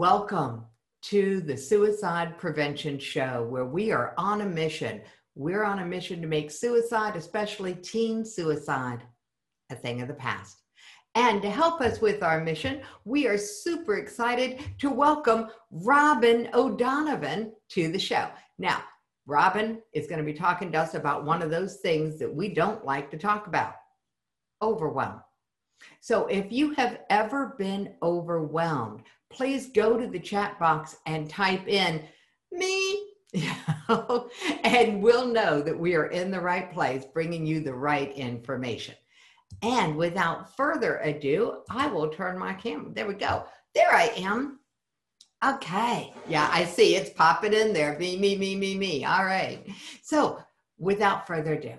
Welcome 0.00 0.64
to 1.02 1.42
the 1.42 1.58
Suicide 1.58 2.38
Prevention 2.38 2.98
Show, 2.98 3.46
where 3.50 3.66
we 3.66 3.92
are 3.92 4.14
on 4.16 4.40
a 4.40 4.46
mission. 4.46 5.02
We're 5.34 5.62
on 5.62 5.80
a 5.80 5.84
mission 5.84 6.22
to 6.22 6.26
make 6.26 6.50
suicide, 6.50 7.16
especially 7.16 7.74
teen 7.74 8.24
suicide, 8.24 9.02
a 9.68 9.74
thing 9.74 10.00
of 10.00 10.08
the 10.08 10.14
past. 10.14 10.62
And 11.16 11.42
to 11.42 11.50
help 11.50 11.82
us 11.82 12.00
with 12.00 12.22
our 12.22 12.42
mission, 12.42 12.80
we 13.04 13.26
are 13.26 13.36
super 13.36 13.98
excited 13.98 14.60
to 14.78 14.88
welcome 14.88 15.48
Robin 15.70 16.48
O'Donovan 16.54 17.52
to 17.72 17.92
the 17.92 17.98
show. 17.98 18.30
Now, 18.56 18.82
Robin 19.26 19.82
is 19.92 20.06
going 20.06 20.16
to 20.18 20.24
be 20.24 20.32
talking 20.32 20.72
to 20.72 20.78
us 20.78 20.94
about 20.94 21.26
one 21.26 21.42
of 21.42 21.50
those 21.50 21.76
things 21.76 22.18
that 22.20 22.34
we 22.34 22.54
don't 22.54 22.86
like 22.86 23.10
to 23.10 23.18
talk 23.18 23.48
about 23.48 23.74
overwhelm. 24.62 25.20
So, 26.00 26.26
if 26.28 26.50
you 26.50 26.70
have 26.72 27.00
ever 27.10 27.54
been 27.58 27.96
overwhelmed, 28.02 29.02
please 29.30 29.68
go 29.68 29.96
to 29.96 30.06
the 30.06 30.18
chat 30.18 30.58
box 30.58 30.96
and 31.06 31.30
type 31.30 31.66
in 31.68 32.02
me. 32.52 33.06
and 34.64 35.00
we'll 35.00 35.26
know 35.26 35.62
that 35.62 35.78
we 35.78 35.94
are 35.94 36.06
in 36.06 36.30
the 36.30 36.40
right 36.40 36.72
place, 36.72 37.04
bringing 37.04 37.46
you 37.46 37.60
the 37.60 37.72
right 37.72 38.12
information. 38.14 38.94
And 39.62 39.96
without 39.96 40.56
further 40.56 40.98
ado, 40.98 41.62
I 41.70 41.86
will 41.86 42.08
turn 42.08 42.38
my 42.38 42.54
camera. 42.54 42.92
There 42.92 43.06
we 43.06 43.14
go. 43.14 43.44
There 43.74 43.92
I 43.92 44.06
am. 44.16 44.58
Okay. 45.44 46.12
Yeah, 46.28 46.48
I 46.52 46.64
see 46.64 46.96
it's 46.96 47.10
popping 47.10 47.52
in 47.52 47.72
there. 47.72 47.98
Me, 47.98 48.16
me, 48.18 48.36
me, 48.36 48.56
me, 48.56 48.76
me. 48.76 49.04
All 49.04 49.24
right. 49.24 49.64
So, 50.02 50.42
without 50.78 51.26
further 51.26 51.54
ado, 51.54 51.74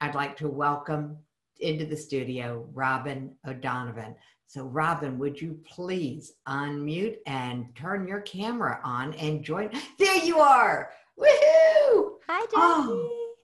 I'd 0.00 0.14
like 0.14 0.36
to 0.38 0.48
welcome 0.48 1.18
into 1.60 1.86
the 1.86 1.96
studio 1.96 2.68
Robin 2.74 3.34
O'Donovan. 3.46 4.14
So, 4.48 4.64
Robin, 4.64 5.18
would 5.18 5.40
you 5.40 5.58
please 5.68 6.34
unmute 6.46 7.16
and 7.26 7.74
turn 7.74 8.06
your 8.06 8.20
camera 8.20 8.80
on 8.84 9.12
and 9.14 9.42
join? 9.42 9.70
There 9.98 10.24
you 10.24 10.38
are. 10.38 10.90
Woohoo! 11.18 12.12
Hi, 12.28 12.28
ah. 12.28 12.40
Jackie. 12.40 12.54
Oh, 12.56 13.34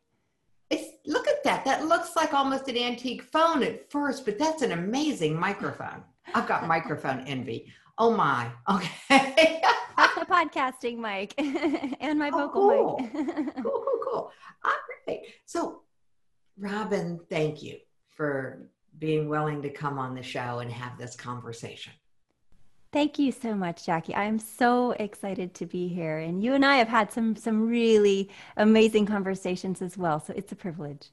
it's, 0.70 0.89
look 1.06 1.27
at 1.27 1.42
that. 1.45 1.64
That 1.64 1.86
looks 1.86 2.14
like 2.14 2.33
almost 2.33 2.69
an 2.69 2.77
antique 2.77 3.23
phone 3.23 3.62
at 3.62 3.91
first, 3.91 4.25
but 4.25 4.39
that's 4.39 4.62
an 4.62 4.73
amazing 4.73 5.39
microphone. 5.39 6.05
I've 6.34 6.47
got 6.47 6.67
microphone 6.69 7.20
envy. 7.27 7.73
Oh 7.98 8.17
my. 8.17 8.50
Okay. 8.70 8.91
That's 9.97 10.14
the 10.14 10.25
podcasting 10.25 10.97
mic 10.97 11.34
and 12.00 12.19
my 12.19 12.30
oh, 12.33 12.39
vocal 12.39 12.62
oh, 12.62 12.97
cool. 12.97 13.00
mic. 13.00 13.55
cool, 13.56 13.84
cool, 13.84 14.00
cool. 14.03 14.33
All 14.64 14.73
right. 15.06 15.20
So, 15.45 15.83
Robin, 16.58 17.20
thank 17.28 17.62
you 17.62 17.77
for 18.08 18.67
being 18.98 19.29
willing 19.29 19.62
to 19.62 19.71
come 19.71 19.98
on 19.98 20.15
the 20.15 20.23
show 20.23 20.61
and 20.61 20.71
have 20.71 20.98
this 20.98 21.17
conversation. 21.17 21.93
Thank 22.93 23.19
you 23.19 23.33
so 23.33 23.55
much, 23.55 23.87
Jackie. 23.87 24.15
I'm 24.15 24.39
so 24.39 24.91
excited 24.93 25.55
to 25.55 25.67
be 25.67 25.89
here. 25.89 26.19
And 26.19 26.43
you 26.43 26.53
and 26.55 26.65
I 26.65 26.77
have 26.77 26.89
had 26.89 27.11
some 27.11 27.37
some 27.37 27.67
really 27.67 28.29
amazing 28.57 29.07
conversations 29.07 29.81
as 29.81 29.97
well. 29.97 30.20
So 30.20 30.35
it's 30.37 30.53
a 30.53 30.57
privilege 30.57 31.09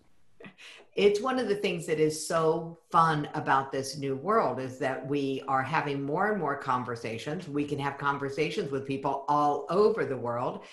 it's 0.96 1.22
one 1.22 1.40
of 1.40 1.48
the 1.48 1.56
things 1.56 1.86
that 1.86 2.00
is 2.00 2.28
so 2.28 2.78
fun 2.92 3.30
about 3.34 3.72
this 3.72 3.98
new 3.98 4.16
world 4.16 4.60
is 4.60 4.80
that 4.80 5.08
we 5.08 5.42
are 5.48 5.64
having 5.64 6.04
more 6.04 6.32
and 6.32 6.40
more 6.40 6.58
conversations. 6.58 7.48
We 7.48 7.64
can 7.64 7.80
have 7.80 7.98
conversations 7.98 8.72
with 8.72 8.88
people 8.88 9.24
all 9.30 9.66
over 9.70 10.04
the 10.04 10.18
world. 10.18 10.66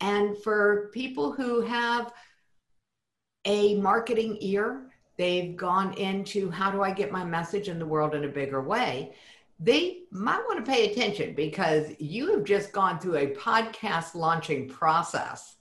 And 0.00 0.36
for 0.42 0.90
people 0.92 1.32
who 1.32 1.62
have 1.62 2.12
a 3.46 3.76
marketing 3.76 4.36
ear, 4.40 4.89
they've 5.20 5.54
gone 5.54 5.92
into 5.98 6.50
how 6.50 6.70
do 6.70 6.82
I 6.82 6.92
get 6.92 7.12
my 7.12 7.22
message 7.22 7.68
in 7.68 7.78
the 7.78 7.84
world 7.84 8.14
in 8.14 8.24
a 8.24 8.28
bigger 8.28 8.62
way? 8.62 9.12
They 9.58 10.04
might 10.10 10.42
want 10.46 10.64
to 10.64 10.72
pay 10.72 10.90
attention 10.90 11.34
because 11.34 11.92
you 11.98 12.32
have 12.32 12.42
just 12.42 12.72
gone 12.72 12.98
through 12.98 13.16
a 13.16 13.26
podcast 13.34 14.14
launching 14.14 14.66
process 14.66 15.56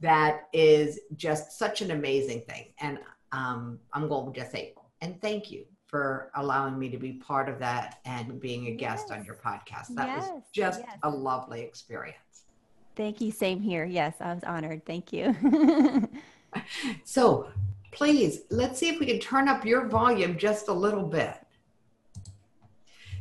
that 0.00 0.48
is 0.52 1.00
just 1.16 1.58
such 1.58 1.80
an 1.80 1.92
amazing 1.92 2.42
thing. 2.42 2.74
And 2.78 2.98
um, 3.32 3.78
I'm 3.94 4.06
going 4.06 4.34
to 4.34 4.38
just 4.38 4.52
say, 4.52 4.74
and 5.00 5.18
thank 5.22 5.50
you 5.50 5.64
for 5.86 6.30
allowing 6.34 6.78
me 6.78 6.90
to 6.90 6.98
be 6.98 7.14
part 7.14 7.48
of 7.48 7.58
that 7.58 8.00
and 8.04 8.38
being 8.38 8.66
a 8.66 8.72
guest 8.72 9.06
yes. 9.08 9.18
on 9.18 9.24
your 9.24 9.36
podcast. 9.36 9.94
That 9.94 10.08
yes. 10.08 10.28
was 10.28 10.42
just 10.52 10.80
yes. 10.80 10.98
a 11.04 11.08
lovely 11.08 11.62
experience. 11.62 12.44
Thank 12.96 13.22
you. 13.22 13.32
Same 13.32 13.62
here. 13.62 13.86
Yes, 13.86 14.16
I 14.20 14.34
was 14.34 14.44
honored. 14.44 14.84
Thank 14.84 15.10
you. 15.10 15.34
so 17.04 17.48
please, 17.90 18.42
let's 18.50 18.78
see 18.78 18.88
if 18.88 19.00
we 19.00 19.06
can 19.06 19.18
turn 19.18 19.48
up 19.48 19.64
your 19.64 19.86
volume 19.86 20.38
just 20.38 20.68
a 20.68 20.72
little 20.72 21.04
bit. 21.04 21.34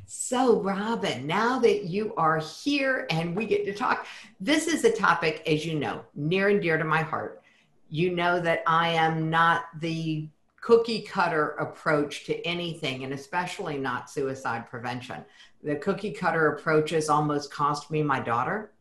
So, 0.06 0.59
Robin, 0.62 1.28
now 1.28 1.59
that 1.59 1.84
you 1.84 2.16
are 2.16 2.40
here 2.40 3.06
and 3.12 3.35
we 3.35 3.46
get 3.46 3.63
to 3.66 3.74
talk, 3.74 4.08
this 4.40 4.68
is 4.68 4.84
a 4.84 4.91
topic, 4.91 5.44
as 5.46 5.66
you 5.66 5.75
know, 5.75 6.02
near 6.16 6.50
and 6.50 6.62
dear 6.62 6.78
to 6.78 6.84
my 6.84 7.03
heart. 7.03 7.44
You 7.91 8.16
know 8.16 8.40
that 8.40 8.63
I 8.66 8.90
am 8.90 9.29
not 9.29 9.66
the 9.79 10.28
cookie 10.62 11.02
cutter 11.02 11.52
approach 11.52 12.25
to 12.25 12.46
anything, 12.46 13.03
and 13.03 13.13
especially 13.13 13.78
not 13.78 14.09
suicide 14.09 14.69
prevention. 14.69 15.24
The 15.63 15.75
cookie 15.75 16.12
cutter 16.12 16.53
approaches 16.53 17.09
almost 17.09 17.52
cost 17.52 17.91
me 17.91 18.02
my 18.02 18.19
daughter. 18.19 18.72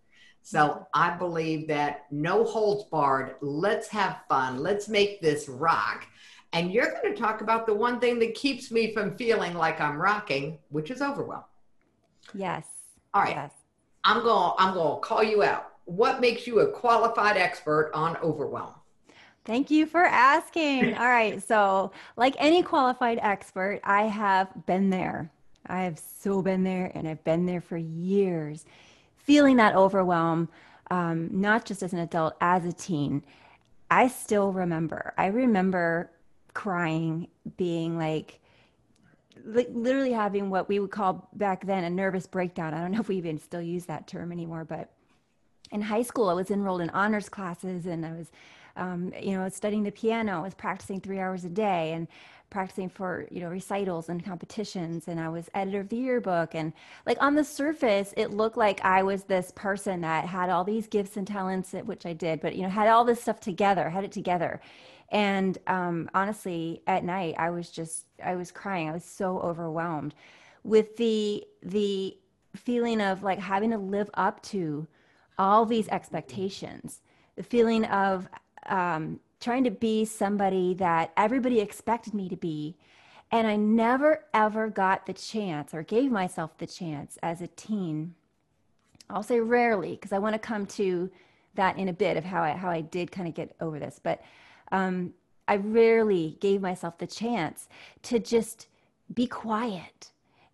So 0.48 0.86
I 0.94 1.10
believe 1.10 1.68
that 1.68 2.06
no 2.10 2.42
holds 2.42 2.84
barred, 2.84 3.34
let's 3.42 3.86
have 3.88 4.20
fun, 4.30 4.60
let's 4.62 4.88
make 4.88 5.20
this 5.20 5.46
rock. 5.46 6.06
And 6.54 6.72
you're 6.72 6.90
going 6.90 7.14
to 7.14 7.20
talk 7.20 7.42
about 7.42 7.66
the 7.66 7.74
one 7.74 8.00
thing 8.00 8.18
that 8.20 8.34
keeps 8.34 8.70
me 8.70 8.94
from 8.94 9.14
feeling 9.18 9.52
like 9.52 9.78
I'm 9.78 10.00
rocking, 10.00 10.56
which 10.70 10.90
is 10.90 11.02
overwhelm. 11.02 11.44
Yes. 12.32 12.66
All 13.12 13.20
right. 13.20 13.36
Yes. 13.36 13.52
I'm 14.04 14.22
going 14.22 14.54
I'm 14.58 14.72
going 14.72 14.96
to 14.96 15.06
call 15.06 15.22
you 15.22 15.42
out. 15.42 15.72
What 15.84 16.22
makes 16.22 16.46
you 16.46 16.60
a 16.60 16.72
qualified 16.72 17.36
expert 17.36 17.90
on 17.92 18.16
overwhelm? 18.16 18.72
Thank 19.44 19.70
you 19.70 19.84
for 19.84 20.02
asking. 20.02 20.94
All 20.98 21.08
right. 21.08 21.42
So, 21.42 21.92
like 22.16 22.36
any 22.38 22.62
qualified 22.62 23.18
expert, 23.20 23.80
I 23.84 24.04
have 24.04 24.48
been 24.64 24.88
there. 24.88 25.30
I 25.66 25.82
have 25.82 25.98
so 25.98 26.40
been 26.40 26.64
there 26.64 26.90
and 26.94 27.06
I've 27.06 27.22
been 27.24 27.44
there 27.44 27.60
for 27.60 27.76
years, 27.76 28.64
feeling 29.28 29.58
that 29.58 29.76
overwhelm, 29.76 30.48
um, 30.90 31.28
not 31.30 31.66
just 31.66 31.82
as 31.82 31.92
an 31.92 31.98
adult, 31.98 32.34
as 32.40 32.64
a 32.64 32.72
teen. 32.72 33.22
I 33.90 34.08
still 34.08 34.52
remember. 34.52 35.12
I 35.18 35.26
remember 35.26 36.10
crying, 36.54 37.28
being 37.58 37.98
like, 37.98 38.40
literally 39.44 40.12
having 40.12 40.48
what 40.48 40.66
we 40.66 40.78
would 40.78 40.90
call 40.90 41.28
back 41.34 41.66
then 41.66 41.84
a 41.84 41.90
nervous 41.90 42.26
breakdown. 42.26 42.72
I 42.72 42.80
don't 42.80 42.90
know 42.90 43.00
if 43.00 43.08
we 43.08 43.16
even 43.16 43.38
still 43.38 43.60
use 43.60 43.84
that 43.84 44.06
term 44.06 44.32
anymore, 44.32 44.64
but 44.64 44.90
in 45.70 45.82
high 45.82 46.02
school, 46.02 46.30
I 46.30 46.32
was 46.32 46.50
enrolled 46.50 46.80
in 46.80 46.88
honors 46.90 47.28
classes 47.28 47.84
and 47.84 48.06
I 48.06 48.12
was, 48.12 48.32
um, 48.76 49.12
you 49.20 49.36
know, 49.36 49.46
studying 49.50 49.82
the 49.82 49.92
piano. 49.92 50.38
I 50.38 50.42
was 50.42 50.54
practicing 50.54 51.02
three 51.02 51.20
hours 51.20 51.44
a 51.44 51.50
day 51.50 51.92
and 51.92 52.08
practicing 52.50 52.88
for, 52.88 53.26
you 53.30 53.40
know, 53.40 53.48
recitals 53.48 54.08
and 54.08 54.24
competitions. 54.24 55.08
And 55.08 55.20
I 55.20 55.28
was 55.28 55.50
editor 55.54 55.80
of 55.80 55.88
the 55.88 55.96
yearbook. 55.96 56.54
And 56.54 56.72
like 57.06 57.18
on 57.20 57.34
the 57.34 57.44
surface, 57.44 58.14
it 58.16 58.30
looked 58.30 58.56
like 58.56 58.84
I 58.84 59.02
was 59.02 59.24
this 59.24 59.52
person 59.54 60.00
that 60.02 60.24
had 60.24 60.50
all 60.50 60.64
these 60.64 60.86
gifts 60.86 61.16
and 61.16 61.26
talents, 61.26 61.72
which 61.84 62.06
I 62.06 62.12
did, 62.12 62.40
but, 62.40 62.56
you 62.56 62.62
know, 62.62 62.68
had 62.68 62.88
all 62.88 63.04
this 63.04 63.20
stuff 63.20 63.40
together, 63.40 63.90
had 63.90 64.04
it 64.04 64.12
together. 64.12 64.60
And 65.10 65.56
um, 65.66 66.10
honestly, 66.14 66.82
at 66.86 67.04
night, 67.04 67.34
I 67.38 67.50
was 67.50 67.70
just, 67.70 68.06
I 68.22 68.36
was 68.36 68.50
crying. 68.50 68.88
I 68.88 68.92
was 68.92 69.04
so 69.04 69.38
overwhelmed 69.40 70.14
with 70.64 70.96
the, 70.96 71.44
the 71.62 72.16
feeling 72.56 73.00
of 73.00 73.22
like 73.22 73.38
having 73.38 73.70
to 73.70 73.78
live 73.78 74.10
up 74.14 74.42
to 74.42 74.86
all 75.38 75.64
these 75.64 75.88
expectations, 75.88 77.00
the 77.36 77.42
feeling 77.42 77.84
of 77.86 78.28
um, 78.66 79.20
trying 79.40 79.64
to 79.64 79.70
be 79.70 80.04
somebody 80.04 80.74
that 80.74 81.12
everybody 81.16 81.60
expected 81.60 82.14
me 82.14 82.28
to 82.28 82.36
be. 82.36 82.76
And 83.30 83.46
I 83.46 83.56
never 83.56 84.24
ever 84.32 84.68
got 84.68 85.06
the 85.06 85.12
chance 85.12 85.74
or 85.74 85.82
gave 85.82 86.10
myself 86.10 86.56
the 86.58 86.66
chance 86.66 87.18
as 87.22 87.40
a 87.40 87.46
teen. 87.46 88.14
I'll 89.10 89.22
say 89.22 89.40
rarely 89.40 89.92
because 89.92 90.12
I 90.12 90.18
want 90.18 90.34
to 90.34 90.38
come 90.38 90.66
to 90.66 91.10
that 91.54 91.76
in 91.76 91.88
a 91.88 91.92
bit 91.92 92.16
of 92.16 92.24
how 92.24 92.42
I, 92.42 92.52
how 92.52 92.70
I 92.70 92.80
did 92.80 93.10
kind 93.10 93.28
of 93.28 93.34
get 93.34 93.54
over 93.60 93.78
this. 93.78 94.00
But 94.02 94.22
um, 94.72 95.12
I 95.46 95.56
rarely 95.56 96.36
gave 96.40 96.60
myself 96.60 96.98
the 96.98 97.06
chance 97.06 97.68
to 98.04 98.18
just 98.18 98.68
be 99.12 99.26
quiet 99.26 100.12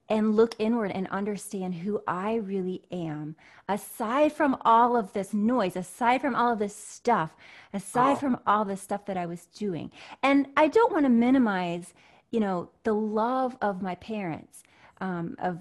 and 0.08 0.36
look 0.36 0.54
inward 0.58 0.90
and 0.90 1.06
understand 1.08 1.74
who 1.76 2.02
I 2.06 2.34
really 2.34 2.82
am. 2.90 3.36
Aside 3.68 4.32
from 4.32 4.56
all 4.62 4.96
of 4.96 5.12
this 5.12 5.32
noise, 5.32 5.76
aside 5.76 6.20
from 6.20 6.34
all 6.34 6.52
of 6.52 6.58
this 6.58 6.76
stuff, 6.76 7.36
aside 7.72 8.12
oh. 8.12 8.20
from 8.20 8.38
all 8.46 8.64
the 8.64 8.76
stuff 8.76 9.06
that 9.06 9.16
I 9.16 9.26
was 9.26 9.46
doing. 9.46 9.90
And 10.22 10.48
I 10.56 10.68
don't 10.68 10.92
want 10.92 11.06
to 11.06 11.10
minimize, 11.10 11.94
you 12.30 12.40
know, 12.40 12.70
the 12.82 12.94
love 12.94 13.56
of 13.62 13.80
my 13.80 13.94
parents, 13.94 14.62
um, 15.00 15.36
of 15.38 15.58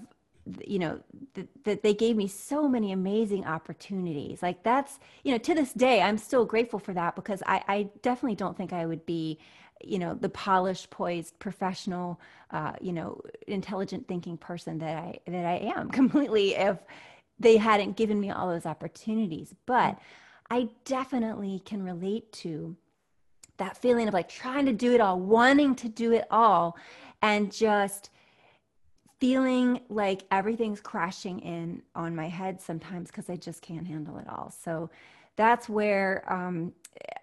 you 0.66 0.78
know 0.78 1.00
that 1.34 1.64
th- 1.64 1.82
they 1.82 1.94
gave 1.94 2.16
me 2.16 2.28
so 2.28 2.68
many 2.68 2.92
amazing 2.92 3.46
opportunities 3.46 4.42
like 4.42 4.62
that's 4.62 4.98
you 5.22 5.32
know 5.32 5.38
to 5.38 5.54
this 5.54 5.72
day 5.72 6.02
i'm 6.02 6.18
still 6.18 6.44
grateful 6.44 6.78
for 6.78 6.92
that 6.92 7.16
because 7.16 7.42
i, 7.46 7.62
I 7.66 7.82
definitely 8.02 8.34
don't 8.34 8.54
think 8.54 8.72
i 8.72 8.84
would 8.84 9.06
be 9.06 9.38
you 9.86 9.98
know 9.98 10.14
the 10.14 10.28
polished 10.28 10.90
poised 10.90 11.38
professional 11.38 12.20
uh, 12.50 12.72
you 12.80 12.92
know 12.92 13.20
intelligent 13.46 14.06
thinking 14.08 14.36
person 14.36 14.78
that 14.78 14.96
i 14.96 15.18
that 15.26 15.44
i 15.44 15.56
am 15.76 15.90
completely 16.00 16.54
if 16.54 16.78
they 17.38 17.56
hadn't 17.56 17.96
given 17.96 18.20
me 18.20 18.30
all 18.30 18.48
those 18.48 18.66
opportunities. 18.66 19.54
But 19.66 19.98
I 20.50 20.68
definitely 20.84 21.62
can 21.64 21.82
relate 21.82 22.32
to 22.32 22.76
that 23.56 23.76
feeling 23.76 24.08
of 24.08 24.14
like 24.14 24.28
trying 24.28 24.66
to 24.66 24.72
do 24.72 24.94
it 24.94 25.00
all, 25.00 25.18
wanting 25.18 25.74
to 25.76 25.88
do 25.88 26.12
it 26.12 26.26
all, 26.30 26.76
and 27.22 27.52
just 27.52 28.10
feeling 29.20 29.80
like 29.88 30.24
everything's 30.30 30.80
crashing 30.80 31.38
in 31.40 31.82
on 31.94 32.14
my 32.14 32.28
head 32.28 32.60
sometimes 32.60 33.10
because 33.10 33.30
I 33.30 33.36
just 33.36 33.62
can't 33.62 33.86
handle 33.86 34.18
it 34.18 34.28
all. 34.28 34.52
So 34.62 34.90
that's 35.36 35.68
where, 35.68 36.24
um, 36.32 36.72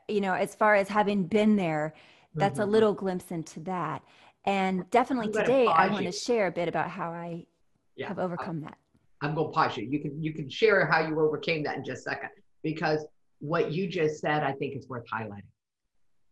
you 0.08 0.22
know, 0.22 0.34
as 0.34 0.56
far 0.56 0.76
as 0.76 0.88
having 0.88 1.26
been 1.26 1.56
there, 1.56 1.94
that's 2.36 2.60
mm-hmm. 2.60 2.70
a 2.70 2.72
little 2.72 2.94
glimpse 2.94 3.32
into 3.32 3.60
that. 3.62 4.04
And 4.46 4.90
definitely 4.90 5.32
today, 5.32 5.68
I 5.68 5.88
want 5.88 6.06
to 6.06 6.12
share 6.12 6.48
a 6.48 6.52
bit 6.52 6.68
about 6.68 6.90
how 6.90 7.12
I 7.12 7.46
yeah, 7.96 8.08
have 8.08 8.20
overcome 8.20 8.64
I, 8.66 8.70
that. 8.70 8.78
I'm 9.22 9.36
going 9.36 9.48
to 9.48 9.54
pause 9.54 9.78
you. 9.78 9.86
You 9.86 10.00
can 10.00 10.22
you 10.22 10.34
can 10.34 10.50
share 10.50 10.86
how 10.88 11.06
you 11.08 11.20
overcame 11.20 11.64
that 11.64 11.78
in 11.78 11.84
just 11.84 12.08
a 12.08 12.12
second 12.12 12.30
because 12.64 13.06
what 13.40 13.72
you 13.72 13.88
just 13.88 14.20
said, 14.20 14.44
I 14.44 14.54
think, 14.54 14.76
is 14.76 14.88
worth 14.88 15.06
highlighting. 15.14 15.42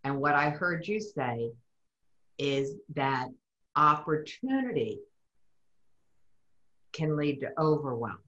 And 0.04 0.20
what 0.20 0.34
I 0.34 0.50
heard 0.50 0.88
you 0.88 1.00
say 1.00 1.52
is 2.38 2.76
that 2.96 3.28
opportunity 3.76 5.00
can 6.94 7.16
lead 7.16 7.42
to 7.42 7.50
overwhelm. 7.60 8.20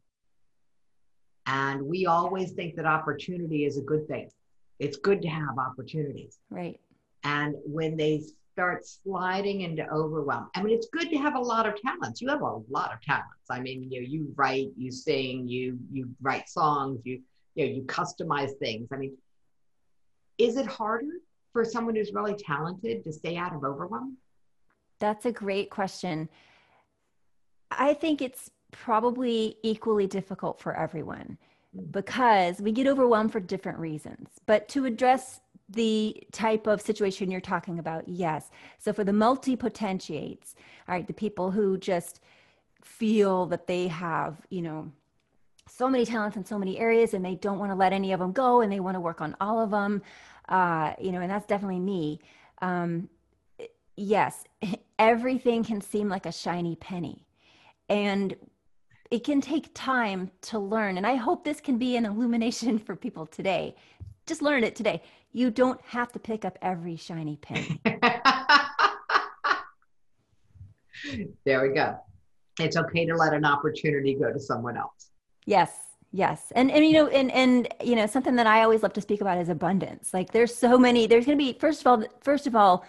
And 1.48 1.84
we 1.84 2.06
always 2.06 2.52
think 2.52 2.76
that 2.76 2.86
opportunity 2.86 3.66
is 3.66 3.78
a 3.78 3.82
good 3.82 4.08
thing. 4.08 4.30
It's 4.80 4.98
good 4.98 5.22
to 5.24 5.28
have 5.28 5.58
opportunities. 5.58 6.40
Right. 6.50 6.80
And 7.24 7.56
when 7.66 7.98
they 7.98 8.24
start 8.54 8.86
sliding 8.86 9.62
into 9.62 9.88
overwhelm, 9.90 10.50
I 10.56 10.64
mean, 10.64 10.76
it's 10.76 10.88
good 10.92 11.10
to 11.10 11.18
have 11.18 11.36
a 11.36 11.40
lot 11.40 11.68
of 11.68 11.76
talents. 11.82 12.22
You 12.22 12.30
have 12.30 12.42
a 12.42 12.60
lot 12.70 12.94
of 12.94 13.02
talents. 13.02 13.50
I 13.50 13.60
mean, 13.60 13.90
you 13.92 14.02
know, 14.02 14.08
you 14.08 14.34
write, 14.36 14.70
you 14.78 14.92
sing, 14.92 15.48
you 15.48 15.78
you 15.92 16.10
write 16.22 16.50
songs, 16.50 17.02
you 17.04 17.22
you 17.56 17.66
know, 17.66 17.74
you 17.74 17.84
customize 17.84 18.58
things. 18.60 18.88
I 18.92 18.98
mean, 18.98 19.18
is 20.38 20.58
it 20.58 20.66
harder 20.66 21.20
for 21.54 21.66
someone 21.66 21.96
who's 21.96 22.14
really 22.14 22.36
talented 22.36 23.04
to 23.04 23.12
stay 23.12 23.36
out 23.36 23.54
of 23.54 23.64
overwhelm? 23.64 24.18
That's 25.00 25.26
a 25.26 25.32
great 25.32 25.70
question. 25.70 26.30
I 27.72 27.94
think 27.94 28.22
it's 28.22 28.50
probably 28.72 29.58
equally 29.64 30.08
difficult 30.08 30.60
for 30.60 30.76
everyone 30.76 31.38
mm. 31.76 31.92
because 31.92 32.62
we 32.62 32.72
get 32.72 32.88
overwhelmed 32.88 33.32
for 33.32 33.40
different 33.40 33.80
reasons. 33.80 34.30
But 34.46 34.68
to 34.70 34.86
address 34.86 35.41
the 35.74 36.24
type 36.32 36.68
of 36.68 36.82
situation 36.82 37.32
you're 37.32 37.42
talking 37.42 37.80
about, 37.80 38.08
yes. 38.08 38.50
So 38.80 38.94
for 38.94 39.04
the 39.04 39.14
multi 39.14 39.56
potentiates, 39.56 40.56
all 40.88 40.96
right, 40.96 41.08
the 41.08 41.14
people 41.14 41.52
who 41.52 41.78
just 41.78 42.22
feel 42.84 43.46
that 43.48 43.68
they 43.68 43.88
have, 43.88 44.38
you 44.50 44.62
know, 44.62 44.92
so 45.68 45.90
many 45.90 46.06
talents 46.06 46.36
in 46.36 46.46
so 46.46 46.58
many 46.58 46.78
areas 46.78 47.14
and 47.14 47.24
they 47.24 47.36
don't 47.36 47.60
want 47.60 47.72
to 47.72 47.76
let 47.76 47.94
any 47.94 48.12
of 48.12 48.20
them 48.20 48.32
go 48.32 48.62
and 48.62 48.72
they 48.72 48.80
want 48.80 48.96
to 48.96 49.00
work 49.00 49.22
on 49.22 49.36
all 49.40 49.60
of 49.60 49.72
them, 49.72 50.02
uh, 50.50 50.94
you 51.00 51.12
know, 51.12 51.22
and 51.22 51.32
that's 51.32 51.46
definitely 51.46 51.80
me. 51.80 52.20
Um, 52.62 53.10
yes, 53.96 54.44
everything 55.00 55.64
can 55.64 55.82
seem 55.82 56.10
like 56.10 56.26
a 56.26 56.32
shiny 56.32 56.76
penny. 56.76 57.26
And 57.88 58.36
it 59.12 59.26
can 59.26 59.42
take 59.42 59.70
time 59.74 60.32
to 60.42 60.58
learn. 60.58 60.98
And 60.98 61.06
I 61.06 61.16
hope 61.16 61.44
this 61.44 61.60
can 61.60 61.78
be 61.78 61.98
an 61.98 62.06
illumination 62.06 62.80
for 62.86 62.96
people 62.96 63.26
today. 63.26 63.76
Just 64.32 64.42
learn 64.42 64.64
it 64.64 64.78
today. 64.78 65.02
You 65.34 65.52
don't 65.52 65.82
have 65.82 66.14
to 66.14 66.20
pick 66.20 66.46
up 66.46 66.58
every 66.62 66.96
shiny 66.96 67.36
penny. 67.36 67.82
there 71.44 71.68
we 71.68 71.76
go. 71.76 71.98
It's 72.58 72.78
okay 72.78 73.06
to 73.08 73.18
let 73.18 73.34
an 73.34 73.44
opportunity 73.44 74.14
go 74.14 74.32
to 74.32 74.40
someone 74.40 74.78
else. 74.78 75.10
Yes. 75.46 75.74
Yes. 76.14 76.54
And 76.56 76.72
and 76.72 76.86
you 76.86 76.94
know 76.94 77.08
and 77.08 77.30
and 77.34 77.68
you 77.84 77.98
know 77.98 78.08
something 78.08 78.38
that 78.38 78.48
I 78.48 78.64
always 78.64 78.84
love 78.84 78.94
to 78.94 79.02
speak 79.02 79.20
about 79.20 79.38
is 79.38 79.50
abundance. 79.50 80.14
Like 80.14 80.32
there's 80.32 80.56
so 80.56 80.78
many 80.78 81.08
there's 81.08 81.26
going 81.26 81.38
to 81.38 81.44
be 81.44 81.52
first 81.60 81.82
of 81.82 81.88
all 81.88 82.06
first 82.22 82.48
of 82.48 82.56
all 82.56 82.86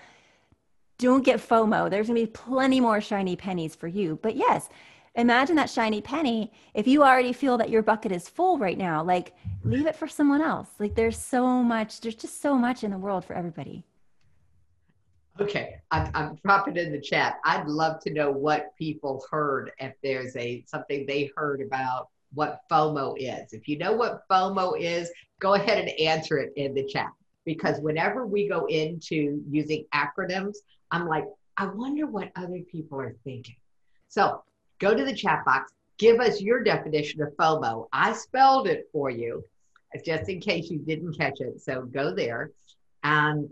don't 0.98 1.24
get 1.24 1.40
FOMO. 1.40 1.90
There's 1.90 2.06
going 2.06 2.20
to 2.20 2.26
be 2.26 2.30
plenty 2.30 2.78
more 2.78 3.00
shiny 3.00 3.34
pennies 3.34 3.74
for 3.74 3.88
you. 3.88 4.20
But 4.22 4.36
yes, 4.36 4.68
imagine 5.14 5.56
that 5.56 5.68
shiny 5.68 6.00
penny 6.00 6.50
if 6.74 6.86
you 6.86 7.02
already 7.02 7.32
feel 7.32 7.58
that 7.58 7.70
your 7.70 7.82
bucket 7.82 8.12
is 8.12 8.28
full 8.28 8.58
right 8.58 8.78
now 8.78 9.02
like 9.02 9.34
leave 9.64 9.86
it 9.86 9.96
for 9.96 10.08
someone 10.08 10.40
else. 10.40 10.68
Like 10.78 10.94
there's 10.94 11.18
so 11.18 11.62
much 11.62 12.00
there's 12.00 12.14
just 12.14 12.40
so 12.40 12.56
much 12.56 12.84
in 12.84 12.90
the 12.90 12.98
world 12.98 13.24
for 13.24 13.34
everybody. 13.34 13.84
Okay 15.40 15.76
i'm, 15.90 16.10
I'm 16.14 16.38
dropping 16.44 16.76
in 16.76 16.92
the 16.92 17.00
chat. 17.00 17.38
I'd 17.44 17.66
love 17.66 18.00
to 18.00 18.12
know 18.12 18.30
what 18.30 18.76
people 18.78 19.24
heard 19.30 19.70
if 19.78 19.94
there's 20.02 20.34
a 20.36 20.64
something 20.66 21.06
they 21.06 21.30
heard 21.36 21.60
about 21.60 22.08
what 22.34 22.60
fomo 22.70 23.14
is. 23.18 23.52
If 23.52 23.68
you 23.68 23.76
know 23.76 23.92
what 23.92 24.22
fomo 24.30 24.78
is 24.80 25.10
go 25.40 25.54
ahead 25.54 25.78
and 25.78 25.90
answer 26.00 26.38
it 26.38 26.52
in 26.56 26.74
the 26.74 26.84
chat. 26.84 27.10
Because 27.44 27.80
whenever 27.80 28.26
we 28.26 28.48
go 28.48 28.66
into 28.66 29.42
using 29.48 29.84
acronyms 29.94 30.56
i'm 30.90 31.06
like 31.06 31.26
i 31.58 31.66
wonder 31.66 32.06
what 32.06 32.32
other 32.36 32.60
people 32.70 32.98
are 32.98 33.14
thinking. 33.24 33.56
So 34.08 34.42
go 34.82 34.94
to 34.94 35.04
the 35.04 35.14
chat 35.14 35.44
box, 35.44 35.72
give 35.96 36.18
us 36.20 36.42
your 36.42 36.62
definition 36.62 37.22
of 37.22 37.32
FOMO. 37.36 37.86
I 37.92 38.12
spelled 38.12 38.66
it 38.66 38.88
for 38.92 39.08
you 39.08 39.44
just 40.04 40.28
in 40.28 40.40
case 40.40 40.70
you 40.70 40.78
didn't 40.78 41.16
catch 41.16 41.40
it. 41.40 41.60
So 41.62 41.82
go 41.82 42.12
there 42.12 42.50
and 43.04 43.48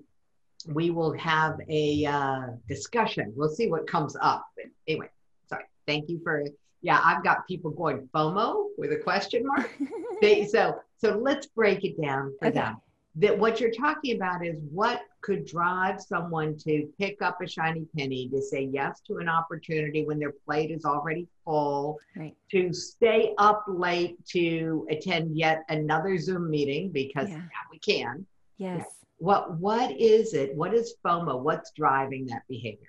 we 0.66 0.90
will 0.90 1.16
have 1.16 1.60
a 1.68 2.04
uh, 2.04 2.46
discussion. 2.68 3.32
We'll 3.36 3.48
see 3.48 3.68
what 3.68 3.86
comes 3.86 4.16
up. 4.20 4.44
But 4.56 4.66
anyway, 4.88 5.08
sorry. 5.48 5.64
Thank 5.86 6.08
you 6.08 6.20
for, 6.24 6.44
yeah, 6.82 7.00
I've 7.02 7.22
got 7.22 7.46
people 7.46 7.70
going 7.70 8.08
FOMO 8.12 8.66
with 8.76 8.92
a 8.92 8.96
question 8.96 9.46
mark. 9.46 9.70
they, 10.20 10.46
so, 10.46 10.80
so 10.98 11.16
let's 11.16 11.46
break 11.46 11.84
it 11.84 12.00
down 12.02 12.34
for 12.40 12.48
okay. 12.48 12.58
them 12.58 12.76
that 13.16 13.38
what 13.38 13.60
you're 13.60 13.72
talking 13.72 14.16
about 14.16 14.44
is 14.44 14.56
what 14.70 15.02
could 15.22 15.46
drive 15.46 16.00
someone 16.00 16.56
to 16.56 16.88
pick 16.98 17.20
up 17.22 17.40
a 17.42 17.46
shiny 17.46 17.86
penny 17.96 18.28
to 18.28 18.40
say 18.40 18.68
yes 18.72 19.00
to 19.06 19.18
an 19.18 19.28
opportunity 19.28 20.04
when 20.04 20.18
their 20.18 20.32
plate 20.46 20.70
is 20.70 20.84
already 20.84 21.26
full 21.44 21.98
right. 22.16 22.34
to 22.50 22.72
stay 22.72 23.34
up 23.38 23.64
late 23.68 24.16
to 24.26 24.86
attend 24.90 25.36
yet 25.36 25.64
another 25.68 26.16
zoom 26.18 26.48
meeting 26.48 26.90
because 26.90 27.28
yeah. 27.28 27.42
we 27.70 27.78
can. 27.78 28.26
Yes. 28.56 28.86
What 29.18 29.58
what 29.58 29.90
is 29.92 30.32
it? 30.32 30.54
What 30.54 30.72
is 30.72 30.94
fomo? 31.04 31.40
What's 31.40 31.72
driving 31.72 32.26
that 32.26 32.42
behavior? 32.48 32.88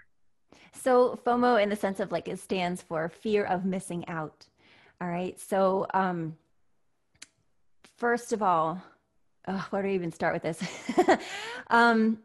So 0.74 1.20
fomo 1.26 1.62
in 1.62 1.70
the 1.70 1.76
sense 1.76 2.00
of 2.00 2.12
like 2.12 2.28
it 2.28 2.40
stands 2.40 2.82
for 2.82 3.10
fear 3.10 3.46
of 3.46 3.66
missing 3.66 4.08
out. 4.08 4.46
All 5.02 5.10
right. 5.10 5.38
So 5.40 5.88
um 5.94 6.38
first 7.98 8.32
of 8.32 8.42
all 8.42 8.82
oh, 9.48 9.68
where 9.70 9.82
do 9.82 9.90
I 9.90 9.94
even 9.94 10.12
start 10.12 10.34
with 10.34 10.44
this? 10.44 10.62
um, 11.70 12.20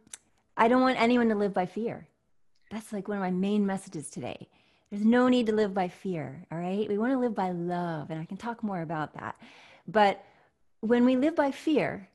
I 0.57 0.69
don't 0.69 0.83
want 0.83 1.01
anyone 1.01 1.29
to 1.29 1.35
live 1.35 1.53
by 1.53 1.67
fear. 1.67 2.07
That's 2.71 2.93
like 2.93 3.09
one 3.09 3.19
of 3.19 3.23
my 3.23 3.31
main 3.31 3.67
messages 3.67 4.11
today. 4.11 4.49
There's 4.91 5.05
no 5.05 5.29
need 5.29 5.47
to 5.47 5.53
live 5.53 5.75
by 5.75 5.89
fear, 5.89 6.45
all 6.51 6.59
right? 6.59 6.89
We 6.89 6.99
want 6.99 7.13
to 7.13 7.19
live 7.19 7.35
by 7.35 7.51
love, 7.51 8.11
and 8.11 8.21
I 8.21 8.25
can 8.25 8.37
talk 8.37 8.63
more 8.63 8.83
about 8.83 9.15
that. 9.15 9.37
But 9.89 10.25
when 10.81 11.05
we 11.05 11.17
live 11.17 11.35
by 11.35 11.51
fear, 11.51 12.09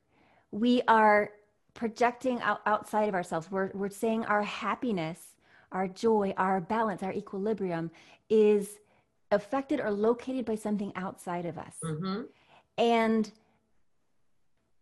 we 0.51 0.81
are 0.87 1.31
projecting 1.73 2.41
out, 2.41 2.61
outside 2.65 3.09
of 3.09 3.15
ourselves. 3.15 3.49
We're, 3.51 3.71
we're 3.73 3.89
saying 3.89 4.25
our 4.25 4.43
happiness, 4.43 5.19
our 5.71 5.87
joy, 5.87 6.33
our 6.37 6.61
balance, 6.61 7.03
our 7.03 7.13
equilibrium 7.13 7.91
is 8.29 8.77
affected 9.31 9.79
or 9.79 9.91
located 9.91 10.45
by 10.45 10.55
something 10.55 10.91
outside 10.95 11.45
of 11.45 11.57
us. 11.57 11.75
Mm-hmm. 11.83 12.21
And 12.77 13.31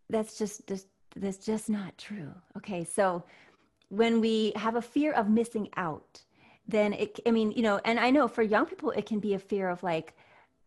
that's 0.10 0.38
just 0.38 0.66
that's, 0.68 0.86
that's 1.16 1.38
just 1.38 1.70
not 1.70 1.98
true. 1.98 2.34
Okay 2.58 2.84
so 2.84 3.24
when 3.90 4.22
we 4.22 4.54
have 4.56 4.76
a 4.76 4.82
fear 4.82 5.12
of 5.14 5.30
missing 5.30 5.68
out 5.76 6.22
then 6.68 6.94
it 6.94 7.20
i 7.26 7.32
mean 7.32 7.52
you 7.52 7.62
know 7.62 7.80
and 7.84 8.00
i 8.00 8.10
know 8.10 8.28
for 8.28 8.44
young 8.44 8.66
people 8.66 8.92
it 8.92 9.06
can 9.06 9.20
be 9.20 9.34
a 9.34 9.40
fear 9.40 9.68
of 9.68 9.82
like 9.84 10.14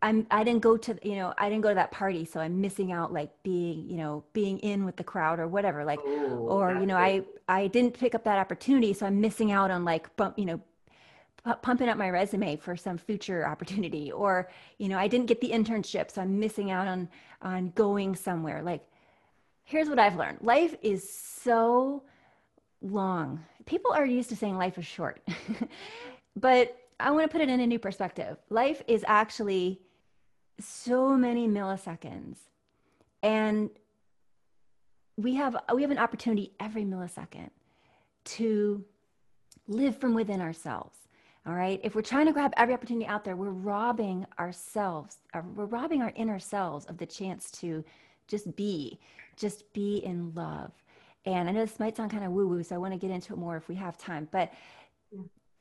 i'm 0.03 0.27
i 0.31 0.43
didn't 0.43 0.61
go 0.61 0.77
to 0.77 0.99
you 1.03 1.15
know 1.15 1.33
i 1.39 1.49
didn't 1.49 1.63
go 1.63 1.69
to 1.69 1.75
that 1.77 1.93
party 1.93 2.25
so 2.25 2.41
i'm 2.41 2.61
missing 2.61 2.93
out 2.93 3.13
like 3.13 3.31
being 3.43 3.89
you 3.89 3.97
know 3.97 4.25
being 4.33 4.59
in 4.59 4.85
with 4.85 4.97
the 4.97 5.05
crowd 5.05 5.39
or 5.39 5.47
whatever 5.47 5.85
like 5.85 6.01
oh, 6.05 6.47
or 6.49 6.75
you 6.75 6.87
know 6.87 6.97
i 6.97 7.23
i 7.49 7.69
didn't 7.69 7.99
pick 7.99 8.15
up 8.15 8.25
that 8.25 8.39
opportunity 8.39 8.93
so 8.93 9.07
i'm 9.07 9.21
missing 9.21 9.53
out 9.53 9.71
on 9.71 9.85
like 9.85 10.15
bump 10.17 10.37
you 10.39 10.45
know 10.45 10.61
pumping 11.63 11.89
up 11.89 11.97
my 11.97 12.09
resume 12.11 12.57
for 12.57 12.77
some 12.77 12.99
future 12.99 13.47
opportunity 13.47 14.11
or 14.11 14.51
you 14.79 14.89
know 14.89 14.99
i 14.99 15.07
didn't 15.07 15.27
get 15.27 15.41
the 15.41 15.51
internship 15.51 16.11
so 16.11 16.21
i'm 16.21 16.39
missing 16.41 16.71
out 16.71 16.89
on 16.89 17.09
on 17.43 17.73
going 17.75 18.17
somewhere. 18.17 18.63
Like 18.63 18.87
here's 19.65 19.89
what 19.89 19.99
I've 19.99 20.17
learned 20.17 20.39
life 20.43 20.75
is 20.83 21.09
so 21.09 22.03
long. 22.81 23.45
People 23.67 23.93
are 23.93 24.07
used 24.07 24.29
to 24.31 24.37
saying 24.37 24.57
life 24.57 24.79
is 24.79 24.87
short, 24.87 25.23
but 26.37 26.77
I 26.99 27.11
want 27.11 27.25
to 27.25 27.29
put 27.29 27.41
it 27.41 27.49
in 27.49 27.61
a 27.61 27.67
new 27.67 27.79
perspective. 27.79 28.37
Life 28.51 28.83
is 28.87 29.05
actually 29.07 29.81
so 30.61 31.17
many 31.17 31.49
milliseconds. 31.49 32.37
And 33.23 33.71
we 35.17 35.35
have 35.35 35.57
we 35.75 35.83
have 35.83 35.91
an 35.91 35.99
opportunity 35.99 36.53
every 36.61 36.85
millisecond 36.85 37.51
to 38.25 38.85
live 39.69 39.99
from 39.99 40.15
within 40.15 40.41
ourselves 40.41 40.97
All 41.47 41.55
right. 41.55 41.81
If 41.83 41.95
we're 41.95 42.03
trying 42.03 42.27
to 42.27 42.33
grab 42.33 42.53
every 42.57 42.75
opportunity 42.75 43.07
out 43.07 43.25
there, 43.25 43.37
we're 43.37 43.51
robbing 43.51 44.27
ourselves, 44.39 45.19
uh, 45.35 45.43
we're 45.57 45.67
robbing 45.67 46.03
our 46.03 46.13
inner 46.15 46.39
selves 46.39 46.87
of 46.87 46.99
the 46.99 47.07
chance 47.07 47.51
to 47.53 47.85
just 48.29 48.55
be, 48.57 48.99
just 49.37 49.73
be 49.73 49.99
in 49.99 50.33
love. 50.35 50.73
And 51.25 51.49
I 51.49 51.53
know 51.53 51.61
this 51.61 51.79
might 51.79 51.97
sound 51.97 52.11
kind 52.11 52.25
of 52.25 52.33
woo 52.33 52.49
woo, 52.49 52.63
so 52.63 52.75
I 52.75 52.79
want 52.79 52.93
to 52.95 52.99
get 52.99 53.11
into 53.11 53.33
it 53.33 53.39
more 53.39 53.57
if 53.57 53.69
we 53.69 53.77
have 53.77 53.97
time. 53.97 54.29
But 54.31 54.53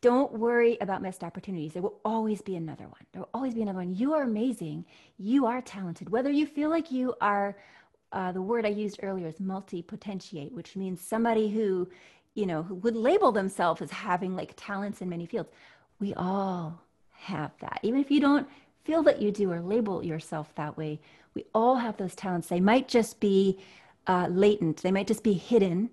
don't 0.02 0.34
worry 0.34 0.78
about 0.82 1.04
missed 1.04 1.24
opportunities. 1.24 1.74
There 1.74 1.84
will 1.84 2.00
always 2.04 2.42
be 2.42 2.56
another 2.56 2.86
one. 2.86 3.06
There 3.12 3.22
will 3.22 3.30
always 3.34 3.54
be 3.54 3.62
another 3.62 3.78
one. 3.78 3.94
You 3.94 4.14
are 4.14 4.24
amazing. 4.24 4.86
You 5.20 5.46
are 5.46 5.62
talented. 5.62 6.10
Whether 6.10 6.32
you 6.32 6.48
feel 6.48 6.72
like 6.72 6.92
you 6.92 7.14
are, 7.22 7.56
uh, 8.12 8.32
the 8.32 8.42
word 8.42 8.66
I 8.66 8.70
used 8.70 9.00
earlier 9.04 9.28
is 9.28 9.40
multi 9.40 9.84
potentiate, 9.84 10.52
which 10.54 10.76
means 10.76 11.02
somebody 11.02 11.50
who, 11.50 11.88
you 12.34 12.48
know, 12.48 12.64
who 12.64 12.76
would 12.76 12.96
label 12.96 13.32
themselves 13.32 13.82
as 13.82 13.92
having 13.92 14.36
like 14.36 14.54
talents 14.58 15.02
in 15.02 15.10
many 15.10 15.28
fields. 15.28 15.52
We 16.00 16.16
all 16.16 16.82
have 17.12 17.52
that. 17.62 17.80
Even 17.84 18.00
if 18.00 18.10
you 18.10 18.20
don't 18.20 18.48
feel 18.84 19.04
that 19.04 19.22
you 19.22 19.32
do 19.32 19.52
or 19.52 19.62
label 19.62 20.04
yourself 20.04 20.54
that 20.56 20.78
way, 20.78 21.00
we 21.34 21.46
all 21.54 21.76
have 21.76 21.98
those 21.98 22.16
talents. 22.16 22.48
They 22.48 22.60
might 22.60 22.88
just 22.88 23.20
be 23.20 23.60
uh, 24.08 24.28
latent, 24.30 24.82
they 24.82 24.92
might 24.92 25.08
just 25.08 25.24
be 25.24 25.34
hidden, 25.34 25.90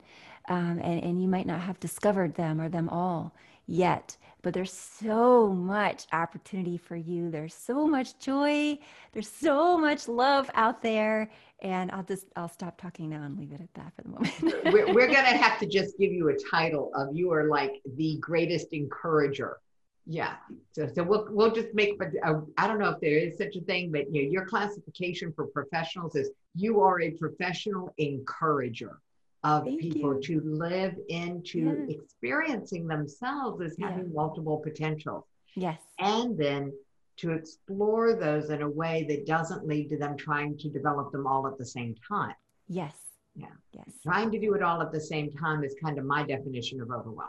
um, 0.48 0.80
and, 0.82 1.02
and 1.04 1.22
you 1.22 1.28
might 1.28 1.46
not 1.46 1.60
have 1.60 1.78
discovered 1.78 2.34
them 2.34 2.60
or 2.60 2.68
them 2.68 2.88
all 2.88 3.34
yet. 3.66 4.16
But 4.42 4.54
there's 4.54 4.72
so 4.72 5.48
much 5.48 6.06
opportunity 6.12 6.78
for 6.78 6.96
you. 6.96 7.30
There's 7.30 7.54
so 7.54 7.86
much 7.86 8.18
joy. 8.18 8.78
There's 9.12 9.28
so 9.28 9.76
much 9.76 10.08
love 10.08 10.48
out 10.54 10.80
there. 10.80 11.28
And 11.60 11.90
I'll 11.90 12.04
just 12.04 12.26
I'll 12.36 12.48
stop 12.48 12.80
talking 12.80 13.10
now 13.10 13.24
and 13.24 13.36
leave 13.36 13.52
it 13.52 13.60
at 13.60 13.74
that 13.74 13.92
for 13.96 14.02
the 14.02 14.08
moment. 14.10 14.72
we're, 14.72 14.94
we're 14.94 15.08
gonna 15.08 15.36
have 15.36 15.58
to 15.58 15.66
just 15.66 15.98
give 15.98 16.12
you 16.12 16.28
a 16.28 16.36
title 16.50 16.92
of 16.94 17.14
you 17.14 17.32
are 17.32 17.48
like 17.48 17.82
the 17.96 18.16
greatest 18.20 18.68
encourager 18.72 19.58
yeah. 20.08 20.36
So, 20.72 20.88
so 20.92 21.02
we'll, 21.02 21.28
we'll 21.30 21.52
just 21.52 21.74
make, 21.74 22.00
uh, 22.02 22.34
I 22.56 22.66
don't 22.66 22.78
know 22.78 22.88
if 22.88 23.00
there 23.00 23.18
is 23.18 23.36
such 23.36 23.56
a 23.56 23.60
thing, 23.60 23.92
but 23.92 24.12
you 24.12 24.24
know, 24.24 24.30
your 24.30 24.46
classification 24.46 25.34
for 25.34 25.46
professionals 25.48 26.16
is 26.16 26.30
you 26.54 26.80
are 26.80 27.02
a 27.02 27.10
professional 27.10 27.92
encourager 27.98 29.00
of 29.44 29.64
Thank 29.64 29.82
people 29.82 30.14
you. 30.14 30.40
to 30.40 30.40
live 30.40 30.94
into 31.08 31.86
yes. 31.86 31.98
experiencing 32.00 32.86
themselves 32.86 33.60
as 33.60 33.76
having 33.78 34.06
yeah. 34.06 34.14
multiple 34.14 34.56
potentials. 34.56 35.24
Yes. 35.54 35.78
And 35.98 36.38
then 36.38 36.72
to 37.18 37.32
explore 37.32 38.14
those 38.14 38.48
in 38.48 38.62
a 38.62 38.68
way 38.68 39.04
that 39.10 39.26
doesn't 39.26 39.66
lead 39.66 39.90
to 39.90 39.98
them 39.98 40.16
trying 40.16 40.56
to 40.58 40.70
develop 40.70 41.12
them 41.12 41.26
all 41.26 41.46
at 41.46 41.58
the 41.58 41.66
same 41.66 41.94
time. 42.08 42.34
Yes. 42.66 42.94
Yeah. 43.36 43.48
Yes. 43.72 43.90
Trying 44.02 44.30
to 44.30 44.40
do 44.40 44.54
it 44.54 44.62
all 44.62 44.80
at 44.80 44.90
the 44.90 45.00
same 45.00 45.30
time 45.32 45.64
is 45.64 45.74
kind 45.82 45.98
of 45.98 46.06
my 46.06 46.22
definition 46.22 46.80
of 46.80 46.90
overwhelm. 46.90 47.28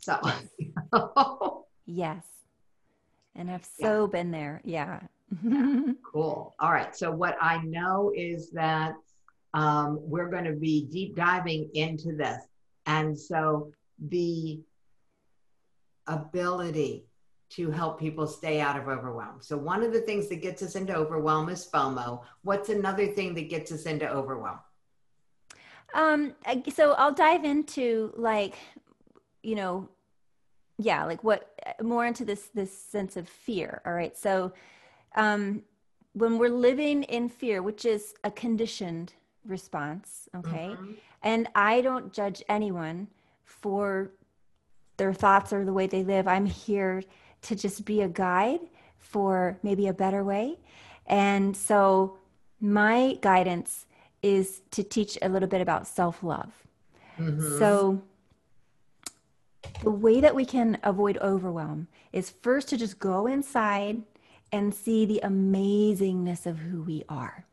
So, 0.00 0.18
yes. 0.24 0.44
Yes. 1.86 2.26
And 3.34 3.50
I've 3.50 3.64
so 3.64 4.04
yeah. 4.04 4.10
been 4.10 4.30
there. 4.30 4.60
Yeah. 4.64 5.00
cool. 6.12 6.54
All 6.58 6.72
right. 6.72 6.94
So, 6.96 7.10
what 7.10 7.36
I 7.40 7.62
know 7.64 8.12
is 8.14 8.50
that 8.50 8.94
um, 9.54 9.98
we're 10.00 10.28
going 10.28 10.44
to 10.44 10.52
be 10.52 10.86
deep 10.90 11.16
diving 11.16 11.70
into 11.74 12.14
this. 12.16 12.42
And 12.86 13.18
so, 13.18 13.72
the 14.08 14.60
ability 16.06 17.04
to 17.48 17.70
help 17.70 17.98
people 18.00 18.26
stay 18.26 18.60
out 18.60 18.76
of 18.78 18.88
overwhelm. 18.88 19.38
So, 19.40 19.56
one 19.56 19.82
of 19.82 19.92
the 19.92 20.00
things 20.00 20.28
that 20.28 20.42
gets 20.42 20.62
us 20.62 20.74
into 20.76 20.94
overwhelm 20.94 21.48
is 21.48 21.68
FOMO. 21.72 22.22
What's 22.42 22.68
another 22.68 23.06
thing 23.08 23.34
that 23.34 23.48
gets 23.50 23.70
us 23.70 23.84
into 23.84 24.08
overwhelm? 24.10 24.58
Um, 25.94 26.34
so 26.74 26.92
I'll 26.92 27.14
dive 27.14 27.44
into 27.44 28.12
like, 28.16 28.56
you 29.42 29.54
know, 29.54 29.88
yeah 30.78 31.04
like 31.04 31.24
what 31.24 31.55
more 31.82 32.06
into 32.06 32.24
this 32.24 32.48
this 32.54 32.76
sense 32.76 33.16
of 33.16 33.28
fear 33.28 33.80
all 33.86 33.92
right? 33.92 34.16
So 34.16 34.52
um 35.14 35.62
when 36.12 36.38
we're 36.38 36.48
living 36.48 37.02
in 37.04 37.28
fear 37.28 37.62
which 37.62 37.84
is 37.84 38.14
a 38.24 38.30
conditioned 38.30 39.12
response 39.44 40.28
okay? 40.34 40.70
Mm-hmm. 40.72 40.92
and 41.22 41.48
i 41.54 41.80
don't 41.80 42.12
judge 42.12 42.42
anyone 42.48 43.06
for 43.44 44.10
their 44.96 45.12
thoughts 45.12 45.52
or 45.52 45.64
the 45.64 45.72
way 45.72 45.86
they 45.86 46.02
live. 46.02 46.28
I'm 46.28 46.46
here 46.46 47.02
to 47.42 47.56
just 47.56 47.84
be 47.84 48.02
a 48.02 48.08
guide 48.08 48.60
for 48.98 49.58
maybe 49.62 49.86
a 49.86 49.92
better 49.92 50.24
way. 50.24 50.58
And 51.06 51.56
so 51.56 52.18
my 52.60 53.18
guidance 53.20 53.86
is 54.22 54.62
to 54.72 54.82
teach 54.82 55.18
a 55.22 55.28
little 55.28 55.48
bit 55.48 55.60
about 55.60 55.86
self-love. 55.86 56.52
Mm-hmm. 57.18 57.58
so 57.58 58.02
the 59.82 59.90
way 59.90 60.20
that 60.20 60.34
we 60.34 60.44
can 60.44 60.78
avoid 60.82 61.18
overwhelm 61.18 61.88
is 62.12 62.30
first 62.42 62.68
to 62.68 62.76
just 62.76 62.98
go 62.98 63.26
inside 63.26 64.02
and 64.52 64.74
see 64.74 65.04
the 65.04 65.20
amazingness 65.22 66.46
of 66.46 66.58
who 66.58 66.82
we 66.82 67.04
are. 67.08 67.44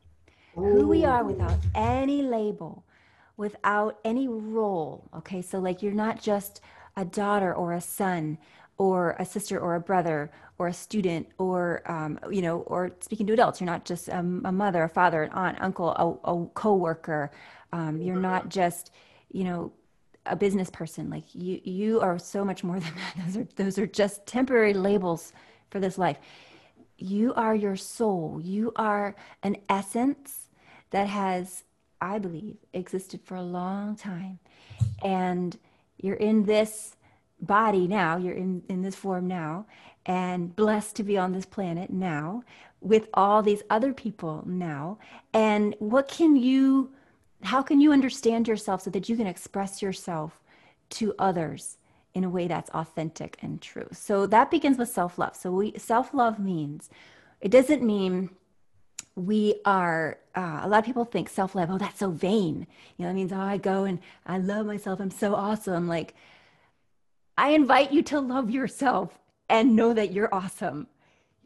Ooh. 0.56 0.62
Who 0.62 0.88
we 0.88 1.04
are 1.04 1.24
without 1.24 1.58
any 1.74 2.22
label, 2.22 2.84
without 3.36 3.98
any 4.04 4.28
role. 4.28 5.08
Okay, 5.16 5.42
so 5.42 5.58
like 5.58 5.82
you're 5.82 5.92
not 5.92 6.22
just 6.22 6.60
a 6.96 7.04
daughter 7.04 7.52
or 7.52 7.72
a 7.72 7.80
son 7.80 8.38
or 8.78 9.16
a 9.18 9.24
sister 9.24 9.58
or 9.58 9.74
a 9.74 9.80
brother 9.80 10.30
or 10.58 10.68
a 10.68 10.72
student 10.72 11.28
or 11.38 11.82
um, 11.90 12.18
you 12.30 12.42
know 12.42 12.60
or 12.60 12.90
speaking 13.00 13.26
to 13.26 13.32
adults 13.32 13.60
you're 13.60 13.66
not 13.66 13.84
just 13.84 14.08
um, 14.10 14.42
a 14.44 14.52
mother 14.52 14.82
a 14.82 14.88
father 14.88 15.22
an 15.22 15.30
aunt 15.30 15.56
uncle 15.60 15.90
a, 15.90 16.30
a 16.30 16.46
co-worker 16.54 17.30
um, 17.72 18.00
you're 18.00 18.16
not 18.16 18.48
just 18.48 18.90
you 19.32 19.44
know 19.44 19.72
a 20.26 20.36
business 20.36 20.70
person 20.70 21.10
like 21.10 21.34
you 21.34 21.60
you 21.64 22.00
are 22.00 22.18
so 22.18 22.44
much 22.44 22.64
more 22.64 22.80
than 22.80 22.92
that. 22.94 23.26
Those 23.26 23.36
are 23.36 23.48
those 23.56 23.78
are 23.78 23.86
just 23.86 24.26
temporary 24.26 24.74
labels 24.74 25.32
for 25.70 25.80
this 25.80 25.98
life. 25.98 26.18
You 26.96 27.34
are 27.34 27.54
your 27.54 27.76
soul. 27.76 28.40
You 28.42 28.72
are 28.76 29.16
an 29.42 29.56
essence 29.68 30.48
that 30.90 31.08
has 31.08 31.64
i 32.00 32.18
believe 32.18 32.56
existed 32.72 33.20
for 33.24 33.36
a 33.36 33.42
long 33.42 33.96
time. 33.96 34.38
And 35.02 35.58
you're 35.98 36.16
in 36.16 36.44
this 36.44 36.96
body 37.40 37.86
now 37.86 38.16
you're 38.16 38.34
in 38.34 38.62
in 38.68 38.80
this 38.82 38.94
form 38.94 39.26
now 39.26 39.66
and 40.06 40.54
blessed 40.54 40.96
to 40.96 41.02
be 41.02 41.18
on 41.18 41.32
this 41.32 41.46
planet 41.46 41.90
now 41.90 42.42
with 42.80 43.08
all 43.14 43.42
these 43.42 43.62
other 43.70 43.92
people 43.92 44.42
now. 44.46 44.98
And 45.32 45.74
what 45.78 46.06
can 46.08 46.36
you 46.36 46.90
how 47.44 47.62
can 47.62 47.80
you 47.80 47.92
understand 47.92 48.48
yourself 48.48 48.82
so 48.82 48.90
that 48.90 49.08
you 49.08 49.16
can 49.16 49.26
express 49.26 49.82
yourself 49.82 50.40
to 50.90 51.14
others 51.18 51.78
in 52.14 52.24
a 52.24 52.30
way 52.30 52.46
that's 52.46 52.70
authentic 52.70 53.36
and 53.42 53.60
true? 53.60 53.88
So 53.92 54.26
that 54.26 54.50
begins 54.50 54.78
with 54.78 54.88
self-love. 54.88 55.36
So 55.36 55.50
we 55.50 55.74
self-love 55.76 56.38
means 56.38 56.90
it 57.40 57.50
doesn't 57.50 57.82
mean 57.82 58.30
we 59.16 59.60
are 59.64 60.18
uh, 60.34 60.60
a 60.62 60.68
lot 60.68 60.78
of 60.78 60.84
people 60.84 61.04
think 61.04 61.28
self-love 61.28 61.70
oh 61.70 61.78
that's 61.78 62.00
so 62.00 62.10
vain. 62.10 62.66
You 62.96 63.04
know 63.04 63.10
it 63.10 63.14
means 63.14 63.32
oh 63.32 63.38
i 63.38 63.58
go 63.58 63.84
and 63.84 64.00
i 64.26 64.38
love 64.38 64.66
myself. 64.66 65.00
I'm 65.00 65.10
so 65.10 65.34
awesome. 65.34 65.86
Like 65.86 66.14
i 67.36 67.50
invite 67.50 67.92
you 67.92 68.02
to 68.02 68.20
love 68.20 68.50
yourself 68.50 69.18
and 69.48 69.76
know 69.76 69.92
that 69.92 70.12
you're 70.12 70.34
awesome 70.34 70.86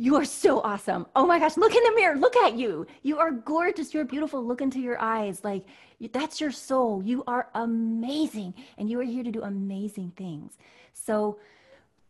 you 0.01 0.15
are 0.15 0.25
so 0.25 0.61
awesome. 0.61 1.07
Oh 1.17 1.27
my 1.27 1.41
gosh, 1.41 1.57
look 1.57 1.75
in 1.75 1.83
the 1.83 1.95
mirror. 1.97 2.17
Look 2.17 2.37
at 2.37 2.55
you. 2.55 2.87
You 3.03 3.19
are 3.19 3.33
gorgeous. 3.33 3.93
You're 3.93 4.05
beautiful. 4.05 4.45
Look 4.45 4.61
into 4.61 4.79
your 4.79 5.01
eyes. 5.01 5.43
Like 5.43 5.65
that's 6.13 6.41
your 6.41 6.53
soul. 6.53 7.03
You 7.03 7.25
are 7.27 7.49
amazing. 7.55 8.55
And 8.79 8.89
you 8.89 9.01
are 9.01 9.05
here 9.05 9.25
to 9.25 9.33
do 9.33 9.43
amazing 9.43 10.13
things. 10.17 10.57
So 10.93 11.41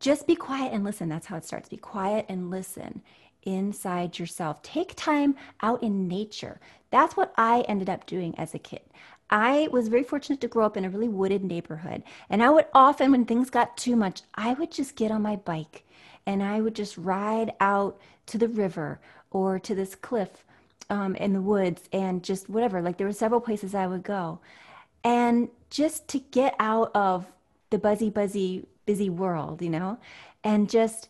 just 0.00 0.26
be 0.26 0.37
quiet 0.37 0.73
and 0.75 0.85
listen. 0.85 1.09
That's 1.09 1.26
how 1.26 1.37
it 1.37 1.47
starts. 1.47 1.71
Be 1.71 1.78
quiet 1.78 2.26
and 2.28 2.50
listen 2.50 3.02
inside 3.45 4.18
yourself. 4.18 4.62
Take 4.62 4.95
time 4.95 5.35
out 5.62 5.83
in 5.83 6.07
nature. 6.07 6.61
That's 6.90 7.16
what 7.16 7.33
I 7.38 7.62
ended 7.62 7.88
up 7.88 8.04
doing 8.04 8.35
as 8.38 8.54
a 8.54 8.59
kid. 8.59 8.83
I 9.30 9.68
was 9.73 9.88
very 9.88 10.04
fortunate 10.04 10.40
to 10.42 10.49
grow 10.49 10.66
up 10.66 10.76
in 10.76 10.85
a 10.85 10.90
really 10.90 11.09
wooded 11.09 11.45
neighborhood. 11.45 12.02
And 12.28 12.42
I 12.42 12.50
would 12.50 12.66
often, 12.75 13.12
when 13.12 13.25
things 13.25 13.50
got 13.50 13.76
too 13.76 13.97
much, 13.97 14.23
I 14.35 14.54
would 14.54 14.71
just 14.71 14.97
get 14.97 15.11
on 15.11 15.23
my 15.23 15.37
bike 15.37 15.85
and 16.28 16.42
I 16.42 16.61
would 16.61 16.75
just 16.75 16.99
ride 16.99 17.54
out 17.58 17.99
to 18.26 18.37
the 18.37 18.49
river 18.49 19.00
or 19.30 19.58
to 19.61 19.75
this 19.75 19.94
cliff 19.94 20.44
um, 20.90 21.16
in 21.16 21.32
the 21.32 21.40
woods 21.40 21.88
and 21.90 22.23
just 22.23 22.50
whatever. 22.50 22.82
Like 22.82 22.99
there 22.99 23.06
were 23.06 23.14
several 23.14 23.40
places 23.40 23.75
I 23.75 23.87
would 23.87 24.02
go. 24.02 24.38
And 25.02 25.49
just 25.70 26.06
to 26.08 26.18
get 26.18 26.54
out 26.58 26.90
of 26.94 27.26
the 27.70 27.78
buzzy, 27.78 28.11
buzzy, 28.11 28.66
busy 28.85 29.08
world, 29.08 29.62
you 29.62 29.70
know, 29.70 29.99
and 30.44 30.68
just 30.68 31.08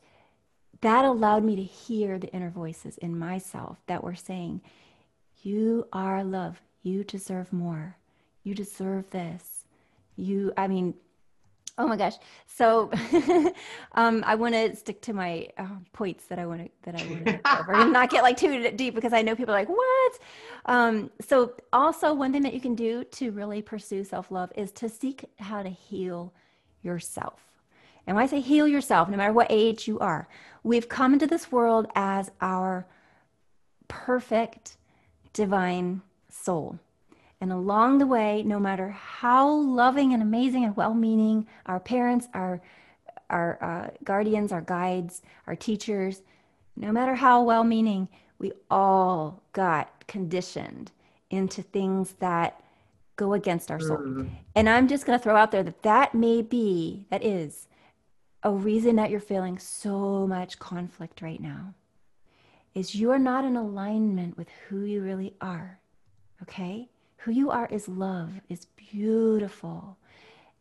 that 0.82 1.04
allowed 1.04 1.42
me 1.42 1.56
to 1.56 1.64
hear 1.64 2.20
the 2.20 2.32
inner 2.32 2.50
voices 2.50 2.96
in 2.98 3.18
myself 3.18 3.78
that 3.88 4.04
were 4.04 4.14
saying, 4.14 4.60
You 5.42 5.88
are 5.92 6.22
love. 6.22 6.60
You 6.84 7.02
deserve 7.02 7.52
more. 7.52 7.96
You 8.44 8.54
deserve 8.54 9.10
this. 9.10 9.64
You, 10.14 10.52
I 10.56 10.68
mean, 10.68 10.94
Oh 11.80 11.86
my 11.86 11.96
gosh! 11.96 12.14
So, 12.46 12.90
um, 13.92 14.24
I 14.26 14.34
want 14.34 14.54
to 14.54 14.74
stick 14.74 15.00
to 15.02 15.12
my 15.12 15.48
uh, 15.56 15.76
points 15.92 16.24
that 16.24 16.38
I 16.38 16.44
want 16.44 16.64
to 16.64 16.70
that 16.82 17.00
I 17.00 17.06
want 17.06 17.26
to 17.26 17.38
cover 17.38 17.72
and 17.74 17.92
not 17.92 18.10
get 18.10 18.24
like 18.24 18.36
too 18.36 18.70
deep 18.72 18.96
because 18.96 19.12
I 19.12 19.22
know 19.22 19.36
people 19.36 19.54
are 19.54 19.58
like 19.58 19.68
what. 19.68 20.18
Um, 20.66 21.10
so, 21.20 21.52
also 21.72 22.12
one 22.12 22.32
thing 22.32 22.42
that 22.42 22.52
you 22.52 22.60
can 22.60 22.74
do 22.74 23.04
to 23.04 23.30
really 23.30 23.62
pursue 23.62 24.02
self 24.02 24.32
love 24.32 24.50
is 24.56 24.72
to 24.72 24.88
seek 24.88 25.24
how 25.38 25.62
to 25.62 25.70
heal 25.70 26.32
yourself. 26.82 27.40
And 28.08 28.16
when 28.16 28.24
I 28.24 28.26
say 28.26 28.40
heal 28.40 28.66
yourself, 28.66 29.08
no 29.08 29.16
matter 29.16 29.32
what 29.32 29.46
age 29.50 29.86
you 29.86 30.00
are, 30.00 30.28
we've 30.64 30.88
come 30.88 31.12
into 31.12 31.26
this 31.26 31.52
world 31.52 31.86
as 31.94 32.30
our 32.40 32.86
perfect 33.86 34.78
divine 35.32 36.02
soul. 36.28 36.78
And 37.40 37.52
along 37.52 37.98
the 37.98 38.06
way, 38.06 38.42
no 38.42 38.58
matter 38.58 38.90
how 38.90 39.48
loving 39.48 40.12
and 40.12 40.22
amazing 40.22 40.64
and 40.64 40.76
well 40.76 40.94
meaning 40.94 41.46
our 41.66 41.78
parents, 41.78 42.26
our, 42.34 42.60
our 43.30 43.58
uh, 43.62 43.90
guardians, 44.02 44.50
our 44.50 44.60
guides, 44.60 45.22
our 45.46 45.54
teachers, 45.54 46.22
no 46.76 46.90
matter 46.90 47.14
how 47.14 47.42
well 47.42 47.64
meaning, 47.64 48.08
we 48.38 48.52
all 48.70 49.42
got 49.52 50.06
conditioned 50.06 50.90
into 51.30 51.62
things 51.62 52.14
that 52.20 52.62
go 53.16 53.34
against 53.34 53.70
our 53.70 53.80
soul. 53.80 53.98
Mm. 53.98 54.30
And 54.54 54.68
I'm 54.68 54.88
just 54.88 55.04
going 55.04 55.18
to 55.18 55.22
throw 55.22 55.36
out 55.36 55.50
there 55.50 55.62
that 55.62 55.82
that 55.82 56.14
may 56.14 56.42
be, 56.42 57.06
that 57.10 57.24
is 57.24 57.68
a 58.42 58.50
reason 58.50 58.96
that 58.96 59.10
you're 59.10 59.20
feeling 59.20 59.58
so 59.58 60.26
much 60.26 60.58
conflict 60.58 61.20
right 61.20 61.40
now 61.40 61.74
is 62.74 62.94
you 62.94 63.10
are 63.10 63.18
not 63.18 63.44
in 63.44 63.56
alignment 63.56 64.36
with 64.38 64.48
who 64.68 64.84
you 64.84 65.02
really 65.02 65.34
are. 65.40 65.80
Okay? 66.42 66.88
Who 67.18 67.32
you 67.32 67.50
are 67.50 67.66
is 67.66 67.88
love, 67.88 68.40
is 68.48 68.66
beautiful. 68.76 69.96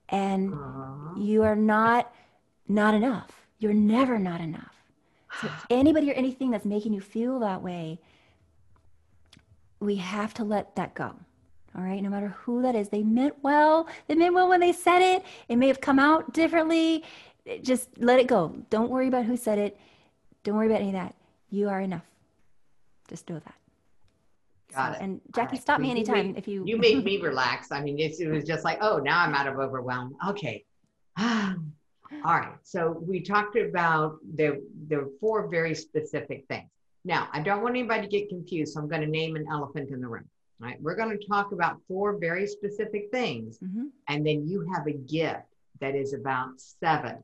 And 0.09 0.53
Aww. 0.53 1.25
you 1.25 1.43
are 1.43 1.55
not 1.55 2.13
not 2.67 2.93
enough. 2.93 3.47
You're 3.59 3.73
never 3.73 4.19
not 4.19 4.41
enough. 4.41 4.75
So 5.41 5.49
anybody 5.69 6.11
or 6.11 6.13
anything 6.13 6.51
that's 6.51 6.65
making 6.65 6.93
you 6.93 7.01
feel 7.01 7.39
that 7.39 7.61
way, 7.61 7.99
we 9.79 9.95
have 9.97 10.33
to 10.35 10.43
let 10.43 10.75
that 10.75 10.93
go. 10.93 11.15
All 11.77 11.83
right, 11.83 12.01
no 12.01 12.09
matter 12.09 12.29
who 12.39 12.63
that 12.63 12.75
is, 12.75 12.89
they 12.89 13.03
meant 13.03 13.35
well. 13.43 13.87
They 14.07 14.15
meant 14.15 14.33
well 14.33 14.49
when 14.49 14.59
they 14.59 14.73
said 14.73 15.01
it. 15.01 15.23
It 15.47 15.57
may 15.57 15.67
have 15.67 15.79
come 15.79 15.99
out 15.99 16.33
differently. 16.33 17.03
Just 17.61 17.89
let 17.99 18.19
it 18.19 18.27
go. 18.27 18.55
Don't 18.69 18.89
worry 18.89 19.07
about 19.07 19.25
who 19.25 19.37
said 19.37 19.59
it. 19.59 19.77
Don't 20.43 20.55
worry 20.55 20.67
about 20.67 20.79
any 20.79 20.89
of 20.89 20.95
that. 20.95 21.15
You 21.51 21.69
are 21.69 21.79
enough. 21.79 22.05
Just 23.07 23.29
know 23.29 23.39
that. 23.39 23.55
Got 24.77 24.93
so, 24.93 24.99
it. 24.99 25.03
And 25.03 25.21
Jackie, 25.35 25.55
right. 25.55 25.61
stop 25.61 25.81
me 25.81 25.91
anytime 25.91 26.35
if 26.37 26.47
you. 26.47 26.63
You 26.65 26.77
made 26.77 27.03
me 27.03 27.19
relax. 27.19 27.71
I 27.71 27.81
mean, 27.81 27.99
it, 27.99 28.19
it 28.19 28.29
was 28.29 28.43
just 28.43 28.63
like, 28.63 28.77
oh, 28.81 28.97
now 28.97 29.19
I'm 29.21 29.33
out 29.33 29.47
of 29.47 29.57
overwhelm. 29.57 30.15
Okay. 30.29 30.63
All 31.19 31.55
right. 32.23 32.55
So 32.63 33.03
we 33.05 33.21
talked 33.21 33.57
about 33.57 34.17
the 34.35 34.63
the 34.87 35.11
four 35.19 35.47
very 35.47 35.75
specific 35.75 36.45
things. 36.47 36.69
Now, 37.03 37.29
I 37.31 37.41
don't 37.41 37.61
want 37.63 37.75
anybody 37.75 38.01
to 38.01 38.07
get 38.07 38.29
confused, 38.29 38.73
so 38.73 38.81
I'm 38.81 38.87
going 38.87 39.01
to 39.01 39.07
name 39.07 39.35
an 39.35 39.45
elephant 39.51 39.89
in 39.91 40.01
the 40.01 40.07
room. 40.07 40.27
All 40.61 40.67
right. 40.67 40.81
We're 40.81 40.95
going 40.95 41.17
to 41.17 41.27
talk 41.27 41.51
about 41.51 41.79
four 41.87 42.17
very 42.17 42.47
specific 42.47 43.09
things, 43.11 43.59
mm-hmm. 43.59 43.85
and 44.07 44.25
then 44.25 44.47
you 44.47 44.67
have 44.73 44.87
a 44.87 44.93
gift 44.93 45.43
that 45.79 45.95
is 45.95 46.13
about 46.13 46.49
seven. 46.59 47.17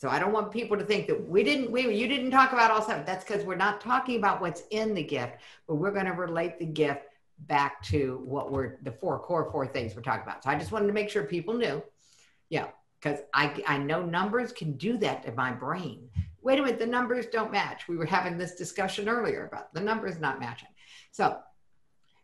So 0.00 0.08
I 0.08 0.18
don't 0.18 0.32
want 0.32 0.50
people 0.50 0.78
to 0.78 0.84
think 0.84 1.06
that 1.08 1.28
we 1.28 1.44
didn't 1.44 1.70
we 1.70 1.94
you 1.94 2.08
didn't 2.08 2.30
talk 2.30 2.52
about 2.52 2.70
all 2.70 2.82
seven. 2.82 3.04
That's 3.04 3.24
because 3.24 3.44
we're 3.44 3.56
not 3.56 3.80
talking 3.80 4.16
about 4.16 4.40
what's 4.40 4.62
in 4.70 4.94
the 4.94 5.02
gift, 5.02 5.34
but 5.66 5.74
we're 5.74 5.90
going 5.90 6.06
to 6.06 6.12
relate 6.12 6.58
the 6.58 6.66
gift 6.66 7.02
back 7.40 7.82
to 7.84 8.22
what 8.24 8.50
we're 8.50 8.78
the 8.82 8.92
four 8.92 9.18
core 9.18 9.50
four 9.52 9.66
things 9.66 9.94
we're 9.94 10.02
talking 10.02 10.22
about. 10.22 10.42
So 10.42 10.50
I 10.50 10.58
just 10.58 10.72
wanted 10.72 10.86
to 10.86 10.92
make 10.94 11.10
sure 11.10 11.24
people 11.24 11.54
knew. 11.54 11.82
Yeah 12.48 12.68
because 13.00 13.20
I, 13.32 13.62
I 13.66 13.78
know 13.78 14.04
numbers 14.04 14.52
can 14.52 14.72
do 14.72 14.98
that 14.98 15.24
in 15.24 15.34
my 15.34 15.52
brain. 15.52 16.08
Wait 16.42 16.58
a 16.58 16.62
minute, 16.62 16.78
the 16.78 16.86
numbers 16.86 17.26
don't 17.26 17.52
match. 17.52 17.88
We 17.88 17.96
were 17.96 18.06
having 18.06 18.38
this 18.38 18.54
discussion 18.54 19.08
earlier 19.08 19.46
about 19.46 19.72
the 19.74 19.80
numbers 19.80 20.18
not 20.18 20.40
matching. 20.40 20.68
So 21.10 21.38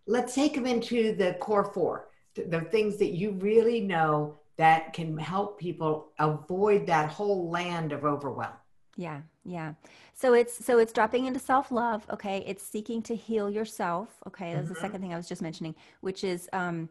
let's 0.06 0.35
take 0.35 0.54
them 0.54 0.66
into 0.66 1.14
the 1.14 1.35
core 1.35 1.64
four, 1.64 2.09
the 2.35 2.61
things 2.61 2.97
that 2.99 3.12
you 3.14 3.33
really 3.33 3.80
know 3.80 4.39
that 4.56 4.92
can 4.92 5.16
help 5.19 5.58
people 5.58 6.12
avoid 6.19 6.86
that 6.86 7.10
whole 7.10 7.50
land 7.50 7.92
of 7.92 8.04
overwhelm. 8.04 8.52
Yeah, 8.97 9.21
yeah. 9.45 9.75
So 10.14 10.32
it's 10.32 10.64
so 10.64 10.78
it's 10.78 10.92
dropping 10.92 11.26
into 11.26 11.38
self-love, 11.38 12.06
okay? 12.10 12.42
It's 12.47 12.62
seeking 12.62 13.02
to 13.02 13.14
heal 13.14 13.50
yourself, 13.50 14.08
okay? 14.26 14.54
That's 14.54 14.64
mm-hmm. 14.64 14.75
the 14.75 14.80
second 14.80 15.00
thing 15.02 15.12
I 15.12 15.16
was 15.16 15.28
just 15.28 15.42
mentioning, 15.42 15.75
which 16.00 16.25
is 16.25 16.49
um 16.52 16.88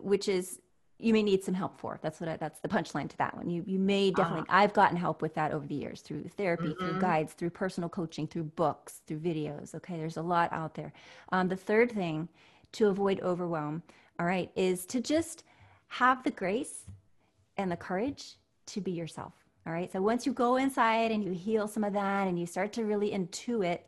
which 0.00 0.28
is 0.28 0.60
you 0.98 1.12
may 1.12 1.22
need 1.22 1.44
some 1.44 1.54
help 1.54 1.78
for. 1.78 2.00
That's 2.02 2.18
what 2.18 2.28
I, 2.28 2.36
that's 2.36 2.58
the 2.58 2.68
punchline 2.68 3.08
to 3.08 3.18
that 3.18 3.36
one. 3.36 3.48
You 3.48 3.62
you 3.66 3.78
may 3.78 4.10
definitely. 4.10 4.48
Uh-huh. 4.48 4.58
I've 4.58 4.72
gotten 4.72 4.96
help 4.96 5.22
with 5.22 5.34
that 5.36 5.52
over 5.52 5.64
the 5.64 5.76
years 5.76 6.00
through 6.00 6.24
therapy, 6.36 6.68
mm-hmm. 6.68 6.84
through 6.84 7.00
guides, 7.00 7.32
through 7.34 7.50
personal 7.50 7.88
coaching, 7.88 8.26
through 8.26 8.44
books, 8.44 9.02
through 9.06 9.20
videos. 9.20 9.76
Okay, 9.76 9.96
there's 9.96 10.16
a 10.16 10.22
lot 10.22 10.52
out 10.52 10.74
there. 10.74 10.92
Um, 11.30 11.46
the 11.46 11.56
third 11.56 11.92
thing 11.92 12.28
to 12.72 12.88
avoid 12.88 13.20
overwhelm, 13.20 13.82
all 14.18 14.26
right, 14.26 14.50
is 14.56 14.84
to 14.86 15.00
just 15.00 15.44
have 15.88 16.22
the 16.22 16.30
grace 16.30 16.84
and 17.56 17.70
the 17.70 17.76
courage 17.76 18.36
to 18.66 18.80
be 18.80 18.92
yourself. 18.92 19.32
All 19.66 19.72
right. 19.72 19.90
So 19.92 20.00
once 20.00 20.24
you 20.24 20.32
go 20.32 20.56
inside 20.56 21.10
and 21.10 21.22
you 21.22 21.32
heal 21.32 21.68
some 21.68 21.84
of 21.84 21.92
that, 21.92 22.26
and 22.26 22.38
you 22.38 22.46
start 22.46 22.72
to 22.74 22.84
really 22.84 23.10
intuit 23.10 23.80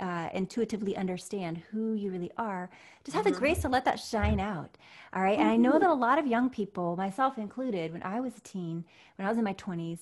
uh, 0.00 0.28
intuitively 0.34 0.96
understand 0.96 1.62
who 1.70 1.94
you 1.94 2.10
really 2.10 2.30
are, 2.36 2.68
just 3.04 3.14
have 3.14 3.24
mm-hmm. 3.24 3.34
the 3.34 3.38
grace 3.38 3.60
to 3.60 3.68
let 3.68 3.84
that 3.84 4.00
shine 4.00 4.40
out. 4.40 4.76
All 5.12 5.22
right? 5.22 5.38
And 5.38 5.48
I 5.48 5.56
know 5.56 5.78
that 5.78 5.88
a 5.88 5.94
lot 5.94 6.18
of 6.18 6.26
young 6.26 6.50
people, 6.50 6.96
myself 6.96 7.38
included, 7.38 7.92
when 7.92 8.02
I 8.02 8.20
was 8.20 8.36
a 8.36 8.40
teen, 8.40 8.84
when 9.16 9.26
I 9.26 9.28
was 9.28 9.38
in 9.38 9.44
my 9.44 9.54
20s, 9.54 10.00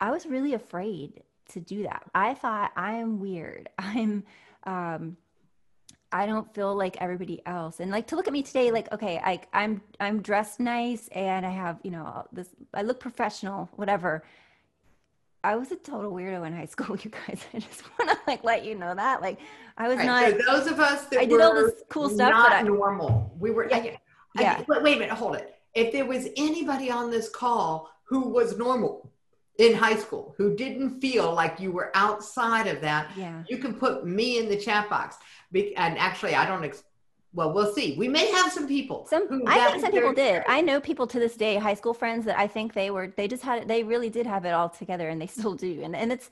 I 0.00 0.12
was 0.12 0.26
really 0.26 0.54
afraid 0.54 1.22
to 1.48 1.60
do 1.60 1.82
that. 1.82 2.04
I 2.14 2.34
thought 2.34 2.72
I'm 2.76 3.18
weird. 3.18 3.68
I'm 3.78 4.24
um 4.64 5.16
I 6.10 6.26
don't 6.26 6.52
feel 6.54 6.74
like 6.74 6.96
everybody 7.00 7.42
else. 7.44 7.80
And 7.80 7.90
like 7.90 8.06
to 8.08 8.16
look 8.16 8.26
at 8.26 8.32
me 8.32 8.42
today, 8.42 8.70
like, 8.70 8.90
okay, 8.92 9.20
I, 9.22 9.40
I'm, 9.52 9.82
I'm 10.00 10.22
dressed 10.22 10.58
nice 10.58 11.08
and 11.08 11.44
I 11.44 11.50
have, 11.50 11.78
you 11.82 11.90
know, 11.90 12.24
this, 12.32 12.48
I 12.72 12.82
look 12.82 12.98
professional, 12.98 13.68
whatever. 13.76 14.24
I 15.44 15.56
was 15.56 15.70
a 15.70 15.76
total 15.76 16.12
weirdo 16.12 16.46
in 16.46 16.54
high 16.54 16.64
school, 16.76 16.96
you 16.96 17.10
guys. 17.10 17.44
I 17.54 17.58
just 17.58 17.82
want 17.98 18.10
to 18.10 18.18
like 18.26 18.42
let 18.42 18.64
you 18.64 18.74
know 18.74 18.94
that. 18.94 19.20
Like 19.20 19.38
I 19.76 19.88
was 19.88 19.98
right, 19.98 20.06
not. 20.06 20.30
So 20.30 20.56
those 20.56 20.66
of 20.66 20.80
us 20.80 21.06
that 21.06 21.20
I 21.20 21.24
did 21.26 21.40
all 21.40 21.54
this 21.54 21.82
cool 21.88 22.08
stuff, 22.08 22.30
not 22.30 22.52
I, 22.52 22.62
normal. 22.62 23.34
We 23.38 23.50
were. 23.50 23.68
Yeah. 23.68 23.76
I, 23.76 23.98
yeah. 24.40 24.64
I, 24.68 24.78
wait 24.80 24.96
a 24.96 25.00
minute. 25.00 25.14
Hold 25.14 25.36
it. 25.36 25.54
If 25.74 25.92
there 25.92 26.06
was 26.06 26.28
anybody 26.36 26.90
on 26.90 27.10
this 27.10 27.28
call 27.28 27.90
who 28.04 28.28
was 28.30 28.56
normal 28.56 29.12
in 29.58 29.74
high 29.74 29.96
school, 29.96 30.34
who 30.38 30.54
didn't 30.54 31.00
feel 31.00 31.34
like 31.34 31.60
you 31.60 31.72
were 31.72 31.90
outside 31.94 32.66
of 32.68 32.80
that, 32.80 33.10
yeah. 33.16 33.42
you 33.48 33.58
can 33.58 33.74
put 33.74 34.06
me 34.06 34.38
in 34.38 34.48
the 34.48 34.56
chat 34.56 34.88
box. 34.88 35.16
And 35.54 35.98
actually, 35.98 36.34
I 36.34 36.46
don't 36.46 36.64
well, 37.34 37.52
we'll 37.52 37.72
see. 37.72 37.94
We 37.98 38.08
may 38.08 38.30
have 38.30 38.50
some 38.52 38.66
people. 38.66 39.06
Some 39.08 39.42
I 39.46 39.70
think 39.70 39.82
some 39.82 39.92
people 39.92 40.14
did. 40.14 40.42
I 40.48 40.62
know 40.62 40.80
people 40.80 41.06
to 41.08 41.18
this 41.18 41.36
day, 41.36 41.56
high 41.56 41.74
school 41.74 41.92
friends 41.92 42.24
that 42.24 42.38
I 42.38 42.46
think 42.46 42.72
they 42.72 42.90
were 42.90 43.12
they 43.16 43.28
just 43.28 43.42
had 43.42 43.68
they 43.68 43.84
really 43.84 44.08
did 44.08 44.26
have 44.26 44.44
it 44.44 44.50
all 44.50 44.70
together 44.70 45.08
and 45.10 45.20
they 45.20 45.26
still 45.26 45.54
do. 45.54 45.82
And 45.82 45.94
and 45.94 46.10
it's 46.10 46.30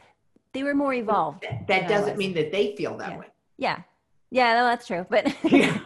they 0.53 0.63
were 0.63 0.75
more 0.75 0.95
evolved. 0.95 1.43
That, 1.43 1.67
that 1.69 1.89
doesn't 1.89 2.17
mean 2.17 2.33
that 2.35 2.51
they 2.51 2.75
feel 2.77 2.97
that 2.97 3.11
yeah. 3.11 3.19
way. 3.19 3.27
Yeah. 3.59 3.83
Yeah, 4.31 4.55
no, 4.55 4.65
that's 4.65 4.87
true. 4.87 5.07
But 5.09 5.33
yeah. 5.45 5.79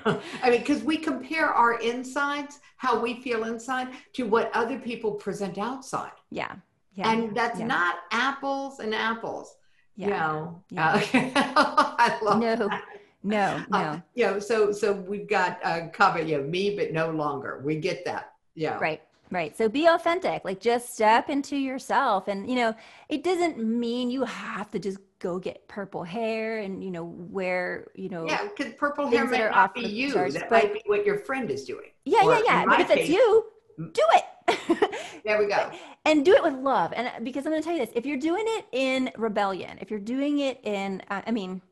I 0.42 0.50
mean, 0.50 0.60
because 0.60 0.82
we 0.82 0.96
compare 0.96 1.46
our 1.46 1.78
insides, 1.80 2.60
how 2.76 3.00
we 3.00 3.20
feel 3.20 3.44
inside, 3.44 3.88
to 4.14 4.22
what 4.22 4.50
other 4.54 4.78
people 4.78 5.12
present 5.12 5.58
outside. 5.58 6.12
Yeah. 6.30 6.54
Yeah. 6.94 7.10
And 7.10 7.36
that's 7.36 7.60
yeah. 7.60 7.66
not 7.66 7.96
apples 8.10 8.80
and 8.80 8.94
apples. 8.94 9.56
Yeah. 9.96 10.06
You 10.06 10.12
know? 10.12 10.62
Yeah. 10.70 10.92
Uh, 11.14 11.94
I 11.98 12.18
love 12.22 12.40
no. 12.40 12.68
That. 12.68 12.84
No, 13.22 13.62
no. 13.70 13.78
Uh, 13.78 14.00
you 14.14 14.26
know, 14.26 14.38
so 14.38 14.72
so 14.72 14.92
we've 14.92 15.28
got 15.28 15.58
uh, 15.62 15.88
cover, 15.92 16.22
you 16.22 16.38
know, 16.38 16.44
me, 16.44 16.74
but 16.74 16.92
no 16.92 17.10
longer. 17.10 17.60
We 17.64 17.76
get 17.76 18.04
that. 18.06 18.32
Yeah. 18.54 18.78
Right. 18.78 19.02
Right. 19.30 19.56
So 19.56 19.68
be 19.68 19.86
authentic. 19.86 20.44
Like 20.44 20.60
just 20.60 20.88
step 20.88 21.28
into 21.28 21.56
yourself. 21.56 22.26
And, 22.26 22.48
you 22.48 22.56
know, 22.56 22.74
it 23.08 23.22
doesn't 23.22 23.58
mean 23.58 24.10
you 24.10 24.24
have 24.24 24.70
to 24.72 24.78
just 24.80 24.98
go 25.20 25.38
get 25.38 25.68
purple 25.68 26.02
hair 26.02 26.58
and, 26.58 26.82
you 26.82 26.90
know, 26.90 27.04
wear, 27.04 27.86
you 27.94 28.08
know. 28.08 28.26
Yeah, 28.26 28.48
because 28.48 28.72
purple 28.74 29.06
hair 29.08 29.24
might 29.26 29.50
not 29.50 29.74
be 29.74 29.82
you. 29.82 30.12
Charts, 30.12 30.34
that 30.34 30.50
but, 30.50 30.64
might 30.64 30.72
be 30.72 30.82
what 30.86 31.06
your 31.06 31.18
friend 31.18 31.48
is 31.50 31.64
doing. 31.64 31.90
Yeah, 32.04 32.24
or 32.24 32.34
yeah, 32.34 32.42
yeah. 32.44 32.64
But 32.64 32.80
if 32.80 32.88
case, 32.88 32.98
it's 32.98 33.08
you, 33.08 33.44
do 33.76 34.02
it. 34.14 34.24
there 35.24 35.38
we 35.38 35.46
go. 35.46 35.70
and 36.04 36.24
do 36.24 36.34
it 36.34 36.42
with 36.42 36.54
love. 36.54 36.92
And 36.94 37.24
because 37.24 37.46
I'm 37.46 37.52
going 37.52 37.62
to 37.62 37.66
tell 37.66 37.76
you 37.76 37.84
this 37.84 37.94
if 37.94 38.06
you're 38.06 38.18
doing 38.18 38.44
it 38.46 38.66
in 38.72 39.10
rebellion, 39.16 39.78
if 39.80 39.90
you're 39.90 40.00
doing 40.00 40.40
it 40.40 40.60
in, 40.64 41.02
uh, 41.10 41.22
I 41.26 41.30
mean, 41.30 41.62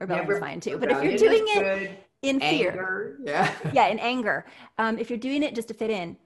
rebellion 0.00 0.30
is 0.30 0.38
fine 0.38 0.60
too. 0.60 0.78
But 0.78 0.90
if 0.90 1.02
you're 1.02 1.16
doing 1.18 1.44
it 1.48 2.04
in 2.22 2.40
fear, 2.40 3.18
yeah, 3.24 3.52
yeah, 3.72 3.86
in 3.88 3.98
anger, 3.98 4.46
um, 4.78 4.98
if 4.98 5.10
you're 5.10 5.18
doing 5.18 5.42
it 5.42 5.54
just 5.54 5.68
to 5.68 5.74
fit 5.74 5.90
in, 5.90 6.16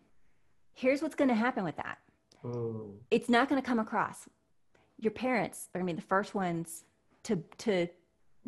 here's 0.74 1.02
what's 1.02 1.14
going 1.14 1.28
to 1.28 1.34
happen 1.34 1.64
with 1.64 1.76
that. 1.76 1.98
Ooh. 2.44 2.94
It's 3.10 3.28
not 3.28 3.48
going 3.48 3.60
to 3.60 3.66
come 3.66 3.78
across. 3.78 4.28
Your 4.98 5.12
parents 5.12 5.68
are 5.74 5.80
going 5.80 5.86
to 5.88 5.92
be 5.94 6.00
the 6.00 6.06
first 6.06 6.34
ones 6.34 6.84
to 7.24 7.42
to 7.58 7.86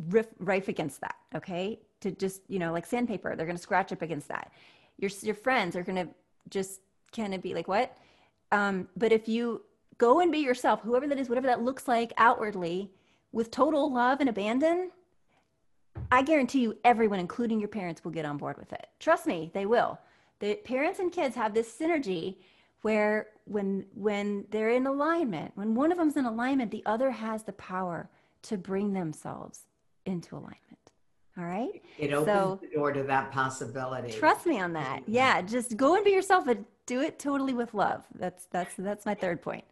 riff, 0.09 0.29
rife 0.39 0.69
against 0.69 1.01
that. 1.01 1.17
Okay, 1.35 1.81
to 2.01 2.11
just 2.11 2.43
you 2.49 2.59
know 2.59 2.73
like 2.73 2.87
sandpaper, 2.87 3.37
they're 3.37 3.47
going 3.47 3.57
to 3.57 3.63
scratch 3.63 3.93
up 3.93 4.03
against 4.03 4.29
that. 4.29 4.51
Your 4.99 5.11
your 5.23 5.35
friends 5.35 5.77
are 5.77 5.83
going 5.83 6.07
to 6.07 6.15
just 6.49 6.81
kind 7.15 7.35
of 7.35 7.43
be 7.43 7.55
like 7.55 7.69
what. 7.69 7.97
Um, 8.51 8.89
but 8.97 9.13
if 9.13 9.29
you 9.29 9.63
go 9.99 10.21
and 10.21 10.33
be 10.33 10.39
yourself, 10.39 10.81
whoever 10.83 11.07
that 11.09 11.19
is, 11.19 11.29
whatever 11.29 11.47
that 11.47 11.63
looks 11.63 11.89
like 11.89 12.13
outwardly, 12.17 12.91
with 13.33 13.51
total 13.51 13.93
love 13.93 14.21
and 14.21 14.29
abandon, 14.29 14.91
I 16.11 16.23
guarantee 16.23 16.61
you, 16.61 16.77
everyone, 16.85 17.19
including 17.19 17.61
your 17.61 17.69
parents, 17.69 18.05
will 18.05 18.13
get 18.13 18.25
on 18.25 18.37
board 18.37 18.59
with 18.59 18.73
it. 18.73 18.87
Trust 18.99 19.27
me, 19.27 19.51
they 19.55 19.67
will. 19.67 19.99
The 20.41 20.57
parents 20.57 20.99
and 20.99 21.13
kids 21.13 21.37
have 21.37 21.55
this 21.55 21.73
synergy 21.73 22.37
where 22.83 23.29
when 23.45 23.87
when 23.95 24.45
they're 24.51 24.71
in 24.71 24.87
alignment, 24.87 25.53
when 25.55 25.75
one 25.75 25.93
of 25.93 25.99
them's 25.99 26.17
in 26.17 26.25
alignment, 26.25 26.71
the 26.71 26.83
other 26.85 27.11
has 27.11 27.45
the 27.45 27.53
power 27.53 28.11
to 28.43 28.57
bring 28.57 28.93
themselves 28.93 29.67
into 30.05 30.35
alignment. 30.35 30.82
All 31.39 31.45
right. 31.45 31.83
It 31.99 32.13
opens 32.13 32.27
so, 32.27 32.59
the 32.61 32.77
door 32.77 32.93
to 32.93 33.03
that 33.05 33.31
possibility. 33.33 34.13
Trust 34.13 34.47
me 34.47 34.61
on 34.61 34.75
that. 34.75 35.03
Yeah. 35.07 35.41
Just 35.41 35.77
go 35.77 35.95
and 35.95 36.05
be 36.05 36.11
yourself, 36.11 36.45
but 36.45 36.59
do 36.85 37.01
it 37.01 37.19
totally 37.19 37.55
with 37.55 37.73
love. 37.75 38.05
That's 38.15 38.47
that's 38.47 38.75
that's 38.77 39.07
my 39.07 39.15
third 39.15 39.41
point. 39.41 39.65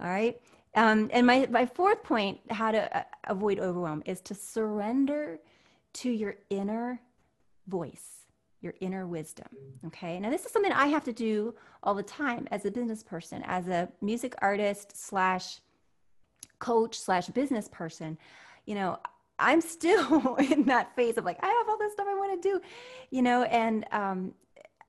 All 0.00 0.08
right. 0.08 0.40
Um, 0.74 1.08
and 1.12 1.26
my 1.26 1.48
my 1.50 1.64
fourth 1.64 2.02
point, 2.02 2.40
how 2.50 2.72
to 2.72 2.98
uh, 2.98 3.02
avoid 3.24 3.58
overwhelm, 3.58 4.02
is 4.04 4.20
to 4.22 4.34
surrender 4.34 5.38
to 5.94 6.10
your 6.10 6.36
inner 6.50 7.00
voice, 7.68 8.26
your 8.60 8.74
inner 8.80 9.06
wisdom. 9.06 9.48
Okay. 9.86 10.20
Now 10.20 10.28
this 10.28 10.44
is 10.44 10.52
something 10.52 10.72
I 10.72 10.88
have 10.88 11.04
to 11.04 11.12
do 11.12 11.54
all 11.82 11.94
the 11.94 12.02
time 12.02 12.46
as 12.50 12.66
a 12.66 12.70
business 12.70 13.02
person, 13.02 13.42
as 13.46 13.66
a 13.66 13.88
music 14.02 14.34
artist 14.42 14.94
slash 14.94 15.60
coach 16.58 16.98
slash 16.98 17.28
business 17.28 17.66
person. 17.68 18.18
You 18.66 18.74
know, 18.74 18.98
I'm 19.38 19.60
still 19.60 20.36
in 20.52 20.64
that 20.64 20.94
phase 20.96 21.16
of 21.16 21.24
like, 21.24 21.38
I 21.42 21.46
have 21.46 21.68
all 21.68 21.78
this 21.78 21.92
stuff 21.92 22.06
I 22.08 22.14
want 22.14 22.40
to 22.40 22.48
do, 22.48 22.60
you 23.10 23.22
know, 23.22 23.44
and 23.44 23.84
um, 23.92 24.34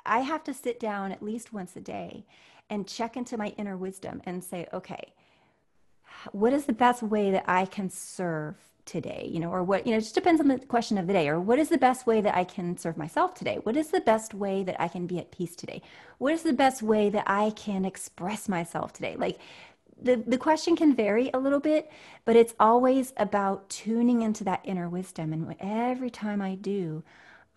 I 0.06 0.20
have 0.20 0.44
to 0.46 0.54
sit 0.54 0.80
down 0.80 1.12
at 1.12 1.22
least 1.22 1.54
once 1.54 1.76
a 1.76 1.82
day 1.82 2.26
and 2.70 2.88
check 2.88 3.18
into 3.18 3.38
my 3.38 3.48
inner 3.58 3.78
wisdom 3.78 4.22
and 4.26 4.44
say, 4.44 4.68
okay, 4.74 5.14
what 6.32 6.54
is 6.54 6.66
the 6.66 6.74
best 6.74 7.02
way 7.02 7.32
that 7.32 7.46
I 7.48 7.66
can 7.66 7.90
serve 7.90 8.56
today? 8.86 9.30
You 9.32 9.40
know, 9.40 9.52
or 9.52 9.64
what, 9.64 9.86
you 9.86 9.92
know, 9.92 9.98
it 9.98 10.02
just 10.02 10.16
depends 10.16 10.42
on 10.42 10.48
the 10.48 10.60
question 10.60 10.98
of 10.98 11.08
the 11.08 11.14
day. 11.14 11.28
Or 11.30 11.40
what 11.40 11.60
is 11.60 11.70
the 11.70 11.78
best 11.78 12.06
way 12.06 12.22
that 12.22 12.36
I 12.36 12.44
can 12.44 12.78
serve 12.78 12.98
myself 12.98 13.34
today? 13.34 13.60
What 13.64 13.78
is 13.78 13.90
the 13.90 14.02
best 14.02 14.34
way 14.34 14.64
that 14.64 14.80
I 14.82 14.88
can 14.88 15.08
be 15.08 15.20
at 15.20 15.32
peace 15.32 15.56
today? 15.56 15.82
What 16.18 16.34
is 16.34 16.44
the 16.44 16.54
best 16.54 16.82
way 16.82 17.10
that 17.10 17.24
I 17.28 17.52
can 17.52 17.86
express 17.86 18.50
myself 18.50 18.94
today? 18.94 19.16
Like, 19.18 19.40
the, 20.02 20.24
the 20.26 20.38
question 20.38 20.76
can 20.76 20.96
vary 20.96 21.30
a 21.34 21.40
little 21.40 21.60
bit, 21.60 21.92
but 22.26 22.36
it's 22.36 22.54
always 22.60 23.14
about 23.18 23.70
tuning 23.70 24.22
into 24.22 24.44
that 24.46 24.62
inner 24.64 24.90
wisdom. 24.90 25.34
And 25.34 25.56
every 25.60 26.10
time 26.10 26.42
I 26.42 26.56
do, 26.56 27.04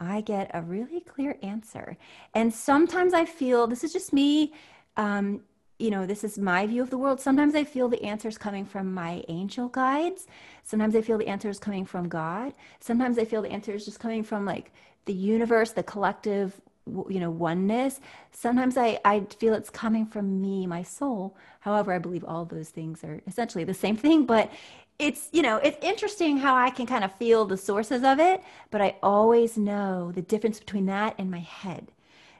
I 0.01 0.21
get 0.21 0.51
a 0.53 0.63
really 0.63 1.01
clear 1.01 1.39
answer. 1.43 1.97
And 2.35 2.53
sometimes 2.53 3.15
I 3.15 3.25
feel 3.25 3.67
this 3.67 3.85
is 3.85 3.93
just 3.93 4.13
me. 4.13 4.53
Um, 4.97 5.43
you 5.79 5.91
know, 5.91 6.07
this 6.07 6.23
is 6.23 6.39
my 6.39 6.67
view 6.67 6.83
of 6.83 6.91
the 6.91 6.99
world. 6.99 7.21
Sometimes 7.21 7.55
I 7.55 7.65
feel 7.65 7.89
the 7.89 8.03
answers 8.05 8.39
coming 8.39 8.65
from 8.65 8.93
my 8.95 9.25
angel 9.29 9.69
guides. 9.69 10.27
Sometimes 10.63 10.95
I 10.95 11.03
feel 11.03 11.19
the 11.19 11.29
answers 11.29 11.59
coming 11.59 11.85
from 11.85 12.09
God. 12.09 12.53
Sometimes 12.81 13.19
I 13.19 13.25
feel 13.25 13.43
the 13.43 13.51
answers 13.51 13.85
just 13.85 13.99
coming 13.99 14.23
from 14.23 14.45
like 14.45 14.73
the 15.07 15.13
universe, 15.13 15.73
the 15.73 15.83
collective 15.83 16.61
you 16.87 17.21
know 17.21 17.31
oneness. 17.31 18.01
Sometimes 18.33 18.77
i 18.77 18.99
i 19.05 19.21
feel 19.39 19.55
it's 19.55 19.71
coming 19.71 20.07
from 20.07 20.41
me 20.41 20.67
my 20.67 20.83
soul. 20.83 21.37
However 21.61 21.93
i 21.93 21.99
believe 21.99 22.25
all 22.25 22.45
those 22.45 22.71
things 22.71 23.05
are 23.05 23.21
essentially 23.27 23.65
the 23.65 23.75
same 23.75 23.97
thing 24.05 24.25
but 24.27 24.51
it's 24.99 25.29
you 25.33 25.43
know 25.43 25.57
it's 25.57 25.79
interesting 25.83 26.39
how 26.39 26.55
i 26.55 26.71
can 26.71 26.87
kind 26.87 27.03
of 27.03 27.13
feel 27.15 27.45
the 27.45 27.57
sources 27.57 28.05
of 28.05 28.21
it 28.21 28.43
but 28.71 28.81
i 28.81 28.95
always 29.03 29.57
know 29.57 30.13
the 30.13 30.23
difference 30.23 30.59
between 30.61 30.87
that 30.87 31.15
and 31.19 31.31
my 31.31 31.41
head. 31.41 31.91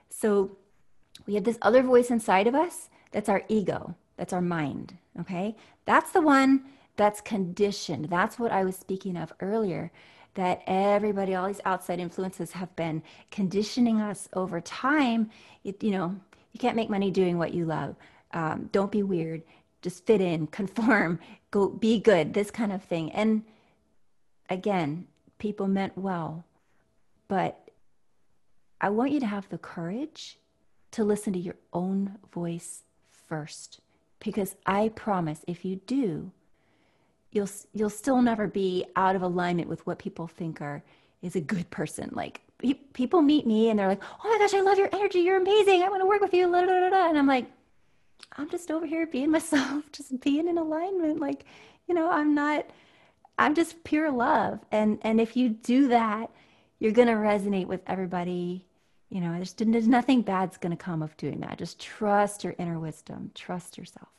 So 0.09 0.57
we 1.25 1.35
have 1.35 1.43
this 1.43 1.57
other 1.61 1.81
voice 1.81 2.09
inside 2.11 2.47
of 2.47 2.55
us 2.55 2.89
that's 3.11 3.29
our 3.29 3.43
ego 3.47 3.95
that's 4.17 4.33
our 4.33 4.41
mind 4.41 4.97
okay? 5.19 5.55
That's 5.85 6.11
the 6.11 6.21
one 6.21 6.63
that's 6.95 7.21
conditioned. 7.21 8.05
That's 8.05 8.37
what 8.39 8.51
i 8.51 8.63
was 8.63 8.75
speaking 8.75 9.17
of 9.17 9.33
earlier 9.39 9.91
that 10.35 10.63
everybody, 10.65 11.35
all 11.35 11.47
these 11.47 11.61
outside 11.65 11.99
influences 11.99 12.51
have 12.51 12.75
been 12.75 13.03
conditioning 13.31 14.01
us 14.01 14.27
over 14.33 14.59
time. 14.61 15.29
It, 15.63 15.83
you 15.83 15.91
know, 15.91 16.15
you 16.51 16.59
can't 16.59 16.75
make 16.75 16.89
money 16.89 17.11
doing 17.11 17.37
what 17.37 17.53
you 17.53 17.65
love. 17.65 17.95
Um, 18.31 18.69
don't 18.71 18.91
be 18.91 19.03
weird. 19.03 19.43
Just 19.81 20.05
fit 20.05 20.21
in, 20.21 20.47
conform, 20.59 21.19
go 21.51 21.69
be 21.69 21.99
good, 21.99 22.33
this 22.33 22.51
kind 22.51 22.71
of 22.71 22.83
thing. 22.83 23.11
And 23.11 23.43
again, 24.49 25.07
people 25.37 25.67
meant 25.67 25.97
well, 25.97 26.45
but 27.27 27.69
I 28.81 28.89
want 28.89 29.11
you 29.11 29.19
to 29.21 29.25
have 29.25 29.47
the 29.49 29.57
courage 29.57 30.37
to 30.91 31.03
listen 31.03 31.33
to 31.33 31.39
your 31.39 31.55
own 31.71 32.17
voice 32.31 32.83
first. 33.09 33.79
Because 34.19 34.55
I 34.65 34.89
promise 34.89 35.43
if 35.47 35.65
you 35.65 35.77
do, 35.87 36.31
you'll 37.33 37.49
you'll 37.73 37.89
still 37.89 38.21
never 38.21 38.47
be 38.47 38.85
out 38.95 39.15
of 39.15 39.21
alignment 39.21 39.67
with 39.67 39.85
what 39.85 39.99
people 39.99 40.27
think 40.27 40.61
are 40.61 40.83
is 41.21 41.35
a 41.35 41.41
good 41.41 41.69
person. 41.71 42.09
Like 42.13 42.41
people 42.93 43.21
meet 43.21 43.45
me 43.45 43.69
and 43.69 43.77
they're 43.77 43.87
like, 43.87 44.03
"Oh 44.23 44.29
my 44.29 44.37
gosh, 44.37 44.53
I 44.53 44.61
love 44.61 44.77
your 44.77 44.89
energy. 44.93 45.19
You're 45.19 45.41
amazing. 45.41 45.81
I 45.81 45.89
want 45.89 46.01
to 46.01 46.05
work 46.05 46.21
with 46.21 46.33
you." 46.33 46.53
And 46.53 47.17
I'm 47.17 47.27
like, 47.27 47.47
"I'm 48.37 48.49
just 48.49 48.71
over 48.71 48.85
here 48.85 49.07
being 49.07 49.31
myself, 49.37 49.83
just 49.91 50.19
being 50.21 50.47
in 50.47 50.57
alignment. 50.57 51.19
Like, 51.19 51.45
you 51.87 51.95
know, 51.95 52.09
I'm 52.09 52.35
not. 52.35 52.65
I'm 53.39 53.55
just 53.55 53.83
pure 53.83 54.11
love. 54.11 54.59
And 54.71 54.99
and 55.01 55.19
if 55.19 55.35
you 55.35 55.49
do 55.49 55.87
that, 55.87 56.29
you're 56.79 56.91
gonna 56.91 57.15
resonate 57.15 57.67
with 57.67 57.81
everybody. 57.87 58.67
You 59.09 59.21
know, 59.21 59.33
there's, 59.33 59.53
there's 59.53 59.87
nothing 59.87 60.23
bad's 60.23 60.57
gonna 60.57 60.75
come 60.75 61.03
of 61.03 61.15
doing 61.17 61.39
that. 61.41 61.57
Just 61.59 61.79
trust 61.79 62.43
your 62.43 62.55
inner 62.57 62.79
wisdom. 62.79 63.31
Trust 63.35 63.77
yourself. 63.77 64.09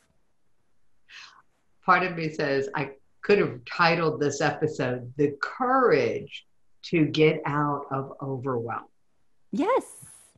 Part 1.85 2.03
of 2.03 2.15
me 2.15 2.29
says 2.29 2.69
I 2.73 2.91
could 3.25 3.39
have 3.39 3.59
titled 3.65 4.19
this 4.19 4.39
episode 4.39 5.11
The 5.17 5.35
Courage 5.41 6.45
to 6.83 7.05
Get 7.05 7.41
Out 7.47 7.87
of 7.89 8.13
Overwhelm. 8.21 8.85
Yes. 9.51 9.83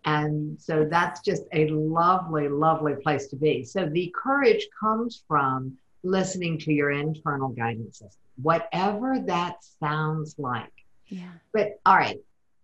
And 0.05 0.57
so 0.57 0.87
that's 0.89 1.19
just 1.19 1.43
a 1.51 1.67
lovely, 1.67 2.47
lovely 2.47 2.93
place 3.03 3.27
to 3.27 3.35
be. 3.35 3.65
So 3.65 3.89
the 3.89 4.13
courage 4.15 4.65
comes 4.79 5.25
from 5.27 5.77
listening 6.03 6.59
to 6.59 6.71
your 6.71 6.91
internal 6.91 7.49
guidance 7.49 7.99
system, 7.99 8.21
whatever 8.41 9.19
that 9.25 9.57
sounds 9.81 10.35
like. 10.37 10.71
Yeah. 11.07 11.27
But 11.51 11.81
all 11.85 11.97
right, 11.97 12.19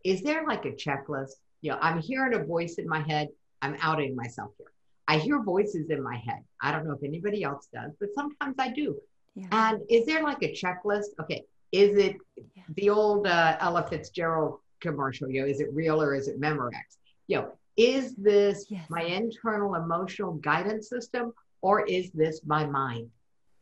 is 0.05 0.21
there 0.21 0.47
like 0.47 0.63
a 0.63 0.71
checklist? 0.71 1.33
You 1.59 1.71
know, 1.71 1.79
I'm 1.81 1.99
hearing 1.99 2.33
a 2.33 2.45
voice 2.45 2.75
in 2.75 2.87
my 2.87 3.01
head. 3.01 3.27
I'm 3.61 3.75
outing 3.81 4.15
myself 4.15 4.51
here. 4.57 4.71
I 5.05 5.17
hear 5.17 5.43
voices 5.43 5.89
in 5.89 6.01
my 6.01 6.15
head. 6.15 6.45
I 6.61 6.71
don't 6.71 6.87
know 6.87 6.93
if 6.93 7.03
anybody 7.03 7.43
else 7.43 7.67
does, 7.73 7.91
but 7.99 8.13
sometimes 8.15 8.55
I 8.57 8.69
do. 8.69 9.01
Yeah. 9.35 9.47
And 9.51 9.81
is 9.89 10.05
there 10.05 10.23
like 10.23 10.43
a 10.43 10.53
checklist? 10.53 11.07
Okay, 11.21 11.43
is 11.71 11.97
it 11.97 12.17
yeah. 12.55 12.63
the 12.75 12.89
old 12.89 13.27
uh, 13.27 13.57
Ella 13.59 13.85
Fitzgerald 13.89 14.59
commercial? 14.79 15.29
You 15.29 15.41
know, 15.41 15.47
is 15.47 15.59
it 15.59 15.73
real 15.73 16.01
or 16.01 16.15
is 16.15 16.27
it 16.27 16.39
Memorex? 16.39 16.97
You 17.27 17.37
know, 17.37 17.51
is 17.77 18.15
this 18.15 18.65
yes. 18.69 18.85
my 18.89 19.03
internal 19.03 19.75
emotional 19.75 20.33
guidance 20.33 20.89
system 20.89 21.33
or 21.61 21.85
is 21.85 22.11
this 22.11 22.41
my 22.45 22.65
mind? 22.65 23.09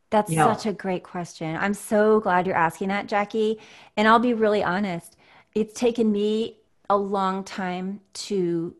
That's 0.09 0.29
you 0.29 0.37
such 0.37 0.65
know? 0.65 0.71
a 0.71 0.73
great 0.73 1.03
question. 1.03 1.55
I'm 1.55 1.73
so 1.73 2.19
glad 2.19 2.45
you're 2.45 2.55
asking 2.55 2.89
that, 2.89 3.07
Jackie. 3.07 3.59
And 3.95 4.07
I'll 4.07 4.19
be 4.19 4.33
really 4.33 4.61
honest, 4.61 5.15
it's 5.55 5.73
taken 5.73 6.11
me 6.11 6.57
a 6.89 6.97
long 6.97 7.45
time 7.45 8.01
to 8.13 8.75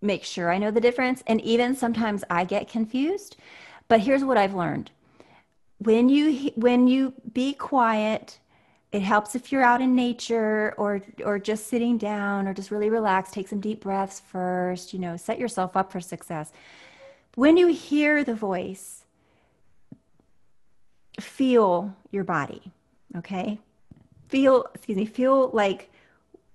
make 0.00 0.24
sure 0.24 0.50
I 0.50 0.56
know 0.56 0.70
the 0.70 0.80
difference. 0.80 1.22
And 1.26 1.40
even 1.42 1.76
sometimes 1.76 2.24
I 2.30 2.44
get 2.44 2.68
confused. 2.68 3.36
But 3.88 4.00
here's 4.00 4.24
what 4.24 4.38
I've 4.38 4.54
learned 4.54 4.90
when 5.84 6.08
you 6.08 6.50
when 6.54 6.86
you 6.86 7.14
be 7.32 7.52
quiet 7.54 8.38
it 8.92 9.00
helps 9.00 9.34
if 9.34 9.50
you're 9.50 9.62
out 9.62 9.80
in 9.80 9.94
nature 9.94 10.74
or 10.76 11.00
or 11.24 11.38
just 11.38 11.66
sitting 11.68 11.96
down 11.96 12.46
or 12.46 12.54
just 12.54 12.70
really 12.70 12.90
relax 12.90 13.30
take 13.30 13.48
some 13.48 13.60
deep 13.60 13.80
breaths 13.80 14.20
first 14.20 14.92
you 14.92 14.98
know 14.98 15.16
set 15.16 15.38
yourself 15.38 15.76
up 15.76 15.90
for 15.90 16.00
success. 16.00 16.52
When 17.34 17.56
you 17.56 17.68
hear 17.68 18.22
the 18.22 18.34
voice 18.34 19.04
feel 21.20 21.94
your 22.10 22.24
body 22.24 22.72
okay? 23.16 23.58
Feel 24.28 24.66
excuse 24.74 24.96
me 24.96 25.06
feel 25.06 25.50
like 25.52 25.90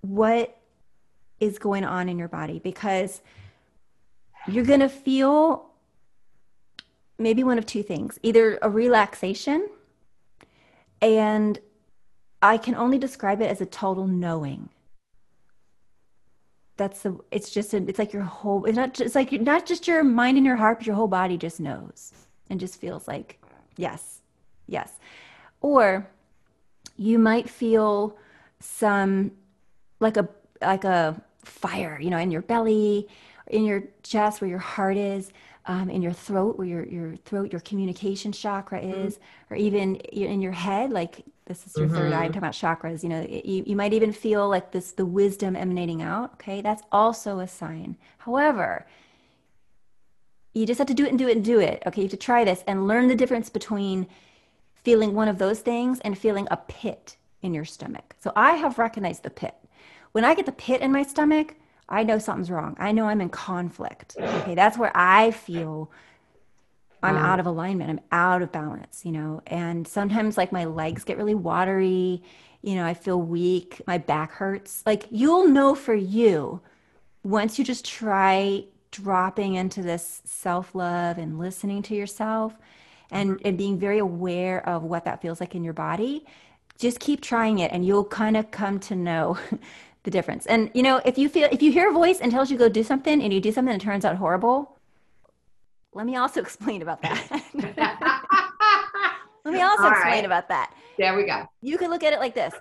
what 0.00 0.56
is 1.40 1.58
going 1.58 1.84
on 1.84 2.08
in 2.08 2.18
your 2.18 2.28
body 2.28 2.58
because 2.58 3.20
you're 4.46 4.64
going 4.64 4.80
to 4.80 4.88
feel 4.88 5.67
maybe 7.18 7.42
one 7.42 7.58
of 7.58 7.66
two 7.66 7.82
things 7.82 8.18
either 8.22 8.58
a 8.62 8.70
relaxation, 8.70 9.68
and 11.02 11.58
I 12.40 12.56
can 12.56 12.74
only 12.74 12.98
describe 12.98 13.40
it 13.40 13.50
as 13.50 13.60
a 13.60 13.66
total 13.66 14.06
knowing. 14.06 14.68
That's 16.76 17.02
the, 17.02 17.18
it's 17.32 17.50
just, 17.50 17.74
a, 17.74 17.78
it's 17.78 17.98
like 17.98 18.12
your 18.12 18.22
whole, 18.22 18.64
it's 18.64 18.76
not 18.76 18.94
just, 18.94 19.06
it's 19.06 19.14
like 19.16 19.32
not 19.32 19.66
just 19.66 19.88
your 19.88 20.04
mind 20.04 20.36
and 20.36 20.46
your 20.46 20.54
heart, 20.54 20.78
but 20.78 20.86
your 20.86 20.94
whole 20.94 21.08
body 21.08 21.36
just 21.36 21.58
knows 21.58 22.12
and 22.48 22.60
just 22.60 22.80
feels 22.80 23.08
like, 23.08 23.40
yes, 23.76 24.20
yes. 24.68 24.92
Or 25.60 26.06
you 26.96 27.18
might 27.18 27.50
feel 27.50 28.16
some, 28.60 29.32
like 29.98 30.16
a, 30.16 30.28
like 30.62 30.84
a 30.84 31.20
fire, 31.42 31.98
you 32.00 32.10
know, 32.10 32.18
in 32.18 32.30
your 32.30 32.42
belly, 32.42 33.08
in 33.48 33.64
your 33.64 33.82
chest 34.04 34.40
where 34.40 34.48
your 34.48 34.58
heart 34.60 34.96
is 34.96 35.32
um, 35.68 35.90
in 35.90 36.02
your 36.02 36.12
throat, 36.12 36.58
where 36.58 36.66
your, 36.66 36.84
your 36.86 37.16
throat, 37.16 37.52
your 37.52 37.60
communication 37.60 38.32
chakra 38.32 38.80
mm-hmm. 38.80 39.06
is, 39.06 39.14
mm-hmm. 39.14 39.54
or 39.54 39.56
even 39.56 39.96
in 39.96 40.40
your 40.40 40.52
head, 40.52 40.90
like 40.90 41.24
this 41.44 41.66
is 41.66 41.76
your 41.76 41.86
mm-hmm. 41.86 41.96
third 41.96 42.12
eye. 42.12 42.24
I'm 42.24 42.32
mm-hmm. 42.32 42.40
talking 42.40 42.68
about 42.68 42.80
chakras. 42.80 43.02
You 43.02 43.10
know, 43.10 43.26
you, 43.28 43.62
you 43.66 43.76
might 43.76 43.92
even 43.92 44.12
feel 44.12 44.48
like 44.48 44.72
this, 44.72 44.92
the 44.92 45.06
wisdom 45.06 45.54
emanating 45.54 46.02
out. 46.02 46.32
Okay. 46.34 46.60
That's 46.62 46.82
also 46.90 47.38
a 47.38 47.46
sign. 47.46 47.96
However, 48.18 48.86
you 50.54 50.66
just 50.66 50.78
have 50.78 50.88
to 50.88 50.94
do 50.94 51.04
it 51.04 51.10
and 51.10 51.18
do 51.18 51.28
it 51.28 51.36
and 51.36 51.44
do 51.44 51.60
it. 51.60 51.82
Okay, 51.86 52.00
you 52.00 52.06
have 52.06 52.12
to 52.12 52.16
try 52.16 52.44
this 52.44 52.64
and 52.66 52.88
learn 52.88 53.06
the 53.08 53.14
difference 53.14 53.48
between 53.48 54.06
feeling 54.82 55.14
one 55.14 55.28
of 55.28 55.38
those 55.38 55.60
things 55.60 56.00
and 56.00 56.18
feeling 56.18 56.48
a 56.50 56.56
pit 56.56 57.16
in 57.42 57.54
your 57.54 57.64
stomach. 57.64 58.16
So 58.20 58.32
I 58.34 58.52
have 58.52 58.78
recognized 58.78 59.22
the 59.22 59.30
pit. 59.30 59.54
When 60.12 60.24
I 60.24 60.34
get 60.34 60.46
the 60.46 60.52
pit 60.52 60.80
in 60.80 60.90
my 60.90 61.02
stomach, 61.02 61.54
I 61.88 62.02
know 62.02 62.18
something's 62.18 62.50
wrong. 62.50 62.76
I 62.78 62.92
know 62.92 63.06
I'm 63.06 63.20
in 63.20 63.30
conflict. 63.30 64.16
Okay, 64.18 64.54
that's 64.54 64.76
where 64.76 64.92
I 64.94 65.30
feel 65.30 65.90
I'm 67.02 67.14
wow. 67.14 67.32
out 67.32 67.40
of 67.40 67.46
alignment. 67.46 67.90
I'm 67.90 68.00
out 68.12 68.42
of 68.42 68.52
balance, 68.52 69.04
you 69.04 69.12
know. 69.12 69.42
And 69.46 69.86
sometimes 69.86 70.36
like 70.36 70.52
my 70.52 70.64
legs 70.64 71.04
get 71.04 71.16
really 71.16 71.34
watery, 71.34 72.22
you 72.62 72.74
know, 72.74 72.84
I 72.84 72.94
feel 72.94 73.20
weak, 73.20 73.80
my 73.86 73.98
back 73.98 74.32
hurts. 74.32 74.82
Like 74.84 75.06
you'll 75.10 75.48
know 75.48 75.74
for 75.74 75.94
you 75.94 76.60
once 77.22 77.58
you 77.58 77.64
just 77.64 77.84
try 77.84 78.64
dropping 78.90 79.54
into 79.54 79.82
this 79.82 80.22
self-love 80.24 81.18
and 81.18 81.38
listening 81.38 81.82
to 81.82 81.94
yourself 81.94 82.54
and, 83.10 83.32
mm-hmm. 83.32 83.46
and 83.46 83.58
being 83.58 83.78
very 83.78 83.98
aware 83.98 84.66
of 84.68 84.82
what 84.82 85.04
that 85.04 85.22
feels 85.22 85.40
like 85.40 85.54
in 85.54 85.62
your 85.62 85.74
body 85.74 86.24
just 86.78 87.00
keep 87.00 87.20
trying 87.20 87.58
it 87.58 87.72
and 87.72 87.84
you'll 87.84 88.04
kind 88.04 88.36
of 88.36 88.50
come 88.50 88.78
to 88.78 88.94
know 88.94 89.36
the 90.08 90.16
difference. 90.18 90.46
And 90.46 90.70
you 90.74 90.82
know 90.82 91.00
if 91.04 91.18
you 91.18 91.28
feel 91.28 91.48
if 91.52 91.62
you 91.62 91.70
hear 91.70 91.90
a 91.90 91.92
voice 91.92 92.20
and 92.20 92.32
tells 92.32 92.50
you 92.50 92.56
go 92.56 92.68
do 92.68 92.82
something 92.82 93.22
and 93.22 93.32
you 93.32 93.40
do 93.40 93.52
something 93.52 93.72
and 93.72 93.82
it 93.82 93.84
turns 93.84 94.04
out 94.04 94.16
horrible 94.16 94.78
let 95.92 96.06
me 96.06 96.16
also 96.16 96.40
explain 96.46 96.82
about 96.82 97.02
that. 97.02 97.20
Let 99.44 99.54
me 99.54 99.62
also 99.62 99.84
All 99.84 99.90
explain 99.90 100.12
right. 100.12 100.24
about 100.26 100.48
that. 100.48 100.74
There 100.98 101.16
we 101.16 101.24
go. 101.24 101.46
You 101.62 101.78
can 101.78 101.90
look 101.90 102.02
at 102.02 102.12
it 102.12 102.18
like 102.18 102.34
this. 102.34 102.52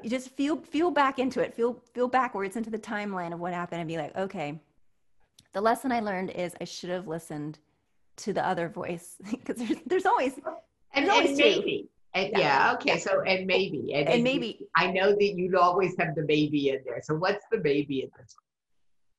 You 0.00 0.08
just 0.08 0.30
feel 0.30 0.56
feel 0.58 0.92
back 0.92 1.18
into 1.18 1.40
it. 1.40 1.54
Feel 1.54 1.82
feel 1.92 2.06
backwards 2.06 2.56
into 2.56 2.70
the 2.70 2.78
timeline 2.78 3.32
of 3.32 3.40
what 3.40 3.52
happened 3.52 3.80
and 3.80 3.88
be 3.88 3.96
like 3.96 4.14
okay 4.16 4.60
the 5.54 5.60
lesson 5.60 5.90
i 5.90 6.00
learned 6.00 6.30
is 6.30 6.54
i 6.60 6.64
should 6.64 6.90
have 6.90 7.08
listened 7.08 7.58
to 8.16 8.32
the 8.32 8.46
other 8.46 8.68
voice 8.68 9.16
because 9.30 9.56
there's, 9.56 9.78
there's 9.86 10.06
always 10.06 10.34
and, 10.92 11.06
there's 11.06 11.16
always 11.16 11.30
and 11.30 11.38
maybe 11.38 11.88
and, 12.14 12.30
yeah. 12.32 12.38
yeah. 12.38 12.72
okay 12.74 12.98
so 12.98 13.22
and 13.22 13.46
maybe 13.46 13.92
and, 13.94 14.08
and 14.08 14.24
maybe 14.24 14.58
i 14.76 14.90
know 14.90 15.10
that 15.10 15.34
you'd 15.36 15.54
always 15.54 15.94
have 15.98 16.14
the 16.14 16.22
maybe 16.22 16.70
in 16.70 16.80
there 16.84 17.00
so 17.02 17.14
what's 17.14 17.44
the 17.50 17.58
maybe 17.58 18.02
in 18.02 18.10
this 18.18 18.36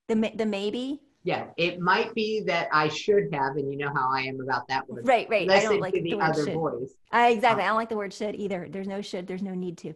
one? 0.08 0.22
the, 0.22 0.38
the 0.38 0.46
maybe 0.46 1.02
yeah 1.24 1.48
it 1.58 1.80
might 1.80 2.14
be 2.14 2.42
that 2.42 2.68
i 2.72 2.88
should 2.88 3.34
have 3.34 3.56
and 3.58 3.72
you 3.72 3.78
know 3.78 3.92
how 3.94 4.10
i 4.12 4.22
am 4.22 4.40
about 4.42 4.68
that 4.68 4.88
one 4.90 5.04
right 5.04 5.30
right 5.30 5.48
Listen 5.48 5.68
i 5.68 5.70
don't 5.72 5.82
like 5.82 5.94
the, 5.94 6.02
the 6.02 6.20
other 6.20 6.46
should. 6.46 6.54
voice 6.54 6.94
I, 7.12 7.30
exactly 7.30 7.64
um, 7.64 7.66
i 7.66 7.70
don't 7.70 7.78
like 7.78 7.90
the 7.90 7.98
word 7.98 8.14
should 8.14 8.36
either 8.36 8.68
there's 8.70 8.88
no 8.88 9.02
should 9.02 9.28
there's 9.28 9.44
no 9.44 9.54
need 9.54 9.78
to 9.80 9.94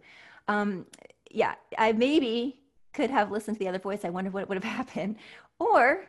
um 0.48 0.86
yeah 1.32 1.56
i 1.78 1.92
maybe 1.92 2.60
could 2.94 3.12
have 3.12 3.32
listened 3.32 3.58
to 3.58 3.60
the 3.60 3.70
other 3.70 3.80
voice 3.80 4.04
i 4.04 4.10
wonder 4.10 4.32
what 4.32 4.50
would 4.50 4.62
have 4.62 4.64
happened 4.78 5.16
or 5.60 6.06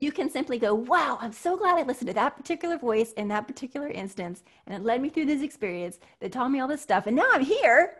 you 0.00 0.12
can 0.12 0.30
simply 0.30 0.58
go, 0.58 0.74
wow, 0.74 1.18
I'm 1.20 1.32
so 1.32 1.56
glad 1.56 1.78
I 1.78 1.82
listened 1.82 2.08
to 2.08 2.14
that 2.14 2.36
particular 2.36 2.76
voice 2.78 3.12
in 3.12 3.28
that 3.28 3.46
particular 3.46 3.88
instance. 3.88 4.42
And 4.66 4.74
it 4.74 4.82
led 4.82 5.00
me 5.00 5.08
through 5.08 5.26
this 5.26 5.42
experience 5.42 5.98
that 6.20 6.32
taught 6.32 6.50
me 6.50 6.60
all 6.60 6.68
this 6.68 6.82
stuff. 6.82 7.06
And 7.06 7.16
now 7.16 7.28
I'm 7.32 7.44
here 7.44 7.96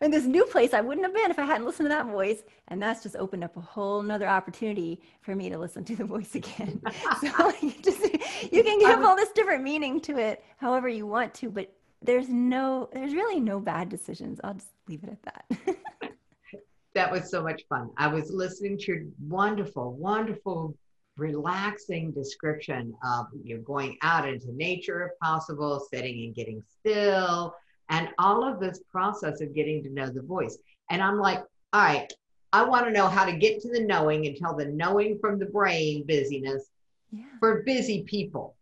in 0.00 0.10
this 0.10 0.24
new 0.24 0.44
place 0.44 0.74
I 0.74 0.80
wouldn't 0.80 1.06
have 1.06 1.14
been 1.14 1.30
if 1.30 1.38
I 1.38 1.44
hadn't 1.44 1.66
listened 1.66 1.86
to 1.86 1.94
that 1.94 2.06
voice. 2.06 2.42
And 2.68 2.82
that's 2.82 3.02
just 3.02 3.16
opened 3.16 3.44
up 3.44 3.56
a 3.56 3.60
whole 3.60 4.02
nother 4.02 4.28
opportunity 4.28 5.00
for 5.20 5.34
me 5.34 5.48
to 5.50 5.58
listen 5.58 5.84
to 5.84 5.96
the 5.96 6.04
voice 6.04 6.34
again. 6.34 6.80
so 7.20 7.52
you 7.60 7.72
just 7.82 8.02
you 8.52 8.62
can 8.62 8.78
give 8.78 9.02
all 9.02 9.16
this 9.16 9.30
different 9.30 9.62
meaning 9.62 10.00
to 10.02 10.18
it 10.18 10.44
however 10.56 10.88
you 10.88 11.06
want 11.06 11.34
to, 11.34 11.50
but 11.50 11.72
there's 12.02 12.28
no 12.28 12.88
there's 12.92 13.14
really 13.14 13.40
no 13.40 13.60
bad 13.60 13.88
decisions. 13.88 14.40
I'll 14.42 14.54
just 14.54 14.72
leave 14.88 15.04
it 15.04 15.10
at 15.10 15.22
that. 15.22 16.12
that 16.94 17.10
was 17.10 17.30
so 17.30 17.42
much 17.42 17.62
fun. 17.68 17.90
I 17.96 18.08
was 18.08 18.30
listening 18.30 18.78
to 18.78 18.92
your 18.92 19.02
wonderful, 19.28 19.92
wonderful 19.92 20.74
relaxing 21.22 22.10
description 22.10 22.94
of 23.04 23.26
you 23.44 23.56
know, 23.56 23.62
going 23.62 23.96
out 24.02 24.28
into 24.28 24.52
nature 24.52 25.06
if 25.06 25.18
possible, 25.20 25.86
sitting 25.92 26.24
and 26.24 26.34
getting 26.34 26.62
still, 26.80 27.54
and 27.88 28.08
all 28.18 28.44
of 28.44 28.60
this 28.60 28.80
process 28.90 29.40
of 29.40 29.54
getting 29.54 29.82
to 29.82 29.90
know 29.90 30.08
the 30.08 30.22
voice. 30.22 30.58
And 30.90 31.02
I'm 31.02 31.18
like, 31.18 31.38
all 31.72 31.82
right, 31.82 32.12
I 32.52 32.64
want 32.64 32.86
to 32.86 32.92
know 32.92 33.08
how 33.08 33.24
to 33.24 33.32
get 33.32 33.60
to 33.62 33.68
the 33.68 33.80
knowing 33.80 34.26
and 34.26 34.36
tell 34.36 34.54
the 34.56 34.66
knowing 34.66 35.18
from 35.18 35.38
the 35.38 35.46
brain 35.46 36.04
busyness 36.06 36.70
yeah. 37.10 37.24
for 37.40 37.62
busy 37.62 38.02
people 38.02 38.54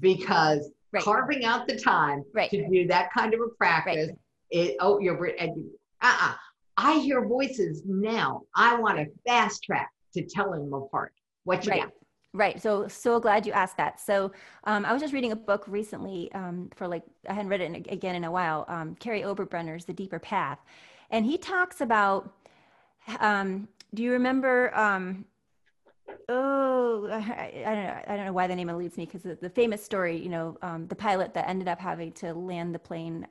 because 0.00 0.70
right. 0.92 1.02
carving 1.02 1.44
out 1.44 1.66
the 1.66 1.78
time 1.78 2.24
right. 2.32 2.50
to 2.50 2.68
do 2.68 2.86
that 2.88 3.12
kind 3.12 3.34
of 3.34 3.40
a 3.40 3.48
practice 3.48 4.08
right. 4.08 4.18
it 4.50 4.76
oh 4.80 4.98
you're 4.98 5.24
and 5.38 5.64
uh-uh. 6.02 6.34
I 6.76 6.98
hear 6.98 7.24
voices 7.26 7.82
now. 7.86 8.42
I 8.54 8.76
want 8.80 8.98
to 8.98 9.06
fast 9.26 9.62
track 9.62 9.90
to 10.14 10.24
telling 10.24 10.64
them 10.64 10.74
apart. 10.74 11.12
What 11.44 11.64
you 11.64 11.72
right. 11.72 11.82
got? 11.82 11.92
Right. 12.34 12.60
So, 12.60 12.88
so 12.88 13.20
glad 13.20 13.46
you 13.46 13.52
asked 13.52 13.76
that. 13.76 14.00
So, 14.00 14.32
um, 14.64 14.84
I 14.84 14.92
was 14.92 15.00
just 15.00 15.14
reading 15.14 15.30
a 15.30 15.36
book 15.36 15.64
recently 15.68 16.32
um, 16.32 16.68
for 16.74 16.88
like, 16.88 17.04
I 17.28 17.32
hadn't 17.32 17.48
read 17.48 17.60
it 17.60 17.66
in, 17.66 17.76
again 17.88 18.16
in 18.16 18.24
a 18.24 18.30
while, 18.30 18.64
um, 18.66 18.96
Kary 18.96 19.22
Oberbrunner's 19.22 19.84
The 19.84 19.92
Deeper 19.92 20.18
Path. 20.18 20.58
And 21.10 21.24
he 21.24 21.38
talks 21.38 21.80
about, 21.80 22.34
um, 23.20 23.68
do 23.94 24.02
you 24.02 24.10
remember, 24.10 24.76
um, 24.76 25.26
oh, 26.28 27.08
I, 27.08 27.62
I, 27.64 27.74
don't 27.74 27.84
know, 27.84 28.00
I 28.08 28.16
don't 28.16 28.26
know 28.26 28.32
why 28.32 28.48
the 28.48 28.56
name 28.56 28.68
eludes 28.68 28.96
me 28.96 29.06
because 29.06 29.22
the, 29.22 29.38
the, 29.40 29.50
famous 29.50 29.84
story, 29.84 30.16
you 30.16 30.28
know, 30.28 30.58
um, 30.60 30.88
the 30.88 30.96
pilot 30.96 31.34
that 31.34 31.48
ended 31.48 31.68
up 31.68 31.78
having 31.78 32.10
to 32.14 32.34
land 32.34 32.74
the 32.74 32.80
plane 32.80 33.28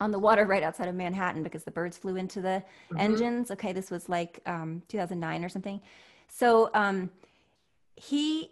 on 0.00 0.10
the 0.10 0.18
water 0.18 0.44
right 0.44 0.62
outside 0.62 0.88
of 0.88 0.94
Manhattan 0.94 1.42
because 1.42 1.64
the 1.64 1.70
birds 1.70 1.96
flew 1.96 2.16
into 2.16 2.42
the 2.42 2.62
mm-hmm. 2.92 2.98
engines. 2.98 3.50
Okay. 3.50 3.72
This 3.72 3.90
was 3.90 4.10
like 4.10 4.44
2009 4.44 5.42
or 5.42 5.48
something 5.48 5.80
so 6.28 6.70
um, 6.74 7.10
he 7.96 8.50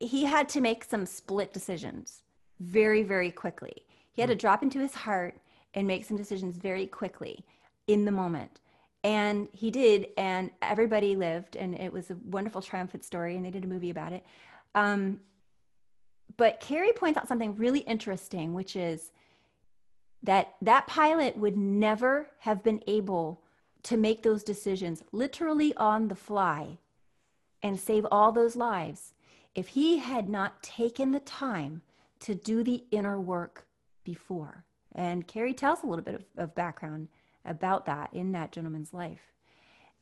he 0.00 0.24
had 0.24 0.48
to 0.50 0.60
make 0.60 0.84
some 0.84 1.04
split 1.06 1.52
decisions 1.52 2.22
very 2.60 3.02
very 3.02 3.30
quickly. 3.30 3.84
He 4.12 4.22
had 4.22 4.30
to 4.30 4.36
drop 4.36 4.62
into 4.62 4.78
his 4.78 4.94
heart 4.94 5.38
and 5.74 5.86
make 5.86 6.04
some 6.04 6.16
decisions 6.16 6.56
very 6.56 6.86
quickly 6.86 7.44
in 7.86 8.04
the 8.04 8.12
moment. 8.12 8.60
And 9.02 9.48
he 9.52 9.70
did, 9.70 10.06
and 10.16 10.50
everybody 10.62 11.14
lived, 11.14 11.56
and 11.56 11.74
it 11.74 11.92
was 11.92 12.10
a 12.10 12.16
wonderful 12.24 12.62
triumphant 12.62 13.04
story, 13.04 13.36
and 13.36 13.44
they 13.44 13.50
did 13.50 13.64
a 13.64 13.66
movie 13.66 13.90
about 13.90 14.12
it. 14.12 14.24
Um, 14.74 15.20
but 16.36 16.60
Kary 16.60 16.92
points 16.92 17.18
out 17.18 17.28
something 17.28 17.54
really 17.56 17.80
interesting, 17.80 18.54
which 18.54 18.76
is 18.76 19.12
that 20.22 20.54
that 20.62 20.86
pilot 20.86 21.36
would 21.36 21.56
never 21.56 22.30
have 22.38 22.62
been 22.62 22.80
able 22.86 23.42
to 23.84 23.96
make 23.96 24.22
those 24.22 24.42
decisions 24.42 25.02
literally 25.12 25.74
on 25.76 26.08
the 26.08 26.14
fly 26.14 26.78
and 27.62 27.78
save 27.78 28.06
all 28.10 28.32
those 28.32 28.56
lives 28.56 29.14
if 29.54 29.68
he 29.68 29.98
had 29.98 30.28
not 30.28 30.62
taken 30.62 31.12
the 31.12 31.20
time 31.20 31.82
to 32.20 32.34
do 32.34 32.64
the 32.64 32.84
inner 32.90 33.20
work 33.20 33.66
before. 34.02 34.64
And 34.94 35.26
Kary 35.26 35.54
tells 35.54 35.82
a 35.82 35.86
little 35.86 36.04
bit 36.04 36.14
of, 36.14 36.24
of 36.36 36.54
background 36.54 37.08
about 37.44 37.86
that 37.86 38.10
in 38.12 38.32
that 38.32 38.52
gentleman's 38.52 38.92
life. 38.92 39.32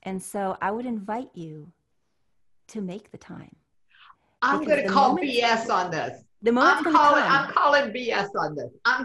And 0.05 0.23
so 0.23 0.57
I 0.61 0.71
would 0.71 0.87
invite 0.87 1.31
you 1.35 1.73
to 2.69 2.81
make 2.81 3.11
the 3.11 3.19
time. 3.19 3.55
I'm 4.43 4.65
going 4.65 4.83
to 4.83 4.89
call 4.89 5.17
BS 5.17 5.71
on 5.71 5.91
this. 5.91 6.23
The 6.43 6.53
moment 6.53 6.87
I'm 6.87 6.93
calling, 6.93 7.23
I'm 7.25 7.53
calling 7.53 7.93
BS 7.93 8.29
on 8.37 8.57
this. 8.57 8.71
I'm 8.85 9.05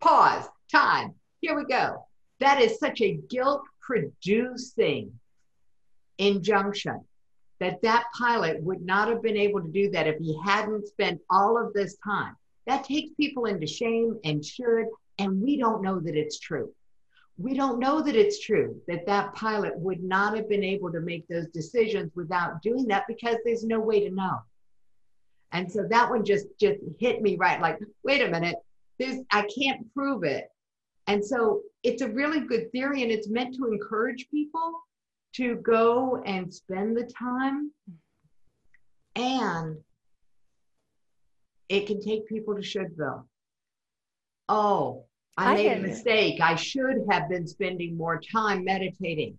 pause, 0.00 0.46
time. 0.70 1.14
Here 1.40 1.56
we 1.56 1.64
go. 1.64 2.06
That 2.38 2.60
is 2.60 2.78
such 2.78 3.00
a 3.00 3.14
guilt 3.28 3.62
producing 3.86 5.12
injunction 6.18 7.04
that 7.60 7.80
that 7.82 8.04
pilot 8.16 8.60
would 8.60 8.82
not 8.82 9.08
have 9.08 9.22
been 9.22 9.36
able 9.36 9.62
to 9.62 9.68
do 9.68 9.90
that 9.90 10.06
if 10.06 10.18
he 10.18 10.38
hadn't 10.44 10.86
spent 10.86 11.20
all 11.30 11.56
of 11.56 11.72
this 11.72 11.96
time. 12.04 12.36
That 12.66 12.84
takes 12.84 13.14
people 13.14 13.46
into 13.46 13.66
shame 13.66 14.18
and 14.24 14.44
should, 14.44 14.86
and 15.18 15.40
we 15.40 15.56
don't 15.56 15.82
know 15.82 16.00
that 16.00 16.16
it's 16.16 16.38
true. 16.38 16.72
We 17.38 17.54
don't 17.54 17.78
know 17.78 18.02
that 18.02 18.16
it's 18.16 18.40
true 18.40 18.80
that 18.88 19.06
that 19.06 19.34
pilot 19.34 19.78
would 19.78 20.02
not 20.02 20.36
have 20.36 20.48
been 20.48 20.64
able 20.64 20.90
to 20.92 21.00
make 21.00 21.28
those 21.28 21.46
decisions 21.48 22.10
without 22.14 22.62
doing 22.62 22.86
that 22.88 23.04
because 23.06 23.36
there's 23.44 23.64
no 23.64 23.78
way 23.78 24.00
to 24.00 24.14
know. 24.14 24.40
And 25.52 25.70
so 25.70 25.86
that 25.88 26.10
one 26.10 26.24
just 26.24 26.46
just 26.58 26.80
hit 26.98 27.22
me 27.22 27.36
right 27.36 27.60
like 27.60 27.78
wait 28.02 28.22
a 28.22 28.28
minute 28.28 28.56
this 28.98 29.20
I 29.30 29.42
can't 29.42 29.92
prove 29.94 30.24
it. 30.24 30.50
And 31.06 31.24
so 31.24 31.62
it's 31.82 32.02
a 32.02 32.08
really 32.08 32.40
good 32.40 32.70
theory 32.72 33.02
and 33.02 33.12
it's 33.12 33.28
meant 33.28 33.54
to 33.56 33.66
encourage 33.66 34.28
people 34.30 34.72
to 35.36 35.56
go 35.56 36.22
and 36.24 36.52
spend 36.52 36.96
the 36.96 37.08
time. 37.18 37.70
And 39.14 39.78
it 41.68 41.86
can 41.86 42.00
take 42.00 42.26
people 42.26 42.54
to 42.54 42.60
shouldville. 42.60 43.24
Oh 44.48 45.04
i, 45.36 45.52
I 45.52 45.54
made 45.54 45.72
a 45.72 45.80
mistake. 45.80 46.40
I 46.40 46.54
should 46.54 47.04
have 47.10 47.28
been 47.28 47.46
spending 47.46 47.96
more 47.96 48.20
time 48.20 48.64
meditating. 48.64 49.36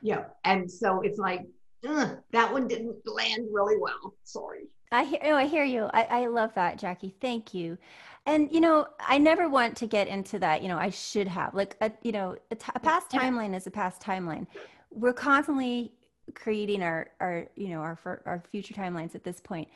Yeah 0.00 0.24
and 0.44 0.70
so 0.70 1.00
it's 1.02 1.18
like 1.18 1.42
that 1.82 2.52
one 2.52 2.68
didn't 2.68 2.96
land 3.06 3.48
really 3.52 3.76
well. 3.78 4.14
Sorry 4.24 4.68
i 4.92 5.04
hear 5.04 5.18
oh 5.24 5.34
i 5.34 5.46
hear 5.46 5.64
you. 5.64 5.88
I, 5.92 6.02
I 6.04 6.26
love 6.26 6.54
that 6.54 6.78
jackie. 6.78 7.14
Thank 7.20 7.54
you. 7.54 7.78
And 8.26 8.52
you 8.52 8.60
know 8.60 8.86
i 9.00 9.18
never 9.18 9.48
want 9.48 9.76
to 9.78 9.86
get 9.86 10.06
into 10.08 10.38
that 10.38 10.62
you 10.62 10.68
know 10.68 10.78
i 10.78 10.90
should 10.90 11.28
have. 11.28 11.54
Like 11.54 11.76
a, 11.80 11.90
you 12.02 12.12
know 12.12 12.36
a, 12.50 12.54
t- 12.54 12.72
a 12.74 12.80
past 12.80 13.10
timeline 13.10 13.56
is 13.56 13.66
a 13.66 13.70
past 13.70 14.00
timeline. 14.00 14.46
We're 14.90 15.12
constantly 15.12 15.92
creating 16.34 16.82
our 16.82 17.10
our 17.20 17.46
you 17.56 17.68
know 17.68 17.80
our 17.80 17.98
our 18.26 18.42
future 18.50 18.74
timelines 18.74 19.14
at 19.14 19.24
this 19.24 19.40
point. 19.40 19.68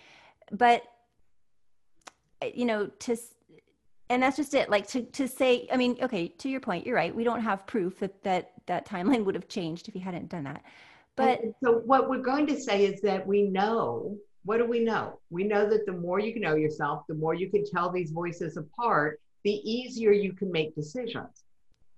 But 0.53 0.83
eh, 2.43 2.53
you 2.55 2.65
know 2.65 2.87
to 2.87 3.17
and 4.09 4.23
that's 4.23 4.37
just 4.37 4.55
it. 4.55 4.71
Like 4.71 4.87
to 4.89 5.03
to 5.03 5.27
say 5.27 5.67
i 5.73 5.77
mean 5.77 5.97
okay 6.03 6.29
to 6.29 6.49
your 6.49 6.61
point 6.61 6.87
you're 6.87 6.95
right. 6.95 7.15
We 7.15 7.25
don't 7.25 7.43
have 7.43 7.67
proof 7.67 7.99
that 8.01 8.23
that 8.23 8.53
that 8.67 8.87
timeline 8.87 9.25
would 9.25 9.35
have 9.35 9.49
changed 9.49 9.89
if 9.89 9.95
you 9.95 10.01
hadn't 10.01 10.29
done 10.29 10.45
that. 10.45 10.63
But 11.17 11.41
and 11.41 11.55
so 11.65 11.79
what 11.87 12.11
we're 12.11 12.23
going 12.23 12.47
to 12.49 12.61
say 12.61 12.85
is 12.85 13.01
that 13.01 13.27
we 13.27 13.43
know 13.43 14.17
what 14.47 14.59
do 14.59 14.65
we 14.65 14.81
know 14.81 15.19
we 15.31 15.45
know 15.45 15.69
that 15.69 15.85
the 15.87 15.93
more 15.93 16.19
you 16.19 16.41
know 16.41 16.55
yourself 16.55 17.05
the 17.09 17.15
more 17.15 17.35
you 17.35 17.51
can 17.51 17.65
tell 17.65 17.91
these 17.91 18.11
voices 18.11 18.57
apart 18.57 19.21
the 19.45 19.53
easier 19.71 20.13
you 20.13 20.33
can 20.33 20.51
make 20.51 20.75
decisions 20.75 21.45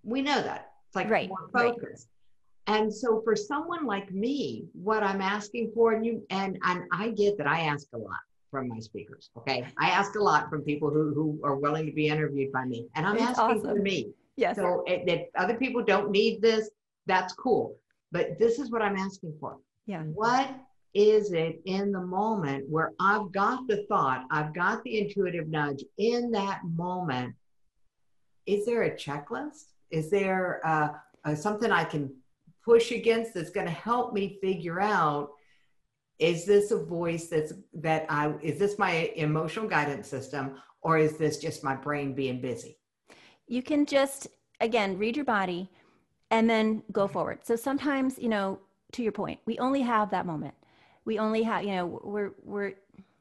we 0.03 0.21
know 0.21 0.43
that 0.43 0.73
it's 0.89 0.97
like 0.97 1.09
right, 1.11 1.29
more 1.29 1.49
focus 1.53 2.07
right. 2.67 2.77
and 2.81 2.93
so 2.93 3.21
for 3.23 3.37
someone 3.37 3.87
like 3.87 4.13
me 4.13 4.65
what 4.73 5.03
i'm 5.03 5.21
asking 5.21 5.71
for 5.75 5.93
and 5.93 6.05
you 6.05 6.25
and 6.31 6.59
and 6.65 6.83
i 6.93 7.11
get 7.11 7.39
that 7.39 7.47
i 7.47 7.61
ask 7.61 7.87
a 7.95 7.99
lot 7.99 8.21
from 8.51 8.69
my 8.69 8.79
speakers. 8.79 9.31
Okay. 9.37 9.67
I 9.79 9.91
ask 9.91 10.15
a 10.17 10.23
lot 10.23 10.49
from 10.49 10.63
people 10.63 10.91
who, 10.91 11.13
who 11.15 11.41
are 11.45 11.57
willing 11.57 11.87
to 11.87 11.93
be 11.93 12.09
interviewed 12.09 12.53
by 12.53 12.65
me, 12.65 12.87
and 12.95 13.07
I'm 13.07 13.17
it's 13.17 13.25
asking 13.25 13.45
awesome. 13.45 13.77
for 13.77 13.83
me. 13.83 14.11
Yes. 14.37 14.57
So 14.57 14.85
if 14.87 15.29
other 15.37 15.55
people 15.55 15.83
don't 15.83 16.11
need 16.11 16.41
this, 16.41 16.71
that's 17.07 17.33
cool. 17.35 17.77
But 18.13 18.39
this 18.39 18.59
is 18.59 18.71
what 18.71 18.83
I'm 18.83 18.97
asking 18.97 19.35
for. 19.41 19.59
Yeah. 19.87 20.03
What 20.03 20.49
is 20.94 21.33
it 21.33 21.61
in 21.64 21.92
the 21.92 22.01
moment 22.01 22.68
where 22.68 22.92
I've 22.98 23.31
got 23.33 23.66
the 23.68 23.85
thought, 23.88 24.24
I've 24.31 24.55
got 24.55 24.83
the 24.85 24.98
intuitive 24.98 25.48
nudge 25.48 25.85
in 25.98 26.31
that 26.33 26.61
moment? 26.64 27.35
Is 28.46 28.64
there 28.66 28.85
a 28.85 28.96
checklist? 28.96 29.72
Is 29.90 30.11
there 30.11 30.61
uh, 30.64 30.88
uh, 31.24 31.35
something 31.35 31.70
I 31.70 31.85
can 31.85 32.14
push 32.64 32.90
against 32.90 33.35
that's 33.35 33.51
going 33.51 33.66
to 33.66 33.72
help 33.72 34.12
me 34.12 34.38
figure 34.42 34.81
out 34.81 35.31
is 36.18 36.44
this 36.44 36.70
a 36.70 36.77
voice 36.77 37.29
that's 37.29 37.53
that 37.72 38.05
i 38.09 38.33
is 38.42 38.59
this 38.59 38.79
my 38.79 39.11
emotional 39.16 39.68
guidance 39.68 40.09
system 40.09 40.57
or 40.83 40.98
is 40.98 41.16
this 41.16 41.38
just 41.38 41.62
my 41.64 41.74
brain 41.74 42.12
being 42.14 42.40
busy 42.40 42.77
you 43.46 43.62
can 43.62 43.87
just 43.87 44.27
again 44.61 44.98
read 44.98 45.16
your 45.16 45.24
body 45.24 45.70
and 46.31 46.51
then 46.51 46.83
go 46.92 47.07
forward 47.07 47.38
so 47.44 47.55
sometimes 47.57 48.18
you 48.18 48.29
know 48.29 48.59
to 48.92 49.03
your 49.03 49.12
point 49.12 49.38
we 49.46 49.59
only 49.59 49.81
have 49.81 50.11
that 50.11 50.27
moment 50.27 50.55
we 51.09 51.18
only 51.18 51.42
have 51.42 51.64
you 51.64 51.71
know 51.71 51.87
we're 52.05 52.33
we're 52.44 52.75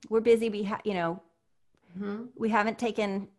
we're 0.10 0.19
busy. 0.19 0.50
We 0.50 0.63
have 0.63 0.82
you 0.84 0.93
know 0.93 1.21
mm-hmm. 1.97 2.26
we 2.36 2.50
haven't 2.50 2.78
taken 2.78 3.30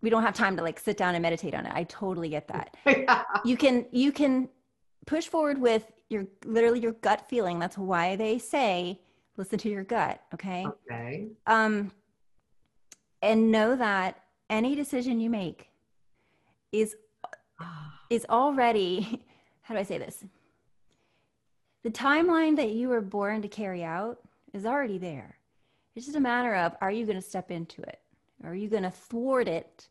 we 0.00 0.10
don't 0.10 0.22
have 0.22 0.34
time 0.34 0.56
to 0.56 0.62
like 0.62 0.78
sit 0.78 0.96
down 0.96 1.16
and 1.16 1.22
meditate 1.22 1.54
on 1.54 1.66
it. 1.66 1.72
I 1.74 1.82
totally 1.84 2.28
get 2.28 2.46
that. 2.48 2.76
Yeah. 2.86 3.24
you 3.44 3.56
can 3.56 3.84
you 3.90 4.12
can 4.12 4.48
push 5.06 5.26
forward 5.26 5.60
with 5.60 5.84
your 6.08 6.24
literally 6.44 6.78
your 6.78 6.92
gut 6.92 7.28
feeling. 7.28 7.58
That's 7.58 7.76
why 7.76 8.14
they 8.14 8.38
say 8.38 9.00
listen 9.36 9.58
to 9.58 9.68
your 9.68 9.82
gut 9.82 10.22
okay? 10.32 10.64
Okay. 10.66 11.26
Um 11.48 11.90
and 13.22 13.50
know 13.50 13.74
that 13.74 14.22
any 14.48 14.76
decision 14.76 15.18
you 15.18 15.30
make 15.30 15.68
is 16.70 16.94
is 18.08 18.24
already 18.30 19.24
how 19.62 19.74
do 19.74 19.80
i 19.80 19.82
say 19.82 19.98
this 19.98 20.24
the 21.86 21.92
timeline 21.92 22.56
that 22.56 22.70
you 22.70 22.88
were 22.88 23.00
born 23.00 23.40
to 23.42 23.46
carry 23.46 23.84
out 23.84 24.18
is 24.52 24.66
already 24.66 24.98
there. 24.98 25.38
It's 25.94 26.04
just 26.04 26.16
a 26.16 26.20
matter 26.20 26.52
of 26.52 26.74
are 26.80 26.90
you 26.90 27.06
going 27.06 27.14
to 27.14 27.22
step 27.22 27.52
into 27.52 27.80
it? 27.82 28.00
Are 28.42 28.56
you 28.56 28.68
going 28.68 28.82
to 28.82 28.90
thwart 28.90 29.46
it 29.46 29.86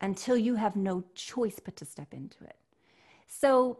until 0.00 0.38
you 0.38 0.54
have 0.54 0.74
no 0.74 1.04
choice 1.14 1.60
but 1.62 1.76
to 1.76 1.84
step 1.84 2.14
into 2.14 2.42
it? 2.44 2.56
So 3.26 3.78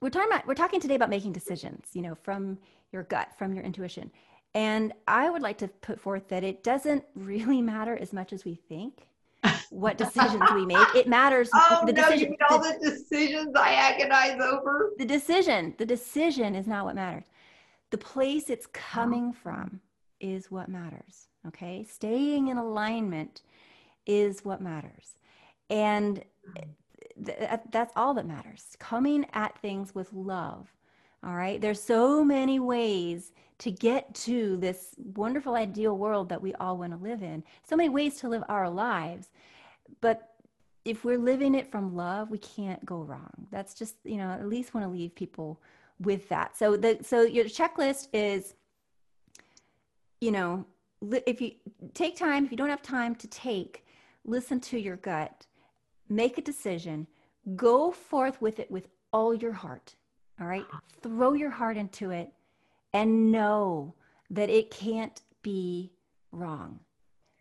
we're 0.00 0.10
talking 0.10 0.30
about 0.30 0.46
we're 0.46 0.54
talking 0.54 0.78
today 0.78 0.94
about 0.94 1.10
making 1.10 1.32
decisions 1.32 1.88
you 1.94 2.02
know 2.02 2.14
from 2.14 2.58
your 2.92 3.02
gut 3.02 3.30
from 3.36 3.52
your 3.54 3.64
intuition. 3.64 4.12
And 4.54 4.92
i 5.08 5.28
would 5.28 5.42
like 5.42 5.58
to 5.58 5.66
put 5.66 5.98
forth 5.98 6.28
that 6.28 6.44
it 6.44 6.62
doesn't 6.62 7.02
really 7.16 7.60
matter 7.60 7.98
as 7.98 8.12
much 8.12 8.32
as 8.32 8.44
we 8.44 8.54
think 8.54 9.08
what 9.70 9.98
decisions 9.98 10.42
we 10.54 10.64
make 10.64 10.94
it 10.94 11.06
matters 11.06 11.48
oh 11.54 11.82
the 11.86 11.92
no, 11.92 12.02
decision 12.02 12.30
you 12.30 12.46
all 12.48 12.58
the, 12.58 12.78
the 12.82 12.90
decisions 12.90 13.54
i 13.56 13.72
agonize 13.72 14.40
over 14.40 14.92
the 14.98 15.04
decision 15.04 15.74
the 15.78 15.86
decision 15.86 16.54
is 16.54 16.66
not 16.66 16.84
what 16.84 16.94
matters 16.94 17.24
the 17.90 17.98
place 17.98 18.50
it's 18.50 18.66
coming 18.72 19.32
from 19.32 19.80
is 20.20 20.50
what 20.50 20.68
matters 20.68 21.28
okay 21.46 21.84
staying 21.84 22.48
in 22.48 22.56
alignment 22.56 23.42
is 24.06 24.44
what 24.44 24.60
matters 24.60 25.14
and 25.70 26.24
th- 27.24 27.60
that's 27.70 27.92
all 27.96 28.14
that 28.14 28.26
matters. 28.26 28.76
Coming 28.78 29.26
at 29.32 29.58
things 29.58 29.94
with 29.94 30.12
love. 30.12 30.72
All 31.24 31.34
right. 31.34 31.60
There's 31.60 31.82
so 31.82 32.24
many 32.24 32.60
ways 32.60 33.32
to 33.58 33.70
get 33.70 34.14
to 34.14 34.56
this 34.56 34.94
wonderful 35.16 35.54
ideal 35.54 35.96
world 35.96 36.28
that 36.28 36.40
we 36.40 36.54
all 36.54 36.76
want 36.76 36.92
to 36.92 36.98
live 36.98 37.22
in. 37.22 37.42
So 37.68 37.76
many 37.76 37.88
ways 37.88 38.16
to 38.20 38.28
live 38.28 38.44
our 38.48 38.70
lives. 38.70 39.30
But 40.00 40.34
if 40.84 41.04
we're 41.04 41.18
living 41.18 41.54
it 41.54 41.70
from 41.70 41.94
love, 41.94 42.30
we 42.30 42.38
can't 42.38 42.84
go 42.84 43.02
wrong. 43.02 43.46
That's 43.50 43.74
just, 43.74 43.96
you 44.04 44.16
know, 44.16 44.30
at 44.30 44.46
least 44.48 44.74
want 44.74 44.86
to 44.86 44.90
leave 44.90 45.14
people 45.14 45.60
with 46.00 46.28
that. 46.28 46.56
So 46.56 46.76
the 46.76 46.98
so 47.02 47.22
your 47.22 47.44
checklist 47.46 48.08
is 48.12 48.54
you 50.20 50.32
know, 50.32 50.66
if 51.26 51.40
you 51.40 51.52
take 51.94 52.16
time, 52.16 52.44
if 52.44 52.50
you 52.50 52.56
don't 52.56 52.70
have 52.70 52.82
time 52.82 53.14
to 53.16 53.28
take, 53.28 53.86
listen 54.24 54.58
to 54.58 54.78
your 54.78 54.96
gut 54.96 55.46
make 56.08 56.38
a 56.38 56.42
decision, 56.42 57.06
go 57.56 57.90
forth 57.90 58.40
with 58.40 58.58
it 58.58 58.70
with 58.70 58.88
all 59.12 59.34
your 59.34 59.52
heart. 59.52 59.94
All 60.40 60.46
right. 60.46 60.64
Throw 61.02 61.32
your 61.32 61.50
heart 61.50 61.76
into 61.76 62.10
it 62.10 62.32
and 62.92 63.32
know 63.32 63.94
that 64.30 64.50
it 64.50 64.70
can't 64.70 65.20
be 65.42 65.92
wrong. 66.32 66.80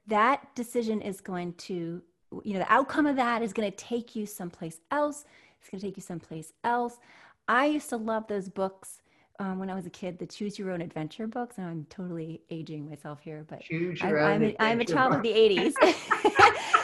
That 0.07 0.55
decision 0.55 1.01
is 1.01 1.21
going 1.21 1.53
to, 1.53 2.01
you 2.43 2.53
know, 2.53 2.59
the 2.59 2.71
outcome 2.71 3.05
of 3.05 3.15
that 3.15 3.41
is 3.41 3.53
going 3.53 3.69
to 3.69 3.75
take 3.75 4.15
you 4.15 4.25
someplace 4.25 4.79
else. 4.91 5.25
It's 5.59 5.69
going 5.69 5.79
to 5.79 5.87
take 5.87 5.97
you 5.97 6.03
someplace 6.03 6.53
else. 6.63 6.99
I 7.47 7.65
used 7.65 7.89
to 7.89 7.97
love 7.97 8.27
those 8.27 8.49
books 8.49 9.01
um, 9.39 9.59
when 9.59 9.69
I 9.69 9.75
was 9.75 9.85
a 9.85 9.89
kid, 9.89 10.17
the 10.17 10.25
Choose 10.25 10.57
Your 10.57 10.71
Own 10.71 10.81
Adventure 10.81 11.27
books. 11.27 11.57
And 11.57 11.67
I'm 11.67 11.85
totally 11.89 12.41
aging 12.49 12.89
myself 12.89 13.19
here, 13.21 13.45
but 13.47 13.61
I, 14.01 14.33
am 14.33 14.43
a, 14.43 14.55
I'm 14.59 14.81
a 14.81 14.85
child 14.85 15.11
book. 15.11 15.17
of 15.17 15.23
the 15.23 15.31
80s. 15.31 15.73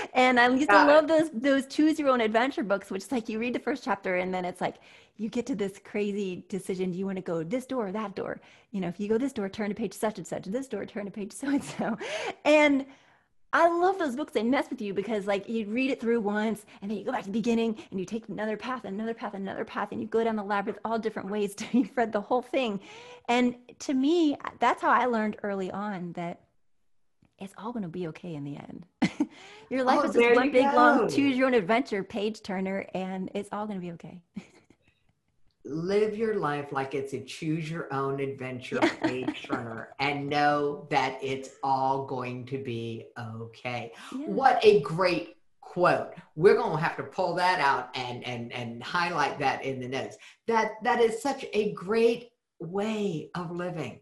and 0.14 0.40
I 0.40 0.48
used 0.50 0.70
Got 0.70 0.86
to 0.86 0.92
love 0.92 1.08
those 1.08 1.30
those 1.34 1.66
choose 1.66 2.00
your 2.00 2.10
own 2.10 2.22
adventure 2.22 2.64
books, 2.64 2.92
which 2.92 3.04
is 3.04 3.12
like 3.12 3.28
you 3.28 3.40
read 3.40 3.54
the 3.54 3.60
first 3.60 3.84
chapter 3.84 4.18
and 4.18 4.34
then 4.34 4.46
it's 4.46 4.62
like 4.62 4.76
you 5.18 5.30
get 5.30 5.46
to 5.48 5.56
this 5.56 5.80
crazy 5.84 6.46
decision. 6.48 6.92
Do 6.92 6.98
you 6.98 7.06
want 7.06 7.18
to 7.18 7.24
go 7.24 7.44
this 7.44 7.66
door 7.66 7.88
or 7.88 7.92
that 7.92 8.16
door? 8.16 8.40
You 8.72 8.82
know, 8.82 8.88
if 8.88 9.00
you 9.00 9.08
go 9.08 9.18
this 9.18 9.34
door, 9.34 9.50
turn 9.50 9.70
to 9.70 9.76
page 9.76 9.94
such 9.94 10.18
and 10.18 10.28
such. 10.28 10.46
This 10.46 10.68
door, 10.68 10.86
turn 10.86 11.06
to 11.06 11.12
page 11.12 11.32
so 11.32 11.48
and 11.48 11.64
so. 11.64 11.98
And 12.46 12.86
I 13.54 13.70
love 13.70 14.00
those 14.00 14.16
books. 14.16 14.34
They 14.34 14.42
mess 14.42 14.70
with 14.72 14.82
you 14.82 14.96
because 14.96 15.28
like 15.28 15.48
you 15.48 15.68
read 15.68 15.92
it 15.92 16.02
through 16.02 16.22
once 16.22 16.66
and 16.82 16.90
then 16.90 16.98
you 16.98 17.06
go 17.06 17.12
back 17.12 17.22
to 17.22 17.28
the 17.28 17.34
beginning 17.34 17.78
and 17.92 18.00
you 18.00 18.06
take 18.06 18.28
another 18.28 18.58
path, 18.58 18.84
another 18.84 19.14
path, 19.14 19.36
another 19.36 19.64
path, 19.64 19.92
and 19.92 20.02
you 20.02 20.08
go 20.08 20.24
down 20.24 20.36
the 20.36 20.44
labyrinth 20.44 20.80
all 20.84 20.98
different 20.98 21.30
ways 21.30 21.54
to 21.56 21.66
you've 21.78 21.96
read 21.96 22.12
the 22.12 22.22
whole 22.22 22.42
thing. 22.42 22.80
And 23.30 23.56
to 23.80 23.94
me, 23.94 24.36
that's 24.60 24.82
how 24.82 24.90
I 24.90 25.06
learned 25.06 25.38
early 25.44 25.70
on 25.72 26.14
that 26.14 26.42
it's 27.40 27.54
all 27.58 27.72
going 27.72 27.84
to 27.84 27.90
be 27.90 28.08
okay 28.08 28.34
in 28.34 28.44
the 28.44 28.58
end. 28.58 28.86
your 29.70 29.84
life 29.84 30.00
oh, 30.02 30.08
is 30.08 30.16
just 30.16 30.36
one 30.36 30.52
big 30.52 30.72
go. 30.72 30.76
long 30.76 31.10
choose 31.10 31.38
your 31.38 31.48
own 31.48 31.54
adventure 31.54 32.04
page 32.04 32.42
turner 32.42 32.86
and 32.94 33.30
it's 33.36 33.50
all 33.52 33.68
going 33.68 33.80
to 33.80 33.86
be 33.86 33.92
okay. 33.92 34.22
Live 35.66 36.18
your 36.18 36.36
life 36.36 36.72
like 36.72 36.94
it's 36.94 37.14
a 37.14 37.22
choose 37.22 37.70
your 37.70 37.92
own 37.94 38.20
adventure 38.20 38.80
page 39.04 39.48
turner 39.48 39.90
and 40.00 40.28
know 40.28 40.88
that 40.90 41.18
it's 41.22 41.52
all 41.64 42.06
going 42.06 42.46
to 42.48 42.58
be 42.58 43.08
okay. 43.18 43.94
Yeah. 44.12 44.28
What 44.28 44.60
a 44.64 44.82
great 44.82 45.38
quote. 45.62 46.14
We're 46.36 46.56
going 46.56 46.78
to 46.78 46.84
have 46.84 46.98
to 46.98 47.04
pull 47.04 47.34
that 47.36 47.60
out 47.60 47.90
and 47.96 48.24
and 48.26 48.52
and 48.54 48.84
highlight 48.84 49.40
that 49.40 49.64
in 49.64 49.80
the 49.80 49.88
notes. 49.88 50.18
That 50.48 50.74
that 50.84 51.00
is 51.00 51.22
such 51.22 51.46
a 51.54 51.72
great 51.72 52.32
way 52.60 53.30
of 53.36 53.52
living. 53.52 54.00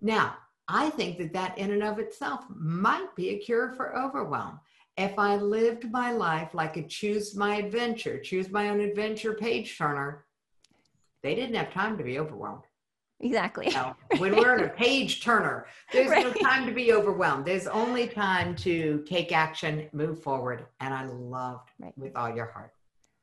Now, 0.00 0.36
I 0.68 0.90
think 0.90 1.18
that 1.18 1.32
that 1.32 1.58
in 1.58 1.70
and 1.70 1.82
of 1.82 1.98
itself 1.98 2.44
might 2.48 3.14
be 3.14 3.30
a 3.30 3.38
cure 3.38 3.72
for 3.72 3.96
overwhelm. 3.96 4.60
If 4.96 5.18
I 5.18 5.36
lived 5.36 5.90
my 5.90 6.10
life 6.12 6.54
like 6.54 6.76
a 6.76 6.82
choose 6.82 7.36
my 7.36 7.56
adventure, 7.56 8.18
choose 8.18 8.50
my 8.50 8.70
own 8.70 8.80
adventure 8.80 9.34
page 9.34 9.76
turner, 9.76 10.24
they 11.22 11.34
didn't 11.34 11.56
have 11.56 11.72
time 11.72 11.98
to 11.98 12.04
be 12.04 12.18
overwhelmed. 12.18 12.62
Exactly. 13.20 13.74
when 14.18 14.36
we're 14.36 14.58
in 14.58 14.64
a 14.64 14.68
page 14.84 15.22
turner, 15.24 15.66
there's 15.92 16.10
right. 16.10 16.26
no 16.26 16.32
time 16.34 16.66
to 16.66 16.72
be 16.72 16.92
overwhelmed. 16.92 17.46
There's 17.46 17.66
only 17.66 18.08
time 18.08 18.54
to 18.56 19.02
take 19.08 19.32
action, 19.32 19.88
move 19.92 20.22
forward. 20.22 20.66
And 20.80 20.92
I 20.92 21.06
loved 21.06 21.70
right. 21.78 21.96
with 21.96 22.14
all 22.14 22.34
your 22.34 22.46
heart. 22.46 22.72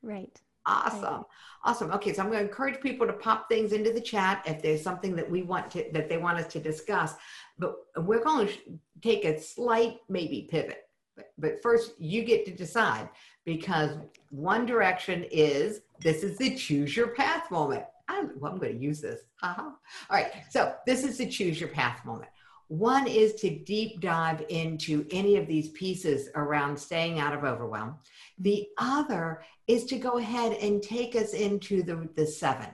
Right. 0.01 0.41
Awesome. 0.65 1.25
Awesome. 1.65 1.91
Okay, 1.91 2.13
so 2.13 2.21
I'm 2.21 2.29
going 2.29 2.39
to 2.39 2.49
encourage 2.49 2.79
people 2.81 3.05
to 3.05 3.13
pop 3.13 3.49
things 3.49 3.73
into 3.73 3.91
the 3.91 4.01
chat 4.01 4.43
if 4.45 4.61
there's 4.61 4.81
something 4.81 5.15
that 5.15 5.29
we 5.29 5.43
want 5.43 5.69
to 5.71 5.85
that 5.93 6.07
they 6.09 6.17
want 6.17 6.39
us 6.39 6.47
to 6.53 6.59
discuss. 6.59 7.15
But 7.59 7.75
we're 7.97 8.23
going 8.23 8.47
to 8.47 8.53
take 9.01 9.25
a 9.25 9.39
slight 9.39 9.97
maybe 10.07 10.47
pivot 10.49 10.87
But, 11.17 11.31
but 11.37 11.61
first, 11.61 11.93
you 11.99 12.23
get 12.23 12.45
to 12.45 12.51
decide 12.51 13.09
because 13.45 13.91
one 14.29 14.65
direction 14.65 15.25
is 15.31 15.81
this 16.01 16.23
is 16.23 16.37
the 16.37 16.55
choose 16.55 16.95
your 16.95 17.09
path 17.09 17.49
moment. 17.51 17.83
I'm, 18.09 18.31
well, 18.39 18.51
I'm 18.51 18.59
going 18.59 18.73
to 18.73 18.83
use 18.83 19.01
this. 19.01 19.21
Uh-huh. 19.41 19.61
All 19.61 19.77
right. 20.09 20.31
So 20.49 20.75
this 20.85 21.03
is 21.03 21.17
the 21.17 21.27
choose 21.27 21.59
your 21.59 21.69
path 21.69 22.03
moment. 22.05 22.29
One 22.67 23.07
is 23.07 23.35
to 23.35 23.49
deep 23.49 23.99
dive 23.99 24.43
into 24.49 25.05
any 25.11 25.37
of 25.37 25.47
these 25.47 25.69
pieces 25.69 26.29
around 26.35 26.77
staying 26.77 27.19
out 27.19 27.33
of 27.33 27.43
overwhelm. 27.43 27.95
The 28.39 28.67
other 28.77 29.43
is 29.67 29.85
to 29.85 29.97
go 29.97 30.17
ahead 30.17 30.53
and 30.53 30.81
take 30.81 31.15
us 31.15 31.33
into 31.33 31.83
the, 31.83 32.09
the 32.15 32.25
seven. 32.25 32.69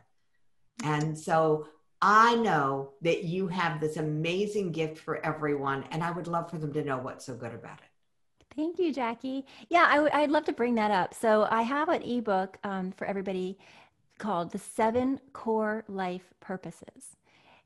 And 0.83 1.17
so 1.17 1.67
I 2.01 2.35
know 2.35 2.93
that 3.01 3.25
you 3.25 3.47
have 3.47 3.81
this 3.81 3.97
amazing 3.97 4.71
gift 4.71 4.99
for 4.99 5.23
everyone, 5.25 5.83
and 5.91 6.01
I 6.01 6.11
would 6.11 6.27
love 6.27 6.49
for 6.49 6.57
them 6.57 6.71
to 6.73 6.83
know 6.83 6.97
what's 6.97 7.25
so 7.25 7.35
good 7.35 7.53
about 7.53 7.79
it. 7.79 7.88
Thank 8.59 8.77
you, 8.77 8.91
Jackie. 8.91 9.45
Yeah, 9.69 9.85
I 9.87 9.95
w- 9.95 10.11
I'd 10.13 10.31
love 10.31 10.43
to 10.43 10.51
bring 10.51 10.75
that 10.75 10.91
up. 10.91 11.13
So 11.13 11.47
I 11.49 11.61
have 11.61 11.87
an 11.87 12.01
ebook 12.01 12.57
um, 12.65 12.91
for 12.91 13.07
everybody 13.07 13.57
called 14.17 14.51
The 14.51 14.59
Seven 14.59 15.21
Core 15.31 15.85
Life 15.87 16.33
Purposes. 16.41 17.15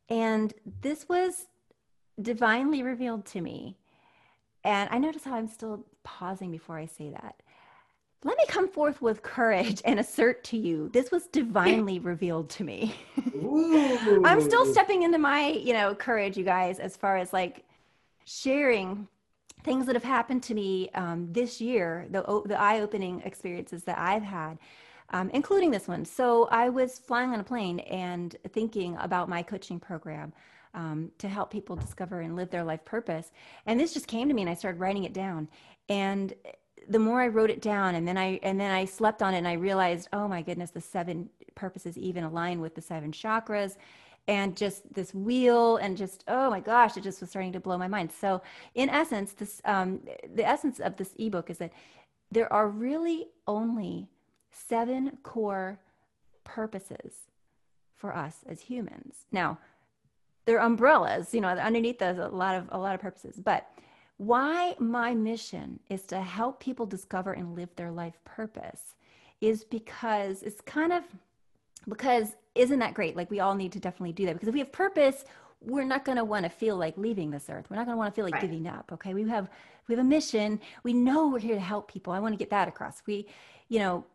And 0.08 0.54
this 0.82 1.10
was 1.10 1.48
divinely 2.22 2.84
revealed 2.84 3.26
to 3.26 3.42
me. 3.42 3.76
And 4.64 4.88
I 4.92 5.00
notice 5.00 5.24
how 5.24 5.34
I'm 5.34 5.48
still 5.48 5.84
pausing 6.04 6.52
before 6.52 6.78
I 6.78 6.86
say 6.86 7.10
that. 7.10 7.42
Let 8.24 8.38
me 8.38 8.44
come 8.48 8.70
forth 8.70 9.02
with 9.02 9.24
courage 9.24 9.82
and 9.86 10.00
assert 10.00 10.44
to 10.46 10.58
you 10.58 10.92
this 10.94 11.10
was 11.10 11.26
divinely 11.26 11.98
revealed 12.12 12.52
to 12.52 12.64
me. 12.64 12.94
I'm 14.24 14.42
still 14.42 14.68
stepping 14.68 15.02
into 15.02 15.18
my, 15.18 15.48
you 15.48 15.74
know, 15.74 15.96
courage, 15.96 16.38
you 16.38 16.44
guys, 16.44 16.78
as 16.78 16.96
far 16.96 17.18
as 17.18 17.34
like 17.34 17.66
sharing 18.26 19.08
things 19.64 19.86
that 19.86 19.96
have 19.96 20.04
happened 20.04 20.44
to 20.44 20.54
me 20.54 20.90
um, 20.96 21.28
this 21.32 21.62
year, 21.62 22.08
the, 22.10 22.22
the 22.46 22.60
eye 22.60 22.82
opening 22.82 23.22
experiences 23.22 23.84
that 23.84 23.98
I've 23.98 24.24
had 24.24 24.58
um, 25.14 25.30
including 25.30 25.72
this 25.72 25.88
one. 25.88 26.04
So 26.04 26.48
I 26.52 26.70
was 26.70 27.00
flying 27.00 27.32
on 27.32 27.40
a 27.40 27.44
plane 27.44 27.80
and 27.82 28.36
thinking 28.52 28.98
about 29.00 29.30
my 29.30 29.44
coaching 29.44 29.80
program 29.80 30.34
um, 30.74 31.12
to 31.20 31.30
help 31.30 31.52
people 31.52 31.76
discover 31.76 32.22
and 32.22 32.36
live 32.36 32.50
their 32.50 32.64
life 32.64 32.84
purpose. 32.84 33.32
And 33.68 33.80
this 33.80 33.94
just 33.94 34.08
came 34.08 34.28
to 34.28 34.34
me, 34.34 34.42
and 34.42 34.50
I 34.50 34.56
started 34.56 34.80
writing 34.80 35.04
it 35.04 35.14
down. 35.14 35.48
And 35.88 36.34
the 36.90 37.00
more 37.00 37.22
I 37.22 37.28
wrote 37.28 37.52
it 37.52 37.62
down, 37.62 37.96
and 37.96 38.08
then 38.08 38.18
I 38.18 38.40
and 38.44 38.60
then 38.60 38.72
I 38.72 38.86
slept 38.86 39.22
on 39.22 39.36
it, 39.36 39.38
and 39.38 39.48
I 39.48 39.54
realized, 39.54 40.10
oh 40.12 40.28
my 40.28 40.42
goodness, 40.42 40.72
the 40.72 40.82
seven 40.82 41.30
purposes 41.56 41.98
even 41.98 42.24
align 42.24 42.60
with 42.60 42.74
the 42.74 42.82
seven 42.82 43.12
chakras 43.12 43.78
and 44.28 44.56
just 44.56 44.94
this 44.94 45.14
wheel 45.14 45.78
and 45.78 45.98
just 45.98 46.24
oh 46.28 46.50
my 46.50 46.60
gosh 46.60 46.96
it 46.96 47.04
just 47.04 47.20
was 47.20 47.30
starting 47.30 47.52
to 47.52 47.60
blow 47.60 47.78
my 47.78 47.88
mind 47.88 48.10
so 48.12 48.42
in 48.74 48.90
essence 48.90 49.34
this 49.34 49.62
um, 49.66 50.00
the 50.36 50.48
essence 50.48 50.80
of 50.80 50.96
this 50.98 51.14
ebook 51.18 51.50
is 51.50 51.58
that 51.58 51.74
there 52.32 52.52
are 52.52 52.68
really 52.68 53.28
only 53.48 54.08
seven 54.50 55.18
core 55.24 55.80
purposes 56.44 57.14
for 57.96 58.16
us 58.16 58.40
as 58.48 58.62
humans. 58.62 59.26
Now, 59.32 59.60
they're 60.46 60.60
umbrellas, 60.60 61.34
you 61.34 61.42
know, 61.42 61.48
underneath 61.48 62.00
there's 62.00 62.18
a 62.18 62.28
lot 62.28 62.56
of 62.56 62.68
a 62.72 62.78
lot 62.78 62.96
of 62.96 63.02
purposes. 63.02 63.40
But 63.42 63.70
why 64.18 64.76
my 64.78 65.14
mission 65.14 65.80
is 65.90 66.04
to 66.04 66.22
help 66.22 66.60
people 66.60 66.86
discover 66.86 67.32
and 67.34 67.56
live 67.56 67.70
their 67.76 67.92
life 67.92 68.20
purpose 68.26 68.96
is 69.42 69.64
because 69.64 70.44
it's 70.44 70.62
kind 70.62 70.92
of 70.92 71.04
because 71.88 72.36
isn't 72.56 72.80
that 72.80 72.94
great? 72.94 73.16
Like 73.16 73.30
we 73.32 73.40
all 73.40 73.56
need 73.56 73.72
to 73.74 73.80
definitely 73.80 74.14
do 74.14 74.26
that 74.26 74.34
because 74.34 74.48
if 74.48 74.54
we 74.54 74.60
have 74.60 74.72
purpose, 74.72 75.26
we're 75.62 75.86
not 75.86 76.06
going 76.06 76.18
to 76.18 76.26
want 76.26 76.44
to 76.44 76.50
feel 76.50 76.76
like 76.76 76.98
leaving 76.98 77.32
this 77.32 77.50
earth. 77.50 77.66
We're 77.70 77.78
not 77.78 77.86
going 77.86 77.96
to 77.96 77.98
want 77.98 78.14
to 78.14 78.16
feel 78.16 78.26
like 78.26 78.36
right. 78.36 78.42
giving 78.42 78.68
up. 78.68 78.92
Okay, 78.94 79.14
we 79.14 79.28
have 79.30 79.50
we 79.88 79.96
have 79.96 80.04
a 80.04 80.08
mission. 80.08 80.60
We 80.84 80.94
know 80.94 81.28
we're 81.30 81.40
here 81.40 81.56
to 81.56 81.62
help 81.62 81.92
people. 81.92 82.14
I 82.14 82.20
want 82.20 82.34
to 82.34 82.38
get 82.38 82.50
that 82.50 82.68
across. 82.68 83.02
We, 83.06 83.28
you 83.70 83.80
know, 83.80 84.06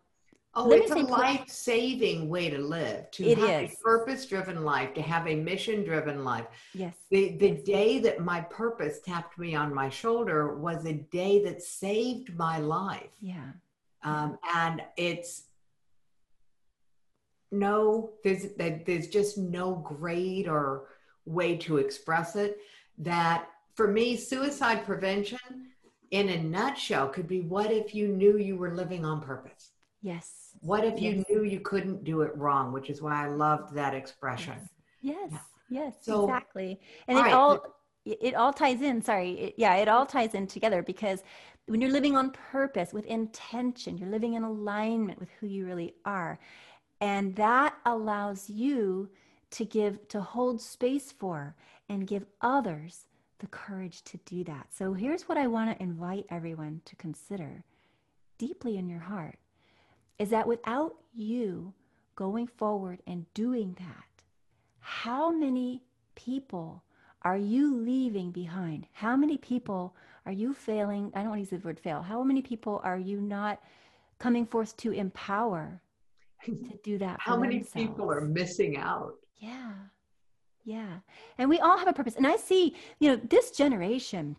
Oh, 0.55 0.73
it's 0.73 0.91
a 0.91 0.97
life 0.97 1.49
saving 1.49 2.29
way 2.29 2.51
to 2.51 2.59
live, 2.59 3.11
to 3.13 3.25
it 3.25 3.39
have 3.39 3.65
is. 3.65 3.75
a 3.75 3.77
purpose 3.77 4.27
driven 4.27 4.65
life, 4.65 4.93
to 4.95 5.03
have 5.03 5.29
a 5.29 5.37
mission 5.37 5.85
driven 5.85 6.25
life. 6.25 6.47
Yes. 6.75 6.95
The, 7.11 7.37
the 7.37 7.51
day 7.51 8.01
that 8.01 8.25
my 8.25 8.41
purpose 8.41 8.99
tapped 9.01 9.39
me 9.39 9.55
on 9.55 9.73
my 9.73 9.89
shoulder 9.89 10.57
was 10.57 10.85
a 10.85 10.95
day 10.95 11.45
that 11.45 11.63
saved 11.63 12.35
my 12.37 12.59
life. 12.59 13.11
Yeah. 13.21 13.51
Um, 14.03 14.39
and 14.55 14.83
it's 14.97 15.45
no, 17.51 18.11
there's, 18.25 18.47
there's 18.57 19.09
just 19.09 19.39
no 19.39 19.77
grade 19.77 20.49
or 20.49 20.89
way 21.25 21.57
to 21.59 21.79
express 21.79 22.37
it. 22.37 22.59
That 22.99 23.49
for 23.75 23.89
me, 23.89 24.17
suicide 24.17 24.85
prevention 24.85 25.39
in 26.11 26.29
a 26.31 26.43
nutshell 26.43 27.09
could 27.09 27.29
be 27.29 27.41
what 27.41 27.71
if 27.71 27.95
you 27.95 28.09
knew 28.09 28.39
you 28.39 28.57
were 28.57 28.75
living 28.75 29.05
on 29.05 29.21
purpose? 29.21 29.71
Yes. 30.03 30.57
What 30.61 30.85
if 30.85 31.01
you 31.01 31.25
knew 31.29 31.43
you 31.43 31.61
couldn't 31.61 32.05
do 32.05 32.23
it 32.23 32.37
wrong? 32.37 32.73
Which 32.73 32.91
is 32.91 33.03
why 33.03 33.25
I 33.25 33.29
loved 33.29 33.75
that 33.75 33.95
expression. 33.95 34.55
Yes. 35.01 35.31
Yes. 35.31 35.41
yes 35.71 35.95
so, 36.01 36.25
exactly. 36.25 36.81
And 37.07 37.19
it 37.19 37.23
right. 37.23 37.33
all 37.33 37.75
it 38.05 38.35
all 38.35 38.53
ties 38.53 38.81
in. 38.81 39.03
Sorry. 39.03 39.33
It, 39.33 39.55
yeah, 39.59 39.77
it 39.77 39.89
all 39.89 40.07
ties 40.07 40.35
in 40.35 40.47
together 40.47 40.83
because 40.83 41.23
when 41.67 41.81
you're 41.81 41.91
living 41.91 42.17
on 42.17 42.31
purpose 42.31 42.93
with 42.93 43.05
intention, 43.07 43.99
you're 43.99 44.09
living 44.09 44.35
in 44.35 44.43
alignment 44.43 45.21
with 45.21 45.29
who 45.39 45.47
you 45.47 45.67
really 45.67 45.95
are. 46.05 46.39
And 47.01 47.37
that 47.37 47.75
allows 47.87 48.51
you 48.51 49.11
to 49.51 49.65
give, 49.65 50.09
to 50.09 50.21
hold 50.21 50.61
space 50.61 51.13
for 51.13 51.55
and 51.89 52.07
give 52.07 52.27
others 52.41 53.07
the 53.39 53.47
courage 53.47 54.03
to 54.03 54.19
do 54.19 54.45
that. 54.45 54.67
So 54.71 54.93
here's 54.93 55.29
what 55.29 55.39
I 55.39 55.47
want 55.47 55.71
to 55.77 55.83
invite 55.83 56.27
everyone 56.29 56.81
to 56.87 56.97
consider 56.97 57.65
deeply 58.37 58.77
in 58.77 58.89
your 58.89 59.01
heart 59.01 59.39
is 60.19 60.31
that 60.31 60.49
without 60.49 60.97
you 61.15 61.73
going 62.17 62.49
forward 62.49 63.01
and 63.07 63.33
doing 63.35 63.77
that, 63.79 64.05
how 64.81 65.31
many 65.31 65.83
people 66.17 66.83
are 67.23 67.37
you 67.37 67.77
leaving 67.77 68.33
behind? 68.33 68.87
How 68.93 69.17
many 69.17 69.37
people 69.37 69.95
are 70.27 70.33
you 70.33 70.53
failing? 70.53 71.13
I 71.15 71.21
don't 71.21 71.31
want 71.31 71.39
to 71.39 71.55
use 71.55 71.63
the 71.63 71.67
word 71.67 71.79
fail. 71.79 72.03
How 72.03 72.23
many 72.23 72.43
people 72.43 72.81
are 72.83 72.99
you 72.99 73.21
not 73.21 73.61
coming 74.19 74.47
forth 74.47 74.77
to 74.79 74.93
empower 74.93 75.81
to 76.45 76.79
do 76.83 76.99
that? 76.99 77.19
How 77.21 77.37
many 77.37 77.59
themselves? 77.59 77.89
people 77.89 78.11
are 78.11 78.21
missing 78.21 78.77
out? 78.77 79.15
Yeah. 79.37 79.73
Yeah. 80.65 80.99
And 81.39 81.49
we 81.49 81.61
all 81.61 81.79
have 81.79 81.89
a 81.89 81.93
purpose. 81.93 82.17
And 82.17 82.27
I 82.27 82.37
see, 82.37 82.77
you 82.99 83.11
know, 83.11 83.17
this 83.17 83.53
generation, 83.53 84.37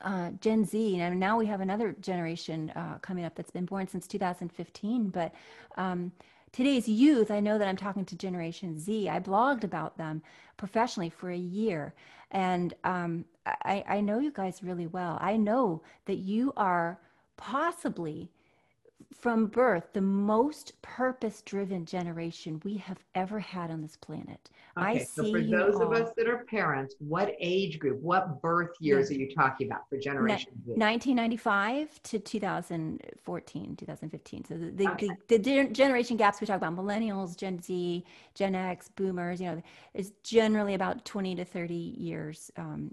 uh, 0.00 0.30
Gen 0.40 0.64
Z, 0.64 0.98
and 0.98 1.20
now 1.20 1.36
we 1.36 1.46
have 1.46 1.60
another 1.60 1.94
generation 2.00 2.70
uh, 2.74 2.98
coming 3.02 3.24
up 3.24 3.34
that's 3.34 3.50
been 3.50 3.66
born 3.66 3.86
since 3.86 4.06
2015. 4.06 5.08
But 5.10 5.34
um, 5.76 6.12
today's 6.52 6.88
youth, 6.88 7.30
I 7.30 7.40
know 7.40 7.58
that 7.58 7.68
I'm 7.68 7.76
talking 7.76 8.06
to 8.06 8.16
Generation 8.16 8.78
Z. 8.78 9.08
I 9.10 9.20
blogged 9.20 9.64
about 9.64 9.98
them 9.98 10.22
professionally 10.56 11.10
for 11.10 11.30
a 11.30 11.36
year, 11.36 11.94
and 12.30 12.72
um, 12.84 13.24
I, 13.44 13.84
I 13.86 14.00
know 14.00 14.18
you 14.18 14.30
guys 14.30 14.62
really 14.62 14.86
well. 14.86 15.18
I 15.20 15.36
know 15.36 15.82
that 16.06 16.18
you 16.18 16.54
are 16.56 16.98
possibly 17.36 18.30
from 19.12 19.46
birth 19.46 19.92
the 19.92 20.00
most 20.00 20.80
purpose 20.82 21.42
driven 21.42 21.84
generation 21.84 22.60
we 22.64 22.76
have 22.76 22.98
ever 23.14 23.40
had 23.40 23.70
on 23.70 23.82
this 23.82 23.96
planet. 23.96 24.50
Okay, 24.78 24.86
I 24.86 24.98
so 24.98 25.24
see 25.24 25.32
for 25.32 25.40
those 25.40 25.74
all. 25.76 25.82
of 25.82 25.92
us 25.92 26.12
that 26.16 26.28
are 26.28 26.44
parents, 26.44 26.94
what 27.00 27.34
age 27.40 27.78
group, 27.78 28.00
what 28.00 28.40
birth 28.40 28.70
years 28.80 29.10
yeah. 29.10 29.16
are 29.16 29.20
you 29.20 29.34
talking 29.34 29.66
about 29.66 29.88
for 29.88 29.98
generation 29.98 30.52
Z? 30.64 30.72
1995 30.72 32.02
to 32.04 32.18
2014, 32.18 33.76
2015. 33.76 34.44
So 34.44 34.54
the, 34.54 34.70
the, 34.70 34.88
okay. 34.92 35.08
the, 35.28 35.38
the, 35.38 35.64
generation 35.68 36.16
gaps 36.16 36.40
we 36.40 36.46
talk 36.46 36.58
about, 36.58 36.76
millennials, 36.76 37.36
Gen 37.36 37.60
Z, 37.60 38.04
Gen 38.34 38.54
X, 38.54 38.88
boomers, 38.88 39.40
you 39.40 39.46
know, 39.46 39.62
is 39.92 40.12
generally 40.22 40.74
about 40.74 41.04
20 41.04 41.34
to 41.34 41.44
30 41.44 41.74
years 41.74 42.50
um, 42.56 42.92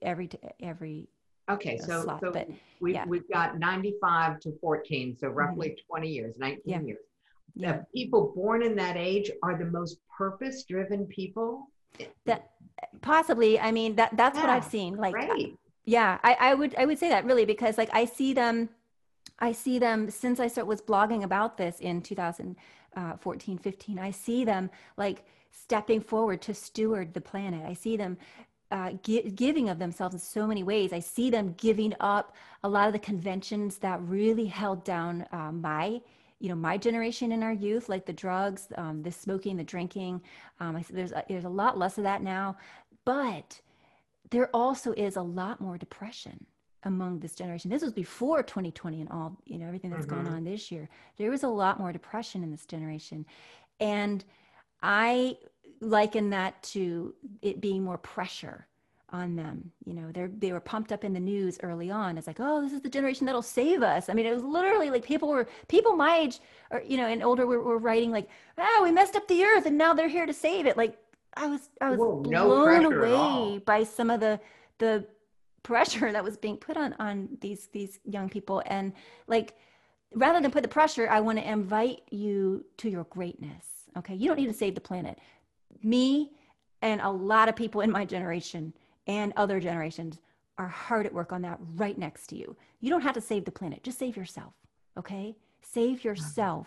every, 0.00 0.30
every 0.60 1.08
Okay, 1.50 1.78
so, 1.78 2.02
slot, 2.02 2.20
so 2.20 2.46
we, 2.80 2.94
yeah. 2.94 3.04
we've 3.06 3.28
got 3.32 3.58
95 3.58 4.40
to 4.40 4.52
14, 4.60 5.16
so 5.18 5.28
roughly 5.28 5.70
mm-hmm. 5.70 5.86
20 5.88 6.08
years, 6.08 6.38
19 6.38 6.62
yeah. 6.64 6.80
years. 6.80 6.98
Yeah. 7.54 7.80
People 7.94 8.32
born 8.36 8.62
in 8.62 8.76
that 8.76 8.96
age 8.96 9.30
are 9.42 9.56
the 9.56 9.64
most 9.64 9.98
purpose 10.16 10.62
driven 10.64 11.06
people. 11.06 11.68
That 12.26 12.50
possibly, 13.00 13.58
I 13.58 13.72
mean, 13.72 13.96
that 13.96 14.16
that's 14.16 14.38
what 14.38 14.48
I've 14.48 14.64
seen. 14.64 14.96
Like, 14.96 15.14
right. 15.14 15.56
yeah, 15.84 16.18
I, 16.22 16.34
I 16.34 16.54
would, 16.54 16.74
I 16.76 16.84
would 16.84 16.98
say 16.98 17.08
that 17.08 17.24
really 17.24 17.44
because 17.44 17.76
like 17.76 17.90
I 17.92 18.04
see 18.04 18.32
them, 18.32 18.68
I 19.40 19.52
see 19.52 19.78
them 19.78 20.10
since 20.10 20.38
I 20.38 20.46
start 20.46 20.66
was 20.66 20.80
blogging 20.80 21.24
about 21.24 21.56
this 21.56 21.80
in 21.80 22.02
2014, 22.02 23.58
15, 23.58 23.98
I 23.98 24.10
see 24.10 24.44
them 24.44 24.70
like 24.96 25.24
stepping 25.50 26.00
forward 26.00 26.40
to 26.42 26.54
steward 26.54 27.14
the 27.14 27.20
planet. 27.20 27.64
I 27.66 27.72
see 27.72 27.96
them 27.96 28.18
uh, 28.70 28.92
gi- 29.02 29.30
giving 29.30 29.68
of 29.68 29.78
themselves 29.78 30.14
in 30.14 30.20
so 30.20 30.46
many 30.46 30.62
ways. 30.62 30.92
I 30.92 31.00
see 31.00 31.30
them 31.30 31.54
giving 31.56 31.94
up 32.00 32.36
a 32.62 32.68
lot 32.68 32.86
of 32.86 32.92
the 32.92 32.98
conventions 32.98 33.78
that 33.78 34.00
really 34.02 34.46
held 34.46 34.84
down 34.84 35.26
uh, 35.32 35.52
my, 35.52 36.00
you 36.38 36.48
know, 36.48 36.54
my 36.54 36.76
generation 36.76 37.32
in 37.32 37.42
our 37.42 37.52
youth, 37.52 37.88
like 37.88 38.06
the 38.06 38.12
drugs, 38.12 38.68
um, 38.76 39.02
the 39.02 39.12
smoking, 39.12 39.56
the 39.56 39.64
drinking. 39.64 40.20
Um, 40.60 40.76
I, 40.76 40.84
there's 40.90 41.12
a, 41.12 41.24
there's 41.28 41.44
a 41.44 41.48
lot 41.48 41.78
less 41.78 41.98
of 41.98 42.04
that 42.04 42.22
now, 42.22 42.56
but 43.04 43.60
there 44.30 44.50
also 44.54 44.92
is 44.92 45.16
a 45.16 45.22
lot 45.22 45.60
more 45.60 45.78
depression. 45.78 46.46
among 46.84 47.18
this 47.18 47.34
generation. 47.34 47.70
This 47.70 47.82
was 47.82 47.92
before 47.92 48.42
2020 48.42 49.00
and 49.00 49.10
all, 49.10 49.36
you 49.44 49.58
know, 49.58 49.66
everything 49.66 49.90
that's 49.90 50.06
mm-hmm. 50.06 50.24
gone 50.24 50.34
on 50.34 50.44
this 50.44 50.70
year. 50.70 50.88
There 51.16 51.30
was 51.30 51.42
a 51.42 51.48
lot 51.48 51.80
more 51.80 51.92
depression 51.92 52.44
in 52.44 52.50
this 52.52 52.66
generation. 52.66 53.26
And 53.80 54.24
I 54.80 55.36
liken 55.80 56.30
that 56.30 56.62
to 56.62 57.14
it 57.42 57.60
being 57.60 57.82
more 57.82 57.98
pressure 57.98 58.66
on 59.10 59.36
them. 59.36 59.70
You 59.84 59.94
know, 59.94 60.12
they 60.12 60.26
they 60.26 60.52
were 60.52 60.60
pumped 60.60 60.92
up 60.92 61.04
in 61.04 61.12
the 61.12 61.20
news 61.20 61.58
early 61.62 61.90
on. 61.90 62.18
It's 62.18 62.26
like, 62.26 62.40
oh, 62.40 62.60
this 62.60 62.72
is 62.72 62.82
the 62.82 62.90
generation 62.90 63.26
that'll 63.26 63.42
save 63.42 63.82
us. 63.82 64.08
I 64.08 64.14
mean, 64.14 64.26
it 64.26 64.34
was 64.34 64.42
literally 64.42 64.90
like 64.90 65.04
people 65.04 65.28
were 65.28 65.48
people 65.68 65.96
my 65.96 66.16
age 66.16 66.40
or 66.70 66.82
you 66.86 66.96
know 66.96 67.06
and 67.06 67.22
older 67.22 67.46
were, 67.46 67.62
were 67.62 67.78
writing 67.78 68.10
like, 68.10 68.28
oh, 68.58 68.80
we 68.82 68.92
messed 68.92 69.16
up 69.16 69.26
the 69.28 69.44
earth 69.44 69.66
and 69.66 69.78
now 69.78 69.94
they're 69.94 70.08
here 70.08 70.26
to 70.26 70.32
save 70.32 70.66
it. 70.66 70.76
Like 70.76 70.98
I 71.34 71.46
was 71.46 71.70
I 71.80 71.90
was 71.90 71.98
Whoa, 71.98 72.20
blown 72.20 72.82
no 72.82 72.90
away 72.90 73.58
by 73.58 73.84
some 73.84 74.10
of 74.10 74.20
the 74.20 74.40
the 74.78 75.06
pressure 75.62 76.12
that 76.12 76.24
was 76.24 76.36
being 76.36 76.56
put 76.56 76.76
on 76.76 76.94
on 76.98 77.28
these 77.40 77.68
these 77.72 77.98
young 78.04 78.28
people 78.28 78.62
and 78.66 78.92
like 79.26 79.54
rather 80.14 80.40
than 80.40 80.50
put 80.50 80.62
the 80.62 80.68
pressure, 80.68 81.08
I 81.08 81.20
want 81.20 81.38
to 81.38 81.50
invite 81.50 82.02
you 82.10 82.64
to 82.78 82.88
your 82.88 83.04
greatness. 83.04 83.64
Okay, 83.96 84.14
you 84.14 84.28
don't 84.28 84.38
need 84.38 84.46
to 84.46 84.54
save 84.54 84.74
the 84.74 84.80
planet. 84.80 85.18
Me 85.82 86.32
and 86.82 87.00
a 87.00 87.10
lot 87.10 87.48
of 87.48 87.56
people 87.56 87.80
in 87.80 87.90
my 87.90 88.04
generation 88.04 88.72
and 89.06 89.32
other 89.36 89.60
generations 89.60 90.20
are 90.58 90.68
hard 90.68 91.06
at 91.06 91.14
work 91.14 91.32
on 91.32 91.42
that 91.42 91.58
right 91.76 91.98
next 91.98 92.26
to 92.28 92.36
you. 92.36 92.56
You 92.80 92.90
don't 92.90 93.02
have 93.02 93.14
to 93.14 93.20
save 93.20 93.44
the 93.44 93.50
planet, 93.50 93.82
just 93.82 93.98
save 93.98 94.16
yourself, 94.16 94.54
okay? 94.98 95.36
Save 95.62 96.04
yourself. 96.04 96.66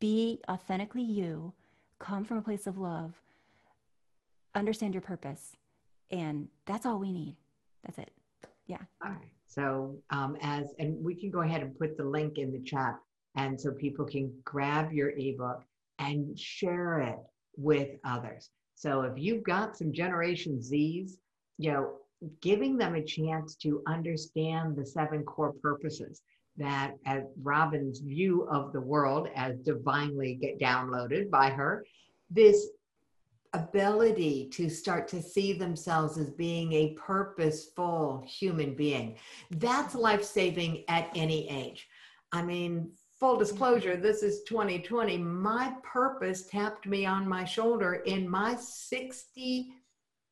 Be 0.00 0.40
authentically 0.48 1.02
you, 1.02 1.52
come 1.98 2.24
from 2.24 2.38
a 2.38 2.42
place 2.42 2.66
of 2.66 2.78
love, 2.78 3.14
understand 4.54 4.94
your 4.94 5.00
purpose, 5.00 5.56
and 6.10 6.48
that's 6.66 6.84
all 6.84 6.98
we 6.98 7.12
need. 7.12 7.36
That's 7.84 7.98
it. 7.98 8.10
Yeah. 8.66 8.78
All 9.04 9.10
right. 9.10 9.30
So, 9.46 9.96
um, 10.10 10.36
as, 10.40 10.72
and 10.78 11.02
we 11.04 11.14
can 11.14 11.30
go 11.30 11.42
ahead 11.42 11.62
and 11.62 11.78
put 11.78 11.96
the 11.96 12.04
link 12.04 12.38
in 12.38 12.52
the 12.52 12.60
chat, 12.62 12.96
and 13.36 13.60
so 13.60 13.70
people 13.72 14.04
can 14.04 14.32
grab 14.44 14.92
your 14.92 15.10
ebook 15.10 15.62
and 15.98 16.38
share 16.38 17.00
it 17.00 17.18
with 17.56 17.90
others. 18.04 18.50
So, 18.74 19.02
if 19.02 19.18
you've 19.18 19.44
got 19.44 19.76
some 19.76 19.92
Generation 19.92 20.58
Zs 20.58 21.12
you 21.58 21.72
know, 21.72 21.92
giving 22.40 22.76
them 22.76 22.94
a 22.94 23.04
chance 23.04 23.54
to 23.56 23.82
understand 23.86 24.76
the 24.76 24.86
seven 24.86 25.22
core 25.22 25.54
purposes 25.62 26.22
that 26.56 26.94
as 27.06 27.22
Robin's 27.40 28.00
view 28.00 28.46
of 28.50 28.72
the 28.72 28.80
world 28.80 29.28
as 29.34 29.58
divinely 29.60 30.34
get 30.34 30.60
downloaded 30.60 31.30
by 31.30 31.50
her, 31.50 31.84
this 32.30 32.68
ability 33.54 34.48
to 34.52 34.68
start 34.68 35.06
to 35.08 35.22
see 35.22 35.52
themselves 35.52 36.18
as 36.18 36.30
being 36.30 36.72
a 36.72 36.94
purposeful 36.94 38.24
human 38.26 38.74
being. 38.74 39.16
That's 39.50 39.94
life 39.94 40.24
saving 40.24 40.84
at 40.88 41.10
any 41.14 41.48
age. 41.48 41.86
I 42.32 42.42
mean, 42.42 42.90
full 43.22 43.34
mm-hmm. 43.34 43.44
disclosure, 43.44 43.96
this 43.96 44.24
is 44.24 44.42
2020. 44.42 45.16
My 45.16 45.72
purpose 45.84 46.46
tapped 46.48 46.86
me 46.86 47.06
on 47.06 47.26
my 47.26 47.44
shoulder 47.44 48.02
in 48.04 48.28
my 48.28 48.56
60 48.56 49.72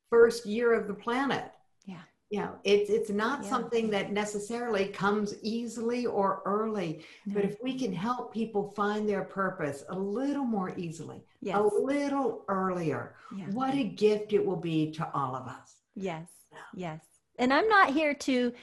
first 0.09 0.45
year 0.45 0.73
of 0.73 0.87
the 0.87 0.93
planet. 0.93 1.45
Yeah. 1.85 2.01
You 2.29 2.39
know, 2.41 2.55
it's 2.65 2.89
it's 2.89 3.09
not 3.09 3.43
yeah. 3.43 3.49
something 3.49 3.89
that 3.91 4.11
necessarily 4.11 4.87
comes 4.87 5.35
easily 5.41 6.05
or 6.05 6.41
early, 6.45 7.05
no. 7.25 7.35
but 7.35 7.45
if 7.45 7.55
we 7.63 7.77
can 7.79 7.93
help 7.93 8.33
people 8.33 8.71
find 8.75 9.07
their 9.07 9.23
purpose 9.23 9.83
a 9.89 9.97
little 9.97 10.45
more 10.45 10.73
easily, 10.77 11.23
yes. 11.41 11.57
a 11.57 11.61
little 11.61 12.43
earlier, 12.47 13.15
yeah. 13.35 13.45
what 13.51 13.73
a 13.73 13.83
gift 13.83 14.33
it 14.33 14.45
will 14.45 14.61
be 14.71 14.91
to 14.91 15.09
all 15.13 15.35
of 15.35 15.47
us. 15.47 15.75
Yes. 15.95 16.27
Yes. 16.73 17.01
And 17.39 17.53
I'm 17.53 17.67
not 17.67 17.93
here 17.93 18.13
to 18.13 18.53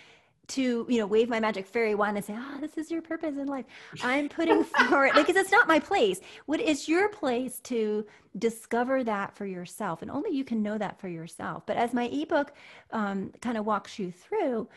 to 0.49 0.87
you 0.89 0.99
know 0.99 1.07
wave 1.07 1.29
my 1.29 1.39
magic 1.39 1.67
fairy 1.67 1.95
wand 1.95 2.17
and 2.17 2.25
say 2.25 2.35
ah 2.37 2.53
oh, 2.55 2.61
this 2.61 2.77
is 2.77 2.91
your 2.91 3.03
purpose 3.03 3.37
in 3.37 3.47
life. 3.47 3.67
I'm 4.03 4.29
putting 4.39 4.65
forward 4.65 5.13
because 5.15 5.37
it's 5.37 5.53
not 5.53 5.69
my 5.69 5.79
place. 5.79 6.21
What 6.47 6.61
is 6.61 6.89
your 6.89 7.09
place 7.09 7.61
to 7.65 8.07
discover 8.39 9.05
that 9.05 9.35
for 9.35 9.47
yourself 9.47 10.03
and 10.03 10.11
only 10.11 10.31
you 10.31 10.45
can 10.45 10.63
know 10.63 10.79
that 10.79 11.01
for 11.01 11.09
yourself. 11.09 11.65
But 11.67 11.77
as 11.77 11.93
my 11.93 12.05
ebook 12.05 12.53
um, 12.93 13.33
kind 13.41 13.57
of 13.57 13.67
walks 13.67 13.99
you 13.99 14.11
through 14.11 14.69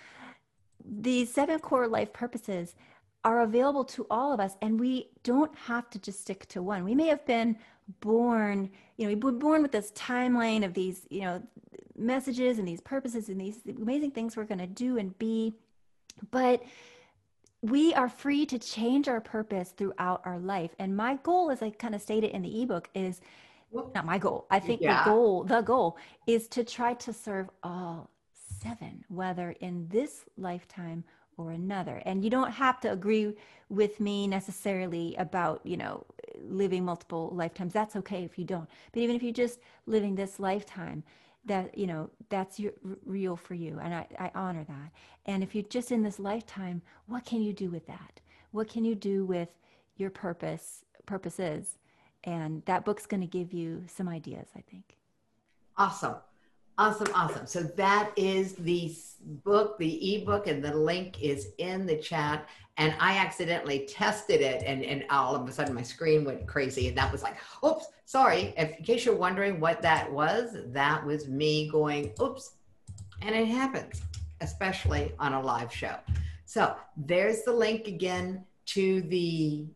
the 0.84 1.26
seven 1.26 1.60
core 1.60 1.88
life 1.88 2.12
purposes 2.12 2.76
are 3.24 3.42
available 3.42 3.86
to 3.86 4.08
all 4.10 4.34
of 4.34 4.40
us 4.40 4.56
and 4.62 4.80
we 4.80 5.10
don't 5.24 5.56
have 5.56 5.90
to 5.92 6.00
just 6.00 6.22
stick 6.22 6.48
to 6.48 6.62
one. 6.62 6.84
We 6.84 6.96
may 6.96 7.08
have 7.08 7.26
been 7.26 7.58
born 8.00 8.70
you 8.98 9.06
know 9.06 9.14
we 9.14 9.20
were 9.20 9.32
born 9.32 9.62
with 9.62 9.72
this 9.72 9.92
timeline 9.92 10.64
of 10.64 10.74
these 10.74 11.06
you 11.10 11.22
know 11.22 11.42
messages 12.02 12.60
and 12.60 12.68
these 12.68 12.82
purposes 12.82 13.30
and 13.30 13.40
these 13.40 13.60
amazing 13.66 14.12
things 14.12 14.36
we're 14.36 14.44
going 14.46 14.60
to 14.60 14.68
do 14.68 14.98
and 14.98 15.18
be. 15.18 15.54
But 16.32 16.64
we 17.62 17.94
are 17.94 18.10
free 18.10 18.46
to 18.48 18.58
change 18.58 19.08
our 19.08 19.22
purpose 19.22 19.74
throughout 19.78 20.22
our 20.26 20.40
life. 20.40 20.72
And 20.80 20.98
my 20.98 21.16
goal, 21.24 21.52
as 21.52 21.62
I 21.62 21.70
kind 21.70 21.94
of 21.94 22.02
stated 22.02 22.32
in 22.32 22.42
the 22.42 22.62
ebook, 22.62 22.90
is 22.96 23.22
not 23.96 24.06
my 24.06 24.18
goal. 24.18 24.48
I 24.50 24.60
think 24.60 24.82
yeah. 24.82 25.04
the 25.04 25.10
goal, 25.10 25.44
the 25.44 25.62
goal 25.62 25.98
is 26.28 26.48
to 26.50 26.64
try 26.64 26.94
to 26.96 27.14
serve 27.14 27.50
all 27.64 28.10
seven, 28.34 29.06
whether 29.08 29.52
in 29.62 29.88
this 29.90 30.26
lifetime 30.38 31.04
or 31.38 31.52
another. 31.52 32.02
And 32.06 32.24
you 32.24 32.30
don't 32.30 32.52
have 32.52 32.80
to 32.82 32.92
agree 32.92 33.34
with 33.70 34.00
me 34.00 34.28
necessarily 34.28 35.16
about, 35.18 35.62
you 35.64 35.78
know, 35.78 36.06
living 36.42 36.84
multiple 36.84 37.32
lifetimes. 37.34 37.74
That's 37.74 37.96
okay 37.98 38.24
if 38.24 38.38
you 38.38 38.46
don't. 38.46 38.70
But 38.92 39.02
even 39.02 39.16
if 39.16 39.24
you're 39.24 39.32
just 39.32 39.60
living 39.86 40.16
this 40.16 40.40
lifetime, 40.40 41.04
that 41.46 41.78
you 41.78 41.88
know 41.88 42.10
that's 42.30 42.60
your, 42.60 42.74
real 43.06 43.36
for 43.36 43.56
you 43.56 43.80
and 43.82 43.94
I, 43.94 44.08
I 44.20 44.32
honor 44.36 44.64
that. 44.64 44.92
And 45.26 45.44
if 45.44 45.56
you're 45.56 45.64
just 45.64 45.92
in 45.92 46.04
this 46.04 46.20
lifetime 46.20 46.82
what 47.08 47.26
can 47.26 47.42
you 47.42 47.54
do 47.54 47.70
with 47.70 47.88
that? 47.88 48.20
What 48.52 48.70
can 48.70 48.86
you 48.86 48.96
do 48.96 49.26
with 49.26 49.50
your 49.98 50.10
purpose 50.10 50.84
purposes? 51.06 51.78
And 52.24 52.64
that 52.66 52.86
book's 52.86 53.08
going 53.08 53.22
to 53.22 53.28
give 53.28 53.52
you 53.52 53.84
some 53.88 54.08
ideas 54.08 54.48
i 54.56 54.62
think. 54.62 54.98
Awesome. 55.78 56.16
Awesome 56.78 57.08
awesome. 57.16 57.48
So 57.48 57.64
that 57.64 58.12
is 58.16 58.54
the 58.54 58.96
book 59.44 59.78
the 59.78 60.16
ebook 60.16 60.48
and 60.48 60.64
the 60.64 60.76
link 60.76 61.22
is 61.22 61.50
in 61.58 61.86
the 61.86 61.98
chat 61.98 62.48
and 62.82 62.96
I 63.00 63.18
accidentally 63.18 63.86
tested 63.86 64.42
it, 64.42 64.64
and, 64.66 64.84
and 64.84 65.06
all 65.12 65.36
of 65.36 65.48
a 65.48 65.52
sudden 65.52 65.76
my 65.76 65.84
screen 65.84 66.26
went 66.26 66.48
crazy, 66.48 66.88
and 66.88 66.98
that 66.98 67.12
was 67.12 67.22
like, 67.22 67.36
oops, 67.64 67.86
sorry. 68.06 68.56
If, 68.58 68.76
in 68.76 68.84
case 68.84 69.06
you're 69.06 69.16
wondering 69.16 69.60
what 69.60 69.84
that 69.84 70.12
was, 70.12 70.58
that 70.66 71.06
was 71.06 71.28
me 71.28 71.70
going, 71.70 72.12
oops, 72.20 72.54
and 73.22 73.36
it 73.36 73.46
happens, 73.46 74.02
especially 74.42 75.14
on 75.20 75.34
a 75.34 75.40
live 75.40 75.72
show. 75.72 75.94
So 76.46 76.76
there's 76.98 77.44
the 77.44 77.54
link 77.54 77.88
again 77.88 78.44
to 78.68 79.02
the 79.04 79.68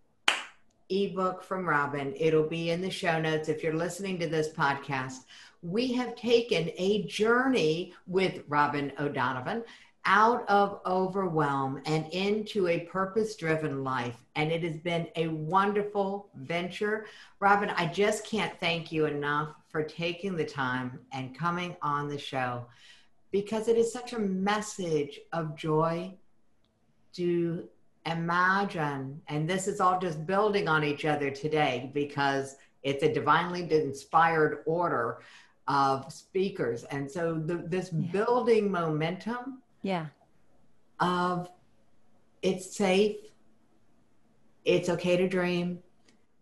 ebook 0.90 1.44
from 1.44 1.70
Robin. 1.70 2.12
It'll 2.18 2.50
be 2.50 2.72
in 2.72 2.82
the 2.82 2.90
show 2.90 3.22
notes 3.22 3.50
if 3.50 3.62
you're 3.62 3.76
listening 3.76 4.18
to 4.18 4.28
this 4.28 4.50
podcast. 4.50 5.26
We 5.62 5.94
have 5.94 6.16
taken 6.16 6.72
a 6.76 7.04
journey 7.04 7.94
with 8.08 8.42
Robin 8.48 8.92
O'Donovan 9.00 9.64
out 10.06 10.48
of 10.48 10.80
overwhelm 10.86 11.82
and 11.86 12.06
into 12.12 12.68
a 12.68 12.82
purpose 12.82 13.36
driven 13.36 13.84
life. 13.84 14.16
And 14.36 14.52
it 14.52 14.64
has 14.64 14.78
been 14.78 15.08
a 15.16 15.28
wonderful 15.28 16.30
venture. 16.36 17.06
Robin, 17.40 17.72
I 17.72 17.88
just 17.88 18.26
can't 18.26 18.60
thank 18.60 18.92
you 18.92 19.06
enough 19.06 19.56
for 19.70 19.84
taking 19.84 20.36
the 20.36 20.46
time 20.46 21.00
and 21.12 21.38
coming 21.38 21.76
on 21.82 22.08
the 22.08 22.20
show 22.20 22.66
because 23.32 23.68
it 23.68 23.78
is 23.78 23.92
such 23.92 24.14
a 24.14 24.20
message 24.20 25.20
of 25.34 25.56
joy 25.56 26.14
to 27.14 27.68
imagine. 28.06 29.20
And 29.28 29.50
this 29.50 29.68
is 29.68 29.82
all 29.82 30.00
just 30.00 30.26
building 30.26 30.68
on 30.68 30.84
each 30.84 31.06
other 31.06 31.32
today 31.32 31.90
because 31.94 32.58
it's 32.84 33.04
a 33.04 33.12
divinely 33.12 33.70
inspired 33.72 34.60
order 34.66 35.20
of 35.68 36.14
speakers. 36.14 36.84
And 36.86 37.10
so 37.10 37.34
the, 37.34 37.56
this 37.68 37.92
yeah. 37.92 38.12
building 38.12 38.72
momentum 38.72 39.64
yeah. 39.86 40.08
Of 41.00 41.50
it's 42.42 42.76
safe, 42.76 43.18
it's 44.64 44.90
okay 44.90 45.16
to 45.16 45.28
dream, 45.28 45.80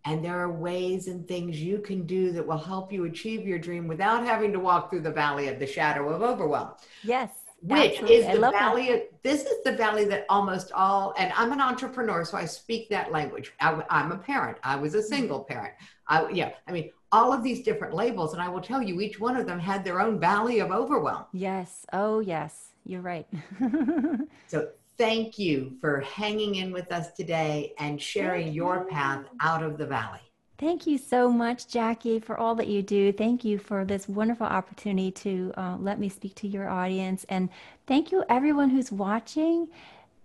and 0.05 0.23
there 0.23 0.39
are 0.39 0.51
ways 0.51 1.07
and 1.07 1.27
things 1.27 1.61
you 1.61 1.79
can 1.79 2.05
do 2.05 2.31
that 2.31 2.45
will 2.45 2.57
help 2.57 2.93
you 2.93 3.03
achieve 3.03 3.45
your 3.45 3.59
dream 3.59 3.87
without 3.87 4.25
having 4.25 4.53
to 4.53 4.59
walk 4.59 4.89
through 4.89 5.01
the 5.01 5.11
valley 5.11 5.49
of 5.49 5.59
the 5.59 5.67
shadow 5.67 6.09
of 6.09 6.21
overwhelm. 6.21 6.71
Yes. 7.03 7.31
Which 7.61 7.91
absolutely. 7.91 8.15
is 8.15 8.39
the 8.39 8.51
valley 8.51 8.91
of, 8.91 9.01
this 9.23 9.43
is 9.43 9.63
the 9.63 9.71
valley 9.73 10.05
that 10.05 10.25
almost 10.27 10.71
all 10.73 11.13
and 11.17 11.31
I'm 11.35 11.53
an 11.53 11.61
entrepreneur 11.61 12.25
so 12.25 12.37
I 12.37 12.43
speak 12.43 12.89
that 12.89 13.11
language. 13.11 13.53
I, 13.61 13.81
am 13.89 14.11
a 14.11 14.17
parent. 14.17 14.57
I 14.63 14.75
was 14.75 14.95
a 14.95 15.01
single 15.01 15.45
parent. 15.45 15.73
I 16.07 16.29
yeah, 16.29 16.51
I 16.67 16.73
mean 16.73 16.91
all 17.13 17.31
of 17.31 17.41
these 17.41 17.63
different 17.63 17.93
labels 17.93 18.33
and 18.33 18.41
I 18.41 18.49
will 18.49 18.59
tell 18.59 18.81
you 18.81 18.99
each 18.99 19.17
one 19.17 19.37
of 19.37 19.45
them 19.45 19.59
had 19.59 19.85
their 19.85 20.01
own 20.01 20.19
valley 20.19 20.59
of 20.59 20.71
overwhelm. 20.71 21.23
Yes. 21.31 21.85
Oh 21.93 22.19
yes 22.19 22.72
you're 22.85 23.01
right. 23.01 23.27
so 24.47 24.69
thank 24.97 25.39
you 25.39 25.75
for 25.81 26.01
hanging 26.01 26.55
in 26.55 26.71
with 26.71 26.91
us 26.91 27.13
today 27.13 27.73
and 27.79 28.01
sharing 28.01 28.53
your 28.53 28.85
path 28.85 29.25
out 29.41 29.63
of 29.63 29.77
the 29.77 29.85
valley. 29.85 30.19
Thank 30.59 30.87
you 30.87 30.97
so 30.97 31.29
much, 31.29 31.67
Jackie, 31.67 32.19
for 32.19 32.37
all 32.37 32.55
that 32.55 32.67
you 32.67 32.81
do. 32.81 33.11
Thank 33.11 33.43
you 33.43 33.57
for 33.57 33.83
this 33.83 34.07
wonderful 34.07 34.45
opportunity 34.45 35.11
to 35.11 35.51
uh, 35.57 35.77
let 35.79 35.99
me 35.99 36.09
speak 36.09 36.35
to 36.35 36.47
your 36.47 36.69
audience. 36.69 37.25
And 37.27 37.49
thank 37.87 38.11
you, 38.11 38.23
everyone 38.29 38.69
who's 38.69 38.91
watching. 38.91 39.67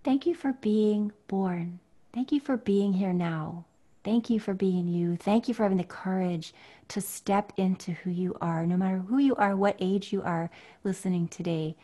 Thank 0.05 0.27
you 0.27 0.35
for 0.35 0.53
being 0.53 1.13
born. 1.27 1.81
Thank 2.13 2.31
you 2.31 2.41
for 2.41 2.57
being 2.57 2.93
here 2.93 3.13
now. 3.13 3.65
Thank 4.05 4.31
you 4.31 4.39
for 4.39 4.55
being 4.55 4.87
you. 4.87 5.17
Thank 5.17 5.49
you 5.49 5.55
for 5.55 5.65
having 5.65 5.79
the 5.79 5.85
courage 5.85 6.55
to 6.89 7.01
step 7.01 7.53
into 7.57 7.93
who 7.93 8.11
you 8.11 8.37
are, 8.41 8.65
no 8.65 8.77
matter 8.77 8.99
who 8.99 9.19
you 9.19 9.35
are, 9.37 9.57
what 9.57 9.77
age 9.81 10.13
you 10.13 10.23
are 10.23 10.51
listening 10.85 11.29
today. 11.29 11.77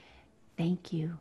Thank 0.56 0.92
you. 0.92 1.18